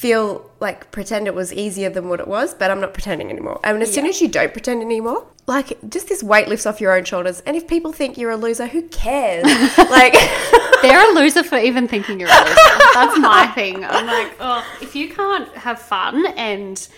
feel 0.00 0.50
like 0.60 0.90
pretend 0.92 1.26
it 1.26 1.34
was 1.34 1.52
easier 1.52 1.90
than 1.90 2.08
what 2.08 2.20
it 2.20 2.26
was, 2.26 2.54
but 2.54 2.70
I'm 2.70 2.80
not 2.80 2.94
pretending 2.94 3.28
anymore. 3.28 3.60
And 3.62 3.82
as 3.82 3.92
soon 3.92 4.06
as 4.06 4.18
you 4.22 4.28
don't 4.28 4.50
pretend 4.50 4.80
anymore, 4.80 5.26
like 5.46 5.76
just 5.90 6.08
this 6.08 6.22
weight 6.22 6.48
lifts 6.48 6.64
off 6.64 6.80
your 6.80 6.96
own 6.96 7.04
shoulders. 7.04 7.40
And 7.40 7.54
if 7.54 7.68
people 7.68 7.92
think 7.92 8.16
you're 8.16 8.30
a 8.30 8.36
loser, 8.38 8.66
who 8.66 8.80
cares? 8.88 9.44
like, 9.78 10.14
They're 10.82 11.10
a 11.10 11.12
loser 11.12 11.42
for 11.42 11.58
even 11.58 11.86
thinking 11.86 12.18
you're 12.18 12.30
a 12.30 12.32
loser. 12.32 12.54
That's 12.94 13.18
my 13.18 13.52
thing. 13.54 13.84
I'm 13.84 14.06
like, 14.06 14.34
oh, 14.40 14.64
if 14.80 14.96
you 14.96 15.10
can't 15.10 15.54
have 15.54 15.78
fun 15.78 16.24
and 16.28 16.88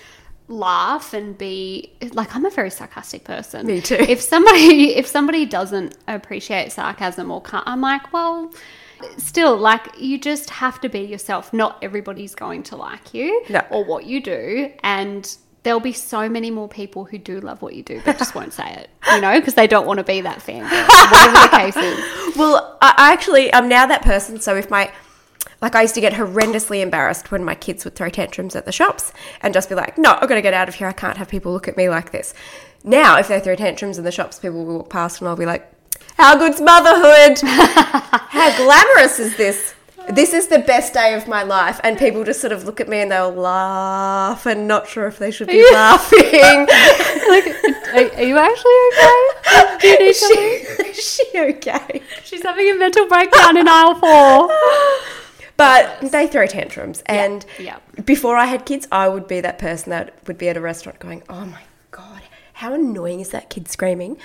laugh 0.47 1.13
and 1.13 1.37
be 1.37 1.93
like, 2.13 2.37
I'm 2.37 2.45
a 2.45 2.51
very 2.51 2.71
sarcastic 2.71 3.25
person. 3.25 3.67
Me 3.67 3.81
too. 3.81 3.97
If 3.97 4.21
somebody 4.21 4.95
if 4.95 5.09
somebody 5.09 5.45
doesn't 5.45 5.97
appreciate 6.07 6.71
sarcasm 6.71 7.33
or 7.33 7.43
can't, 7.43 7.67
I'm 7.67 7.81
like, 7.81 8.13
well. 8.13 8.53
Still, 9.19 9.57
like 9.57 9.99
you 9.99 10.19
just 10.19 10.51
have 10.51 10.81
to 10.83 10.89
be 10.89 11.01
yourself. 11.01 11.53
Not 11.53 11.79
everybody's 11.83 12.35
going 12.35 12.63
to 12.65 12.77
like 12.77 13.13
you 13.15 13.45
No. 13.49 13.63
or 13.71 13.85
what 13.85 14.05
you 14.05 14.21
do, 14.23 14.73
and 14.83 15.37
there'll 15.63 15.81
be 15.81 15.93
so 15.93 16.29
many 16.29 16.51
more 16.51 16.69
people 16.69 17.05
who 17.05 17.19
do 17.19 17.41
love 17.41 17.63
what 17.63 17.75
you 17.75 17.83
do, 17.83 18.01
but 18.05 18.19
just 18.19 18.35
won't 18.35 18.53
say 18.53 18.69
it. 18.75 18.91
You 19.13 19.21
know, 19.21 19.39
because 19.39 19.55
they 19.55 19.67
don't 19.67 19.87
want 19.87 19.99
to 19.99 20.05
be 20.05 20.21
that 20.21 20.39
fangirl. 20.41 20.89
Whatever 21.11 21.49
the 21.49 21.57
case 21.57 21.77
is. 21.77 22.37
well, 22.37 22.79
I 22.81 22.95
I 22.99 23.13
actually, 23.13 23.53
I'm 23.55 23.69
now 23.69 23.87
that 23.87 24.03
person. 24.03 24.41
So 24.41 24.57
if 24.57 24.71
my, 24.71 24.91
like, 25.61 25.75
I 25.77 25.83
used 25.83 25.95
to 25.95 26.01
get 26.01 26.13
horrendously 26.15 26.81
embarrassed 26.83 27.31
when 27.31 27.45
my 27.45 27.55
kids 27.55 27.85
would 27.85 27.95
throw 27.95 28.09
tantrums 28.09 28.57
at 28.57 28.65
the 28.65 28.73
shops 28.73 29.13
and 29.41 29.55
just 29.55 29.69
be 29.69 29.75
like, 29.77 29.99
no, 29.99 30.13
I've 30.21 30.29
got 30.29 30.35
to 30.35 30.43
get 30.43 30.55
out 30.55 30.69
of 30.69 30.75
here. 30.75 30.89
I 30.89 30.93
can't 30.93 31.17
have 31.17 31.29
people 31.29 31.53
look 31.53 31.69
at 31.69 31.77
me 31.77 31.89
like 31.89 32.11
this. 32.11 32.35
Now, 32.85 33.19
if 33.19 33.29
they 33.29 33.39
throw 33.39 33.55
tantrums 33.55 33.99
in 33.99 34.05
the 34.05 34.11
shops, 34.11 34.41
people 34.41 34.65
will 34.65 34.79
walk 34.79 34.91
past 34.91 35.21
and 35.21 35.29
I'll 35.29 35.37
be 35.37 35.47
like, 35.47 35.72
how 36.17 36.37
good's 36.37 36.61
motherhood? 36.61 37.41
how 37.45 38.57
glamorous 38.57 39.19
is 39.19 39.37
this? 39.37 39.75
This 40.09 40.33
is 40.33 40.49
the 40.49 40.59
best 40.59 40.95
day 40.95 41.15
of 41.15 41.29
my 41.29 41.43
life. 41.43 41.81
And 41.85 41.99
people 41.99 42.25
just 42.25 42.41
sort 42.41 42.53
of 42.53 42.65
look 42.65 42.81
at 42.81 42.89
me 42.89 42.99
and 42.99 43.11
they'll 43.11 43.33
laugh 43.33 44.47
and 44.47 44.67
not 44.67 44.89
sure 44.89 45.07
if 45.07 45.19
they 45.19 45.31
should 45.31 45.47
be 45.49 45.63
laughing. 45.73 46.21
like, 47.29 47.47
are, 47.95 48.17
are 48.17 48.23
you 48.23 48.39
actually 48.39 48.73
okay? 48.93 49.79
Do 49.81 49.89
you 49.89 49.99
need 49.99 50.05
is, 50.07 50.19
she, 50.19 50.35
is 50.89 51.17
she 51.33 51.41
okay? 51.41 52.03
She's 52.25 52.43
having 52.43 52.71
a 52.71 52.75
mental 52.75 53.07
breakdown 53.07 53.57
in 53.57 53.69
aisle 53.69 53.95
four. 53.95 54.51
But 55.57 56.01
they 56.11 56.27
throw 56.27 56.47
tantrums. 56.47 57.03
And 57.07 57.45
yeah. 57.59 57.79
before 58.05 58.37
I 58.37 58.47
had 58.47 58.67
kids, 58.67 58.89
I 58.91 59.09
would 59.09 59.29
be 59.29 59.41
that 59.41 59.59
person 59.59 59.91
that 59.91 60.15
would 60.27 60.39
be 60.39 60.49
at 60.49 60.57
a 60.57 60.61
restaurant 60.61 60.99
going, 60.99 61.23
oh 61.29 61.47
my 61.47 61.63
God, 61.91 62.23
how 62.55 62.75
annoying 62.75 63.21
is 63.21 63.31
that 63.31 63.51
kid 63.51 63.69
screaming? 63.69 64.19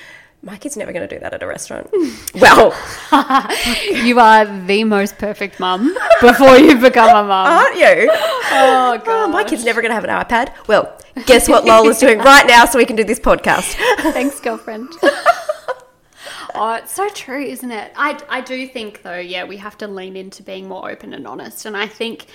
My 0.44 0.56
kid's 0.56 0.78
never 0.78 0.94
going 0.94 1.08
to 1.08 1.14
do 1.14 1.20
that 1.20 1.34
at 1.34 1.42
a 1.44 1.48
restaurant. 1.48 1.90
well, 2.36 2.72
You 3.92 4.20
are 4.20 4.46
the 4.46 4.84
most 4.84 5.18
perfect 5.18 5.60
mum 5.60 5.98
before 6.22 6.58
you 6.58 6.76
become 6.80 7.10
a 7.10 7.24
mum. 7.28 7.32
aren't 7.32 7.76
you? 7.78 8.10
Oh, 8.50 9.02
Oh, 9.06 9.28
my 9.28 9.44
kid's 9.44 9.66
never 9.66 9.82
going 9.82 9.90
to 9.90 9.96
have 9.96 10.04
an 10.06 10.10
iPad. 10.10 10.54
Well, 10.68 10.96
guess 11.26 11.50
what 11.50 11.66
Lola's 11.66 12.00
doing 12.00 12.20
right 12.20 12.46
now 12.48 12.66
so 12.66 12.78
we 12.78 12.86
can 12.86 12.96
do 12.96 13.04
this 13.04 13.20
podcast? 13.20 13.74
Thanks, 14.14 14.40
girlfriend. 14.40 14.90
oh, 16.56 16.74
it's 16.82 16.94
so 16.94 17.10
true, 17.10 17.42
isn't 17.42 17.72
it? 17.72 17.92
I, 17.96 18.18
I 18.30 18.42
do 18.42 18.68
think, 18.68 19.02
though, 19.02 19.18
yeah, 19.20 19.44
we 19.44 19.58
have 19.58 19.78
to 19.80 19.88
lean 19.88 20.16
into 20.16 20.44
being 20.44 20.68
more 20.68 20.90
open 20.90 21.14
and 21.14 21.28
honest. 21.28 21.66
And 21.66 21.76
I 21.76 21.88
think 21.88 22.28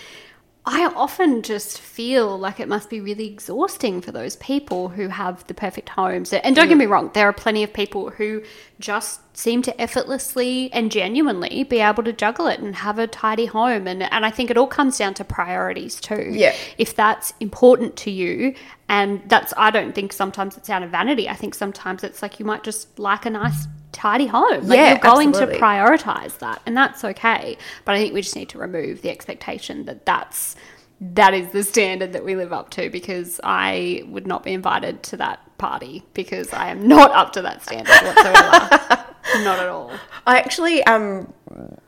I 0.64 0.92
often 0.94 1.42
just 1.42 1.80
feel 1.80 2.38
like 2.38 2.60
it 2.60 2.68
must 2.68 2.88
be 2.88 3.00
really 3.00 3.26
exhausting 3.26 4.00
for 4.00 4.12
those 4.12 4.36
people 4.36 4.90
who 4.90 5.08
have 5.08 5.44
the 5.48 5.54
perfect 5.54 5.88
homes. 5.88 6.32
And 6.32 6.54
don't 6.54 6.68
get 6.68 6.76
mm. 6.76 6.80
me 6.80 6.86
wrong, 6.86 7.10
there 7.14 7.28
are 7.28 7.32
plenty 7.32 7.64
of 7.64 7.72
people 7.72 8.10
who 8.10 8.44
just 8.78 9.20
seem 9.36 9.62
to 9.62 9.80
effortlessly 9.80 10.72
and 10.72 10.92
genuinely 10.92 11.64
be 11.64 11.80
able 11.80 12.04
to 12.04 12.12
juggle 12.12 12.46
it 12.46 12.60
and 12.60 12.76
have 12.76 13.00
a 13.00 13.08
tidy 13.08 13.46
home. 13.46 13.88
And, 13.88 14.04
and 14.04 14.24
I 14.24 14.30
think 14.30 14.50
it 14.50 14.56
all 14.56 14.68
comes 14.68 14.98
down 14.98 15.14
to 15.14 15.24
priorities 15.24 16.00
too. 16.00 16.28
Yeah. 16.30 16.54
If 16.78 16.94
that's 16.94 17.34
important 17.40 17.96
to 17.96 18.12
you, 18.12 18.54
and 18.88 19.20
that's, 19.26 19.52
I 19.56 19.70
don't 19.72 19.96
think 19.96 20.12
sometimes 20.12 20.56
it's 20.56 20.70
out 20.70 20.84
of 20.84 20.90
vanity. 20.90 21.28
I 21.28 21.34
think 21.34 21.56
sometimes 21.56 22.04
it's 22.04 22.22
like 22.22 22.38
you 22.38 22.46
might 22.46 22.62
just 22.62 23.00
like 23.00 23.26
a 23.26 23.30
nice 23.30 23.66
tidy 23.92 24.26
home. 24.26 24.66
Like 24.66 24.76
Yeah, 24.78 24.90
you're 24.90 24.98
going 24.98 25.28
absolutely. 25.28 25.56
to 25.56 25.60
prioritize 25.60 26.38
that, 26.38 26.62
and 26.66 26.76
that's 26.76 27.04
okay. 27.04 27.56
But 27.84 27.94
I 27.94 27.98
think 27.98 28.14
we 28.14 28.22
just 28.22 28.36
need 28.36 28.48
to 28.50 28.58
remove 28.58 29.02
the 29.02 29.10
expectation 29.10 29.84
that 29.84 30.06
that's 30.06 30.56
that 31.00 31.34
is 31.34 31.50
the 31.50 31.64
standard 31.64 32.12
that 32.12 32.24
we 32.24 32.36
live 32.36 32.52
up 32.52 32.70
to 32.70 32.88
because 32.88 33.40
I 33.42 34.04
would 34.06 34.24
not 34.24 34.44
be 34.44 34.52
invited 34.52 35.02
to 35.04 35.16
that 35.16 35.40
party 35.58 36.04
because 36.14 36.52
I 36.52 36.68
am 36.68 36.86
not 36.86 37.10
up 37.10 37.32
to 37.32 37.42
that 37.42 37.62
standard 37.62 37.90
whatsoever. 37.90 39.04
not 39.44 39.58
at 39.58 39.68
all. 39.68 39.90
I 40.26 40.38
actually 40.38 40.82
um, 40.84 41.32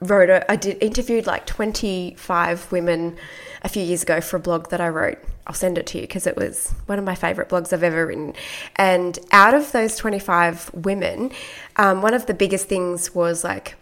wrote 0.01 0.31
a, 0.31 0.51
I 0.51 0.57
did 0.57 0.83
interviewed 0.83 1.27
like 1.27 1.47
25 1.47 2.73
women 2.73 3.17
a 3.63 3.69
few 3.69 3.85
years 3.85 4.03
ago 4.03 4.21
for 4.21 4.37
a 4.37 4.41
blog 4.41 4.71
that 4.71 4.81
I 4.81 4.89
wrote. 4.89 5.19
I'll 5.47 5.55
send 5.55 5.77
it 5.77 5.87
to 5.89 5.99
you 5.99 6.03
because 6.03 6.27
it 6.27 6.37
was 6.37 6.75
one 6.87 6.99
of 6.99 7.05
my 7.05 7.15
favorite 7.15 7.49
blogs 7.49 7.73
I've 7.73 7.83
ever 7.83 8.07
written. 8.07 8.35
And 8.77 9.19
out 9.31 9.55
of 9.55 9.73
those 9.73 9.97
25 9.97 10.71
women, 10.73 11.33
um, 11.77 12.01
one 12.03 12.15
of 12.15 12.27
the 12.27 12.35
biggest 12.35 12.67
things 12.67 13.15
was 13.15 13.45
like 13.45 13.75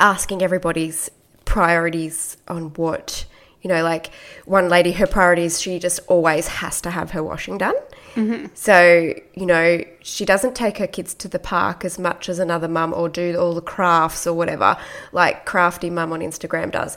asking 0.00 0.42
everybody's 0.42 1.10
priorities 1.44 2.36
on 2.48 2.74
what, 2.74 3.24
you 3.62 3.68
know, 3.68 3.84
like 3.84 4.10
one 4.46 4.68
lady, 4.68 4.92
her 4.92 5.06
priorities, 5.06 5.60
she 5.60 5.78
just 5.78 6.00
always 6.08 6.48
has 6.48 6.80
to 6.80 6.90
have 6.90 7.12
her 7.12 7.22
washing 7.22 7.58
done. 7.58 7.76
So, 8.54 9.14
you 9.34 9.46
know, 9.46 9.84
she 10.00 10.24
doesn't 10.24 10.54
take 10.54 10.78
her 10.78 10.86
kids 10.86 11.14
to 11.14 11.28
the 11.28 11.38
park 11.38 11.84
as 11.84 11.98
much 11.98 12.28
as 12.28 12.38
another 12.38 12.68
mum 12.68 12.92
or 12.94 13.08
do 13.08 13.36
all 13.36 13.54
the 13.54 13.60
crafts 13.60 14.26
or 14.26 14.34
whatever, 14.34 14.76
like 15.12 15.44
crafty 15.46 15.90
mum 15.90 16.12
on 16.12 16.20
Instagram 16.20 16.70
does. 16.70 16.96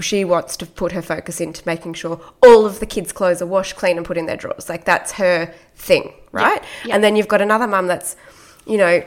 She 0.00 0.24
wants 0.24 0.56
to 0.58 0.66
put 0.66 0.92
her 0.92 1.02
focus 1.02 1.40
into 1.40 1.62
making 1.66 1.94
sure 1.94 2.20
all 2.42 2.66
of 2.66 2.80
the 2.80 2.86
kids' 2.86 3.12
clothes 3.12 3.40
are 3.40 3.46
washed, 3.46 3.76
clean, 3.76 3.96
and 3.96 4.04
put 4.06 4.16
in 4.16 4.26
their 4.26 4.36
drawers. 4.36 4.68
Like 4.68 4.84
that's 4.84 5.12
her 5.12 5.52
thing, 5.76 6.12
right? 6.32 6.62
yeah. 6.84 6.94
And 6.94 7.04
then 7.04 7.16
you've 7.16 7.28
got 7.28 7.40
another 7.40 7.66
mum 7.66 7.86
that's, 7.86 8.16
you 8.66 8.76
know, 8.76 9.04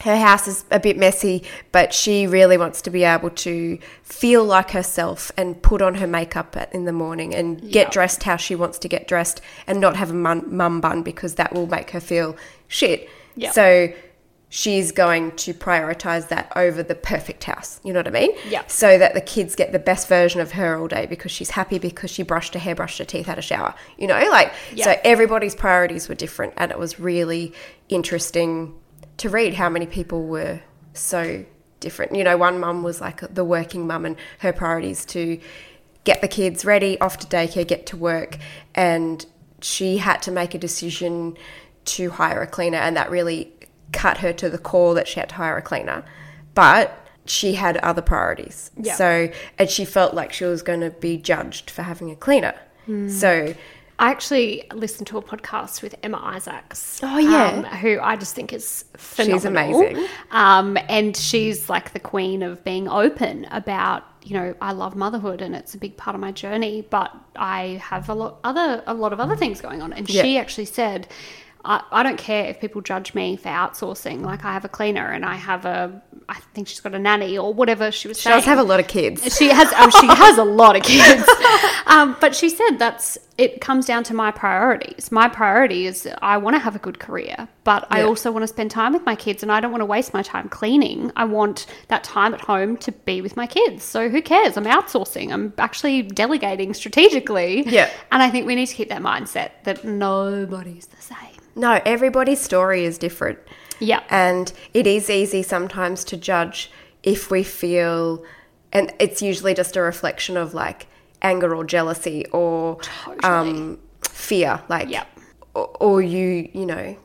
her 0.00 0.16
house 0.16 0.48
is 0.48 0.64
a 0.72 0.80
bit 0.80 0.98
messy, 0.98 1.44
but 1.70 1.94
she 1.94 2.26
really 2.26 2.56
wants 2.58 2.82
to 2.82 2.90
be 2.90 3.04
able 3.04 3.30
to 3.30 3.78
feel 4.02 4.44
like 4.44 4.72
herself 4.72 5.30
and 5.36 5.62
put 5.62 5.80
on 5.80 5.94
her 5.96 6.06
makeup 6.08 6.56
in 6.72 6.86
the 6.86 6.92
morning 6.92 7.32
and 7.34 7.60
get 7.70 7.86
Yeah. 7.86 7.90
dressed 7.90 8.24
how 8.24 8.36
she 8.36 8.56
wants 8.56 8.78
to 8.78 8.88
get 8.88 9.06
dressed 9.06 9.40
and 9.66 9.80
not 9.80 9.94
have 9.96 10.10
a 10.10 10.14
mum, 10.14 10.80
bun 10.80 11.02
because 11.02 11.34
that 11.36 11.52
will 11.54 11.66
make 11.68 11.90
her 11.90 12.00
feel 12.00 12.34
shit. 12.66 13.08
So 13.52 13.92
she's 14.54 14.92
going 14.92 15.32
to 15.34 15.54
prioritize 15.54 16.28
that 16.28 16.52
over 16.54 16.82
the 16.82 16.94
perfect 16.94 17.42
house. 17.44 17.80
You 17.82 17.94
know 17.94 18.00
what 18.00 18.06
I 18.06 18.10
mean? 18.10 18.32
Yeah. 18.50 18.62
So 18.66 18.98
that 18.98 19.14
the 19.14 19.22
kids 19.22 19.56
get 19.56 19.72
the 19.72 19.78
best 19.78 20.08
version 20.08 20.42
of 20.42 20.52
her 20.52 20.78
all 20.78 20.88
day 20.88 21.06
because 21.06 21.32
she's 21.32 21.48
happy 21.48 21.78
because 21.78 22.10
she 22.10 22.22
brushed 22.22 22.52
her 22.52 22.60
hair, 22.60 22.74
brushed 22.74 22.98
her 22.98 23.06
teeth, 23.06 23.24
had 23.24 23.38
a 23.38 23.42
shower. 23.42 23.74
You 23.96 24.08
know, 24.08 24.20
like 24.30 24.52
Yeah. 24.74 24.84
so 24.84 25.00
everybody's 25.04 25.54
priorities 25.54 26.06
were 26.06 26.14
different 26.14 26.52
and 26.58 26.70
it 26.70 26.78
was 26.78 27.00
really 27.00 27.54
interesting 27.88 28.74
to 29.16 29.30
read 29.30 29.54
how 29.54 29.70
many 29.70 29.86
people 29.86 30.26
were 30.26 30.60
so 30.92 31.46
different. 31.80 32.14
You 32.14 32.22
know, 32.22 32.36
one 32.36 32.60
mum 32.60 32.82
was 32.82 33.00
like 33.00 33.22
the 33.34 33.46
working 33.46 33.86
mum 33.86 34.04
and 34.04 34.16
her 34.40 34.52
priorities 34.52 35.06
to 35.06 35.40
get 36.04 36.20
the 36.20 36.28
kids 36.28 36.66
ready, 36.66 37.00
off 37.00 37.16
to 37.20 37.26
daycare, 37.26 37.66
get 37.66 37.86
to 37.86 37.96
work, 37.96 38.36
and 38.74 39.24
she 39.62 39.96
had 39.96 40.20
to 40.22 40.30
make 40.30 40.52
a 40.54 40.58
decision 40.58 41.38
to 41.86 42.10
hire 42.10 42.42
a 42.42 42.46
cleaner, 42.46 42.78
and 42.78 42.96
that 42.98 43.10
really 43.10 43.51
cut 43.92 44.18
her 44.18 44.32
to 44.34 44.48
the 44.50 44.58
core 44.58 44.94
that 44.94 45.06
she 45.08 45.20
had 45.20 45.28
to 45.30 45.34
hire 45.36 45.56
a 45.56 45.62
cleaner. 45.62 46.04
But 46.54 46.98
she 47.24 47.54
had 47.54 47.76
other 47.78 48.02
priorities. 48.02 48.70
Yeah. 48.76 48.94
So, 48.94 49.30
and 49.58 49.70
she 49.70 49.84
felt 49.84 50.12
like 50.14 50.32
she 50.32 50.44
was 50.44 50.62
going 50.62 50.80
to 50.80 50.90
be 50.90 51.16
judged 51.16 51.70
for 51.70 51.82
having 51.82 52.10
a 52.10 52.16
cleaner. 52.16 52.54
So, 53.08 53.54
I 54.00 54.10
actually 54.10 54.64
listened 54.74 55.06
to 55.06 55.18
a 55.18 55.22
podcast 55.22 55.82
with 55.82 55.94
Emma 56.02 56.18
Isaacs. 56.20 56.98
Oh, 57.02 57.18
yeah. 57.18 57.44
um, 57.44 57.64
who 57.64 58.00
I 58.00 58.16
just 58.16 58.34
think 58.34 58.52
is 58.52 58.84
phenomenal. 58.96 59.80
amazing. 59.82 60.08
Um, 60.32 60.76
and 60.88 61.16
she's 61.16 61.70
like 61.70 61.92
the 61.92 62.00
queen 62.00 62.42
of 62.42 62.64
being 62.64 62.88
open 62.88 63.46
about 63.52 64.04
you 64.24 64.34
know 64.36 64.54
I 64.60 64.72
love 64.72 64.94
motherhood 64.96 65.42
and 65.42 65.54
it's 65.54 65.74
a 65.74 65.78
big 65.78 65.96
part 65.96 66.14
of 66.16 66.20
my 66.20 66.32
journey, 66.32 66.84
but 66.90 67.14
I 67.36 67.80
have 67.84 68.08
a 68.08 68.14
lot 68.14 68.38
other 68.42 68.82
a 68.86 68.94
lot 68.94 69.12
of 69.12 69.20
other 69.20 69.36
things 69.36 69.60
going 69.60 69.80
on. 69.80 69.92
And 69.92 70.10
Yeah. 70.10 70.22
she 70.22 70.38
actually 70.38 70.64
said. 70.66 71.06
I, 71.64 71.82
I 71.92 72.02
don't 72.02 72.18
care 72.18 72.46
if 72.46 72.60
people 72.60 72.80
judge 72.80 73.14
me 73.14 73.36
for 73.36 73.48
outsourcing. 73.48 74.22
Like 74.22 74.44
I 74.44 74.52
have 74.52 74.64
a 74.64 74.68
cleaner 74.68 75.06
and 75.06 75.24
I 75.24 75.36
have 75.36 75.64
a, 75.64 76.02
I 76.28 76.40
think 76.54 76.68
she's 76.68 76.80
got 76.80 76.94
a 76.94 76.98
nanny 76.98 77.38
or 77.38 77.54
whatever 77.54 77.90
she 77.90 78.08
was 78.08 78.18
she 78.18 78.24
saying. 78.24 78.38
does 78.38 78.44
have 78.46 78.58
a 78.58 78.62
lot 78.62 78.80
of 78.80 78.88
kids. 78.88 79.36
She 79.36 79.48
has. 79.48 79.72
Oh, 79.76 79.90
she 79.90 80.06
has 80.06 80.38
a 80.38 80.44
lot 80.44 80.76
of 80.76 80.82
kids. 80.82 81.28
Um, 81.84 82.16
but 82.20 82.34
she 82.34 82.48
said 82.48 82.78
that's 82.78 83.18
it. 83.36 83.60
Comes 83.60 83.84
down 83.84 84.02
to 84.04 84.14
my 84.14 84.30
priorities. 84.30 85.12
My 85.12 85.28
priority 85.28 85.86
is 85.86 86.08
I 86.22 86.38
want 86.38 86.54
to 86.54 86.58
have 86.60 86.74
a 86.74 86.78
good 86.78 86.98
career, 86.98 87.48
but 87.64 87.86
I 87.90 88.02
also 88.02 88.30
want 88.32 88.44
to 88.44 88.46
spend 88.46 88.70
time 88.70 88.94
with 88.94 89.04
my 89.04 89.14
kids, 89.14 89.42
and 89.42 89.52
I 89.52 89.60
don't 89.60 89.72
want 89.72 89.82
to 89.82 89.86
waste 89.86 90.14
my 90.14 90.22
time 90.22 90.48
cleaning. 90.48 91.12
I 91.16 91.24
want 91.24 91.66
that 91.88 92.02
time 92.02 92.32
at 92.32 92.40
home 92.40 92.78
to 92.78 92.92
be 92.92 93.20
with 93.20 93.36
my 93.36 93.46
kids. 93.46 93.84
So 93.84 94.08
who 94.08 94.22
cares? 94.22 94.56
I'm 94.56 94.64
outsourcing. 94.64 95.32
I'm 95.32 95.52
actually 95.58 96.02
delegating 96.02 96.72
strategically. 96.72 97.68
Yeah. 97.68 97.90
And 98.10 98.22
I 98.22 98.30
think 98.30 98.46
we 98.46 98.54
need 98.54 98.66
to 98.66 98.74
keep 98.74 98.88
that 98.88 99.02
mindset 99.02 99.50
that 99.64 99.84
nobody's 99.84 100.86
the 100.86 101.02
same. 101.02 101.31
No, 101.54 101.80
everybody's 101.84 102.40
story 102.40 102.84
is 102.84 102.98
different. 102.98 103.38
Yeah. 103.78 104.02
And 104.10 104.52
it 104.72 104.86
is 104.86 105.10
easy 105.10 105.42
sometimes 105.42 106.04
to 106.04 106.16
judge 106.16 106.70
if 107.02 107.30
we 107.30 107.42
feel, 107.42 108.24
and 108.72 108.92
it's 108.98 109.20
usually 109.20 109.54
just 109.54 109.76
a 109.76 109.82
reflection 109.82 110.36
of 110.36 110.54
like 110.54 110.86
anger 111.20 111.54
or 111.54 111.64
jealousy 111.64 112.26
or 112.26 112.78
um, 113.22 113.78
fear. 114.02 114.62
Like, 114.68 114.88
or, 115.54 115.76
or 115.80 116.02
you, 116.02 116.48
you 116.52 116.64
know, 116.64 116.96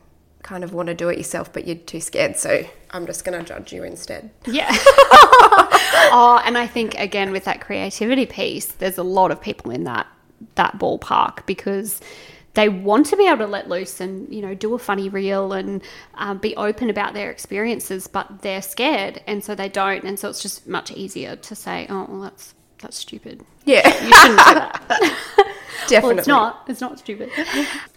kind 0.42 0.64
of 0.64 0.72
want 0.72 0.86
to 0.86 0.94
do 0.94 1.08
it 1.08 1.18
yourself, 1.18 1.52
but 1.52 1.66
you're 1.66 1.76
too 1.76 2.00
scared. 2.00 2.36
So 2.36 2.64
I'm 2.90 3.06
just 3.06 3.24
going 3.24 3.38
to 3.38 3.44
judge 3.44 3.72
you 3.72 3.82
instead. 3.82 4.30
Yeah. 4.46 4.68
oh, 6.10 6.40
and 6.44 6.56
I 6.56 6.66
think 6.66 6.94
again 6.94 7.32
with 7.32 7.44
that 7.44 7.60
creativity 7.60 8.26
piece, 8.26 8.66
there's 8.66 8.98
a 8.98 9.02
lot 9.02 9.30
of 9.30 9.40
people 9.40 9.70
in 9.70 9.84
that 9.84 10.06
that 10.54 10.78
ballpark 10.78 11.44
because 11.46 12.00
they 12.58 12.68
want 12.68 13.06
to 13.06 13.16
be 13.16 13.24
able 13.28 13.38
to 13.38 13.46
let 13.46 13.68
loose 13.68 14.00
and 14.00 14.34
you 14.34 14.42
know 14.42 14.52
do 14.52 14.74
a 14.74 14.78
funny 14.80 15.08
reel 15.08 15.52
and 15.52 15.80
um, 16.14 16.38
be 16.38 16.56
open 16.56 16.90
about 16.90 17.14
their 17.14 17.30
experiences, 17.30 18.08
but 18.08 18.42
they're 18.42 18.62
scared, 18.62 19.22
and 19.28 19.44
so 19.44 19.54
they 19.54 19.68
don't, 19.68 20.02
and 20.02 20.18
so 20.18 20.28
it's 20.28 20.42
just 20.42 20.66
much 20.66 20.90
easier 20.90 21.36
to 21.36 21.54
say, 21.54 21.86
"Oh, 21.88 22.06
well, 22.08 22.20
that's 22.22 22.56
that's 22.80 22.96
stupid. 22.96 23.44
Yeah, 23.64 23.86
You 24.04 24.12
shouldn't 24.12 24.38
do 24.38 24.44
that." 24.44 24.82
definitely. 25.88 26.08
Well, 26.08 26.18
it's 26.18 26.26
not. 26.26 26.64
It's 26.66 26.80
not 26.80 26.98
stupid. 26.98 27.30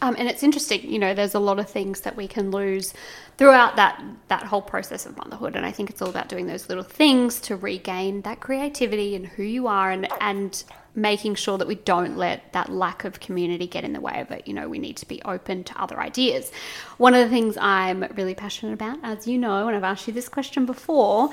Um, 0.04 0.16
and 0.18 0.28
it's 0.28 0.42
interesting, 0.42 0.92
you 0.92 0.98
know, 0.98 1.14
there's 1.14 1.36
a 1.36 1.40
lot 1.40 1.60
of 1.60 1.70
things 1.70 2.02
that 2.02 2.16
we 2.16 2.28
can 2.28 2.50
lose 2.50 2.92
throughout 3.38 3.76
that 3.76 4.04
that 4.30 4.42
whole 4.42 4.64
process 4.64 5.06
of 5.06 5.16
motherhood. 5.16 5.56
And 5.56 5.64
I 5.64 5.72
think 5.72 5.92
it's 5.92 6.02
all 6.02 6.10
about 6.10 6.28
doing 6.28 6.48
those 6.48 6.70
little 6.70 6.84
things 6.84 7.40
to 7.42 7.56
regain 7.56 8.22
that 8.22 8.40
creativity 8.40 9.16
and 9.16 9.28
who 9.28 9.44
you 9.44 9.68
are 9.68 9.92
and 9.92 10.08
and 10.20 10.64
making 10.96 11.36
sure 11.36 11.58
that 11.58 11.68
we 11.68 11.76
don't 11.76 12.18
let 12.18 12.52
that 12.54 12.70
lack 12.70 13.06
of 13.06 13.20
community 13.20 13.68
get 13.68 13.84
in 13.84 13.94
the 13.94 14.02
way 14.02 14.20
of 14.20 14.32
it. 14.32 14.48
You 14.48 14.54
know, 14.54 14.68
we 14.68 14.80
need 14.80 14.98
to 14.98 15.08
be 15.08 15.22
open 15.24 15.64
to 15.66 15.82
other 15.82 16.00
ideas. 16.00 16.52
One 16.98 17.14
of 17.14 17.22
the 17.22 17.30
things 17.30 17.58
I'm 17.58 18.04
really 18.16 18.36
passionate 18.36 18.74
about, 18.74 19.00
as 19.04 19.28
you 19.28 19.38
know, 19.38 19.68
and 19.68 19.76
I've 19.76 19.84
asked 19.84 20.08
you 20.08 20.14
this 20.14 20.30
question 20.30 20.66
before, 20.66 21.30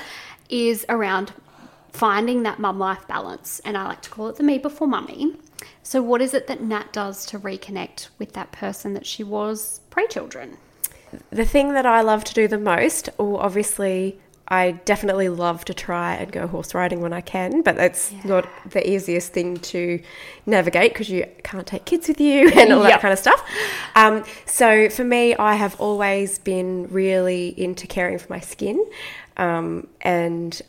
is 0.48 0.86
around 0.88 1.32
finding 1.92 2.44
that 2.44 2.58
mum 2.58 2.78
life 2.78 3.06
balance. 3.08 3.60
And 3.64 3.76
I 3.76 3.84
like 3.84 4.02
to 4.02 4.10
call 4.10 4.28
it 4.28 4.36
the 4.36 4.42
me 4.42 4.58
before 4.58 4.86
mummy. 4.86 5.34
So, 5.82 6.02
what 6.02 6.20
is 6.20 6.34
it 6.34 6.46
that 6.46 6.62
Nat 6.62 6.92
does 6.92 7.26
to 7.26 7.38
reconnect 7.38 8.08
with 8.18 8.34
that 8.34 8.52
person 8.52 8.94
that 8.94 9.06
she 9.06 9.24
was 9.24 9.80
pre 9.90 10.06
children? 10.06 10.58
the 11.30 11.44
thing 11.44 11.72
that 11.72 11.86
I 11.86 12.02
love 12.02 12.24
to 12.24 12.34
do 12.34 12.48
the 12.48 12.58
most, 12.58 13.08
or 13.18 13.42
obviously 13.42 14.20
I 14.50 14.72
definitely 14.86 15.28
love 15.28 15.64
to 15.66 15.74
try 15.74 16.14
and 16.14 16.32
go 16.32 16.46
horse 16.46 16.74
riding 16.74 17.00
when 17.02 17.12
I 17.12 17.20
can, 17.20 17.60
but 17.62 17.76
that's 17.76 18.12
not 18.24 18.48
the 18.70 18.88
easiest 18.90 19.32
thing 19.32 19.58
to 19.58 20.00
navigate 20.46 20.92
because 20.94 21.10
you 21.10 21.26
can't 21.44 21.66
take 21.66 21.84
kids 21.84 22.08
with 22.08 22.18
you 22.20 22.48
and 22.54 22.72
all 22.72 22.82
Yep. 22.82 22.90
that 22.92 23.00
kind 23.02 23.12
of 23.12 23.18
stuff. 23.18 23.44
Um, 23.94 24.24
so 24.46 24.88
for 24.88 25.04
me, 25.04 25.34
I 25.36 25.54
have 25.54 25.78
always 25.78 26.38
been 26.38 26.88
really 26.90 27.48
into 27.60 27.86
caring 27.86 28.18
for 28.18 28.32
my 28.32 28.40
skin, 28.40 28.82
um, 29.36 29.86
and 30.00 30.60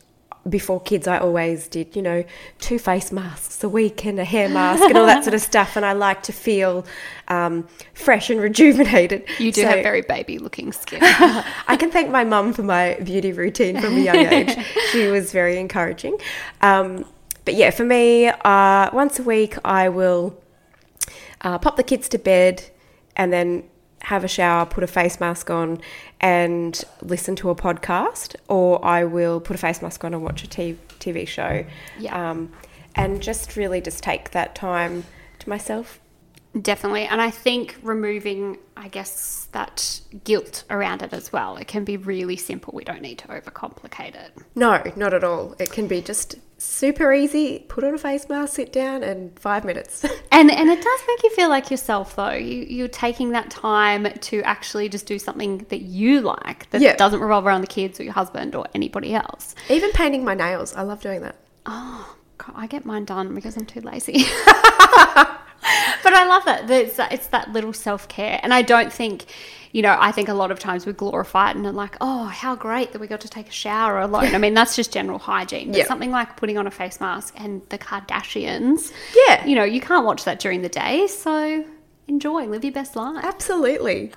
before 0.48 0.80
kids, 0.80 1.08
I 1.08 1.18
always 1.18 1.68
did, 1.68 1.96
you 1.96 2.02
know, 2.02 2.24
two 2.60 2.80
face 2.80 3.12
masks 3.12 3.64
a 3.64 3.70
week 3.70 4.06
and 4.06 4.20
a 4.20 4.24
hair 4.24 4.48
mask 4.50 4.82
and 4.84 4.98
all 4.98 5.06
that 5.06 5.24
sort 5.24 5.34
of 5.34 5.42
stuff. 5.54 5.76
And 5.76 5.86
I 5.86 5.94
like 5.94 6.24
to 6.24 6.32
feel 6.32 6.86
um, 7.28 7.68
fresh 7.94 8.30
and 8.30 8.40
rejuvenated. 8.40 9.26
You 9.38 9.52
do 9.52 9.62
So- 9.64 9.68
have 9.68 9.84
very 9.84 10.02
baby 10.02 10.38
looking 10.40 10.72
skin. 10.72 11.00
I 11.04 11.76
can 11.78 11.92
thank 11.92 12.10
my 12.10 12.24
mum 12.24 12.54
for 12.54 12.64
my 12.64 12.96
beauty 13.04 13.32
routine 13.34 13.82
from 13.82 13.96
a 13.98 14.00
young 14.00 14.16
age. 14.16 14.56
she 14.92 15.08
was 15.08 15.32
very 15.32 15.58
encouraging. 15.58 16.18
Um, 16.62 17.06
but 17.46 17.56
yeah, 17.56 17.72
for 17.72 17.84
me, 17.84 18.28
uh, 18.28 18.90
once 18.94 19.20
a 19.20 19.24
week, 19.24 19.56
I 19.66 19.90
will 19.90 20.42
uh, 21.42 21.58
pop 21.60 21.76
the 21.76 21.84
kids 21.84 22.08
to 22.10 22.18
bed 22.20 22.64
and 23.16 23.34
then 23.34 23.64
have 24.02 24.24
a 24.24 24.28
shower, 24.28 24.66
put 24.66 24.84
a 24.84 24.88
face 24.88 25.20
mask 25.20 25.50
on, 25.50 25.80
and 26.22 26.84
listen 27.02 27.36
to 27.38 27.50
a 27.50 27.56
podcast, 27.56 28.36
or 28.48 28.84
I 28.86 29.04
will 29.04 29.40
put 29.40 29.56
a 29.56 29.60
face 29.60 29.82
mask 29.82 30.04
on 30.04 30.14
and 30.14 30.24
watch 30.24 30.44
a 30.44 30.48
TV, 30.48 31.28
show. 31.28 31.66
Yeah. 31.98 32.32
Um, 32.32 32.52
and 32.96 33.22
just 33.22 33.56
really 33.56 33.82
just 33.82 34.04
take 34.04 34.32
that 34.32 34.56
time 34.56 35.06
to 35.40 35.50
myself. 35.50 36.00
Definitely. 36.60 37.04
And 37.06 37.22
I 37.22 37.30
think 37.30 37.78
removing, 37.84 38.58
I 38.76 38.88
guess, 38.88 39.48
that 39.52 40.02
guilt 40.24 40.64
around 40.70 41.04
it 41.04 41.14
as 41.14 41.32
well. 41.32 41.58
It 41.58 41.68
can 41.68 41.84
be 41.86 41.96
really 41.98 42.38
simple. 42.38 42.74
We 42.74 42.84
don't 42.84 43.02
need 43.02 43.20
to 43.20 43.28
overcomplicate 43.28 44.16
it. 44.16 44.32
No, 44.56 44.82
not 44.96 45.14
at 45.14 45.24
all. 45.24 45.56
It 45.60 45.72
can 45.72 45.88
be 45.88 46.02
just 46.02 46.36
super 46.58 47.14
easy. 47.14 47.60
Put 47.70 47.84
on 47.84 47.94
a 47.94 47.98
face 48.00 48.28
mask, 48.30 48.56
sit 48.56 48.74
down, 48.74 49.04
and 49.04 49.38
five 49.40 49.64
minutes. 49.64 50.06
And 50.32 50.50
and 50.52 50.70
it 50.70 50.82
does 50.82 51.00
make 51.08 51.24
you 51.24 51.32
feel 51.32 51.50
like 51.50 51.70
yourself 51.70 52.16
though. 52.16 52.32
You 52.32 52.64
you're 52.64 52.88
taking 52.88 53.32
that 53.32 53.50
time 53.50 54.08
to 54.14 54.42
actually 54.44 54.88
just 54.88 55.06
do 55.06 55.20
something 55.20 55.66
that 55.70 55.82
you 55.82 56.22
like 56.22 56.70
that 56.70 56.80
Yeah. 56.82 56.96
doesn't 56.96 57.20
revolve 57.20 57.46
around 57.46 57.62
the 57.62 57.68
kids 57.68 58.00
or 58.00 58.04
your 58.04 58.14
husband 58.14 58.56
or 58.56 58.66
anybody 58.74 59.14
else. 59.14 59.54
Even 59.70 59.92
painting 59.92 60.24
my 60.24 60.36
nails, 60.36 60.74
I 60.76 60.84
love 60.84 61.02
doing 61.02 61.22
that. 61.24 61.36
Oh, 61.66 62.16
God, 62.38 62.54
I 62.56 62.68
get 62.68 62.86
mine 62.86 63.04
done 63.06 63.36
because 63.36 63.58
I'm 63.58 63.66
too 63.66 63.82
lazy. 63.82 64.24
but 66.04 66.14
I 66.14 66.26
love 66.26 66.46
that. 66.46 66.68
that 66.68 66.82
It's 66.86 66.96
that, 66.98 67.12
it's 67.12 67.28
that 67.28 67.52
little 67.52 67.74
self 67.74 68.08
care. 68.08 68.40
And 68.44 68.54
I 68.54 68.62
don't 68.62 68.92
think, 68.92 69.26
you 69.72 69.82
know, 69.82 69.96
I 70.00 70.12
think 70.12 70.30
a 70.30 70.34
lot 70.34 70.52
of 70.52 70.60
times 70.60 70.86
we 70.86 70.94
glorify 70.94 71.52
it 71.52 71.56
and 71.56 71.66
are 71.66 71.72
like, 71.72 71.96
oh, 72.02 72.26
how 72.26 72.56
great 72.56 72.92
that 72.92 73.00
we 73.00 73.08
got 73.08 73.22
to 73.22 73.30
take 73.30 73.48
a 73.48 73.52
shower 73.52 74.00
alone. 74.00 74.34
I 74.36 74.38
mean, 74.38 74.54
that's 74.54 74.76
just 74.76 74.92
general 74.92 75.20
hygiene. 75.20 75.72
But 75.72 75.86
something 75.88 76.12
like 76.12 76.38
putting 76.38 76.58
on 76.58 76.66
a 76.68 76.72
face 76.72 77.00
mask 77.00 77.34
and 77.38 77.62
the 77.70 77.78
Kardashians, 77.78 78.92
Yeah. 79.28 79.46
you 79.46 79.56
know, 79.56 79.64
you 79.64 79.82
can't 79.82 80.06
watch 80.06 80.24
that 80.26 80.40
during 80.40 80.62
the 80.62 80.70
day. 80.70 81.08
So 81.08 81.66
enjoy, 82.08 82.46
live 82.48 82.64
your 82.64 82.74
best 82.74 82.96
life. 82.96 83.24
Absolutely. 83.24 84.12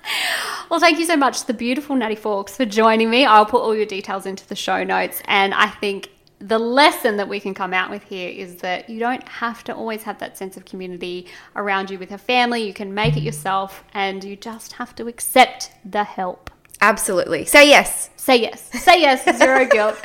Well, 0.69 0.79
thank 0.79 0.97
you 0.97 1.05
so 1.05 1.15
much, 1.15 1.45
the 1.45 1.53
beautiful 1.53 1.95
Natty 1.95 2.15
Forks, 2.15 2.57
for 2.57 2.65
joining 2.65 3.09
me. 3.11 3.25
I'll 3.25 3.45
put 3.45 3.61
all 3.61 3.75
your 3.75 3.85
details 3.85 4.25
into 4.25 4.47
the 4.47 4.55
show 4.55 4.83
notes. 4.83 5.21
And 5.25 5.53
I 5.53 5.67
think 5.67 6.09
the 6.43 6.59
lesson 6.59 7.17
that 7.17 7.29
we 7.29 7.39
can 7.39 7.53
come 7.53 7.73
out 7.73 7.89
with 7.89 8.03
here 8.03 8.29
is 8.29 8.57
that 8.57 8.89
you 8.89 8.99
don't 8.99 9.27
have 9.27 9.63
to 9.63 9.73
always 9.73 10.03
have 10.03 10.19
that 10.19 10.37
sense 10.37 10.57
of 10.57 10.65
community 10.65 11.27
around 11.55 11.89
you 11.89 11.97
with 11.97 12.09
your 12.09 12.19
family. 12.19 12.63
You 12.63 12.73
can 12.73 12.93
make 12.93 13.15
it 13.15 13.23
yourself, 13.23 13.83
and 13.93 14.23
you 14.23 14.35
just 14.35 14.73
have 14.73 14.93
to 14.95 15.07
accept 15.07 15.71
the 15.85 16.03
help. 16.03 16.49
Absolutely. 16.81 17.45
Say 17.45 17.69
yes. 17.69 18.09
Say 18.17 18.41
yes. 18.41 18.61
Say 18.83 18.99
yes. 18.99 19.37
Zero 19.37 19.65
guilt. 19.71 19.97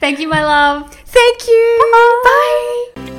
Thank 0.00 0.18
you, 0.18 0.28
my 0.28 0.44
love. 0.44 0.92
Thank 0.92 1.46
you. 1.46 2.92
Bye. 2.96 3.15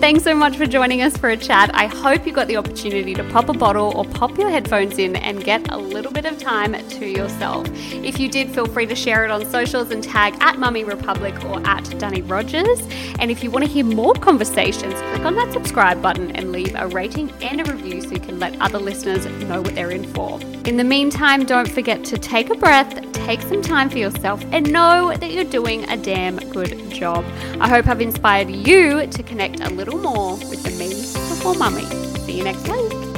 Thanks 0.00 0.24
so 0.24 0.34
much 0.34 0.56
for 0.56 0.64
joining 0.64 1.02
us 1.02 1.14
for 1.18 1.28
a 1.28 1.36
chat. 1.36 1.70
I 1.74 1.84
hope 1.84 2.26
you 2.26 2.32
got 2.32 2.46
the 2.48 2.56
opportunity 2.56 3.12
to 3.12 3.22
pop 3.24 3.50
a 3.50 3.52
bottle 3.52 3.92
or 3.94 4.06
pop 4.06 4.38
your 4.38 4.48
headphones 4.48 4.98
in 4.98 5.14
and 5.16 5.44
get 5.44 5.70
a 5.70 5.76
little 5.76 6.10
bit 6.10 6.24
of 6.24 6.38
time 6.38 6.72
to 6.72 7.06
yourself. 7.06 7.68
If 7.92 8.18
you 8.18 8.30
did, 8.30 8.48
feel 8.50 8.64
free 8.64 8.86
to 8.86 8.94
share 8.94 9.26
it 9.26 9.30
on 9.30 9.44
socials 9.50 9.90
and 9.90 10.02
tag 10.02 10.34
at 10.40 10.58
Mummy 10.58 10.84
Republic 10.84 11.34
or 11.44 11.60
at 11.66 11.84
Danny 11.98 12.22
Rogers. 12.22 12.80
And 13.18 13.30
if 13.30 13.44
you 13.44 13.50
want 13.50 13.66
to 13.66 13.70
hear 13.70 13.84
more 13.84 14.14
conversations, 14.14 14.94
click 14.94 15.26
on 15.26 15.34
that 15.34 15.52
subscribe 15.52 16.00
button 16.00 16.34
and 16.34 16.50
leave 16.50 16.74
a 16.76 16.88
rating 16.88 17.30
and 17.42 17.60
a 17.60 17.70
review 17.70 18.00
so 18.00 18.12
you 18.12 18.20
can 18.20 18.38
let 18.38 18.58
other 18.58 18.78
listeners 18.78 19.26
know 19.26 19.60
what 19.60 19.74
they're 19.74 19.90
in 19.90 20.10
for. 20.14 20.40
In 20.64 20.78
the 20.78 20.84
meantime, 20.84 21.44
don't 21.44 21.70
forget 21.70 22.04
to 22.04 22.16
take 22.16 22.48
a 22.48 22.54
breath, 22.54 23.12
take 23.12 23.42
some 23.42 23.60
time 23.60 23.90
for 23.90 23.98
yourself, 23.98 24.42
and 24.50 24.72
know 24.72 25.14
that 25.14 25.30
you're 25.30 25.44
doing 25.44 25.88
a 25.90 25.96
damn 25.96 26.36
good 26.50 26.90
job. 26.90 27.24
I 27.60 27.68
hope 27.68 27.86
I've 27.86 28.00
inspired 28.00 28.50
you 28.50 29.06
to 29.06 29.22
connect 29.22 29.60
a 29.60 29.70
little 29.70 29.89
more 29.96 30.36
with 30.36 30.62
the 30.62 30.70
me 30.70 30.88
before 31.28 31.54
mummy. 31.54 31.84
See 32.26 32.32
you 32.32 32.44
next 32.44 32.68
week. 32.68 33.09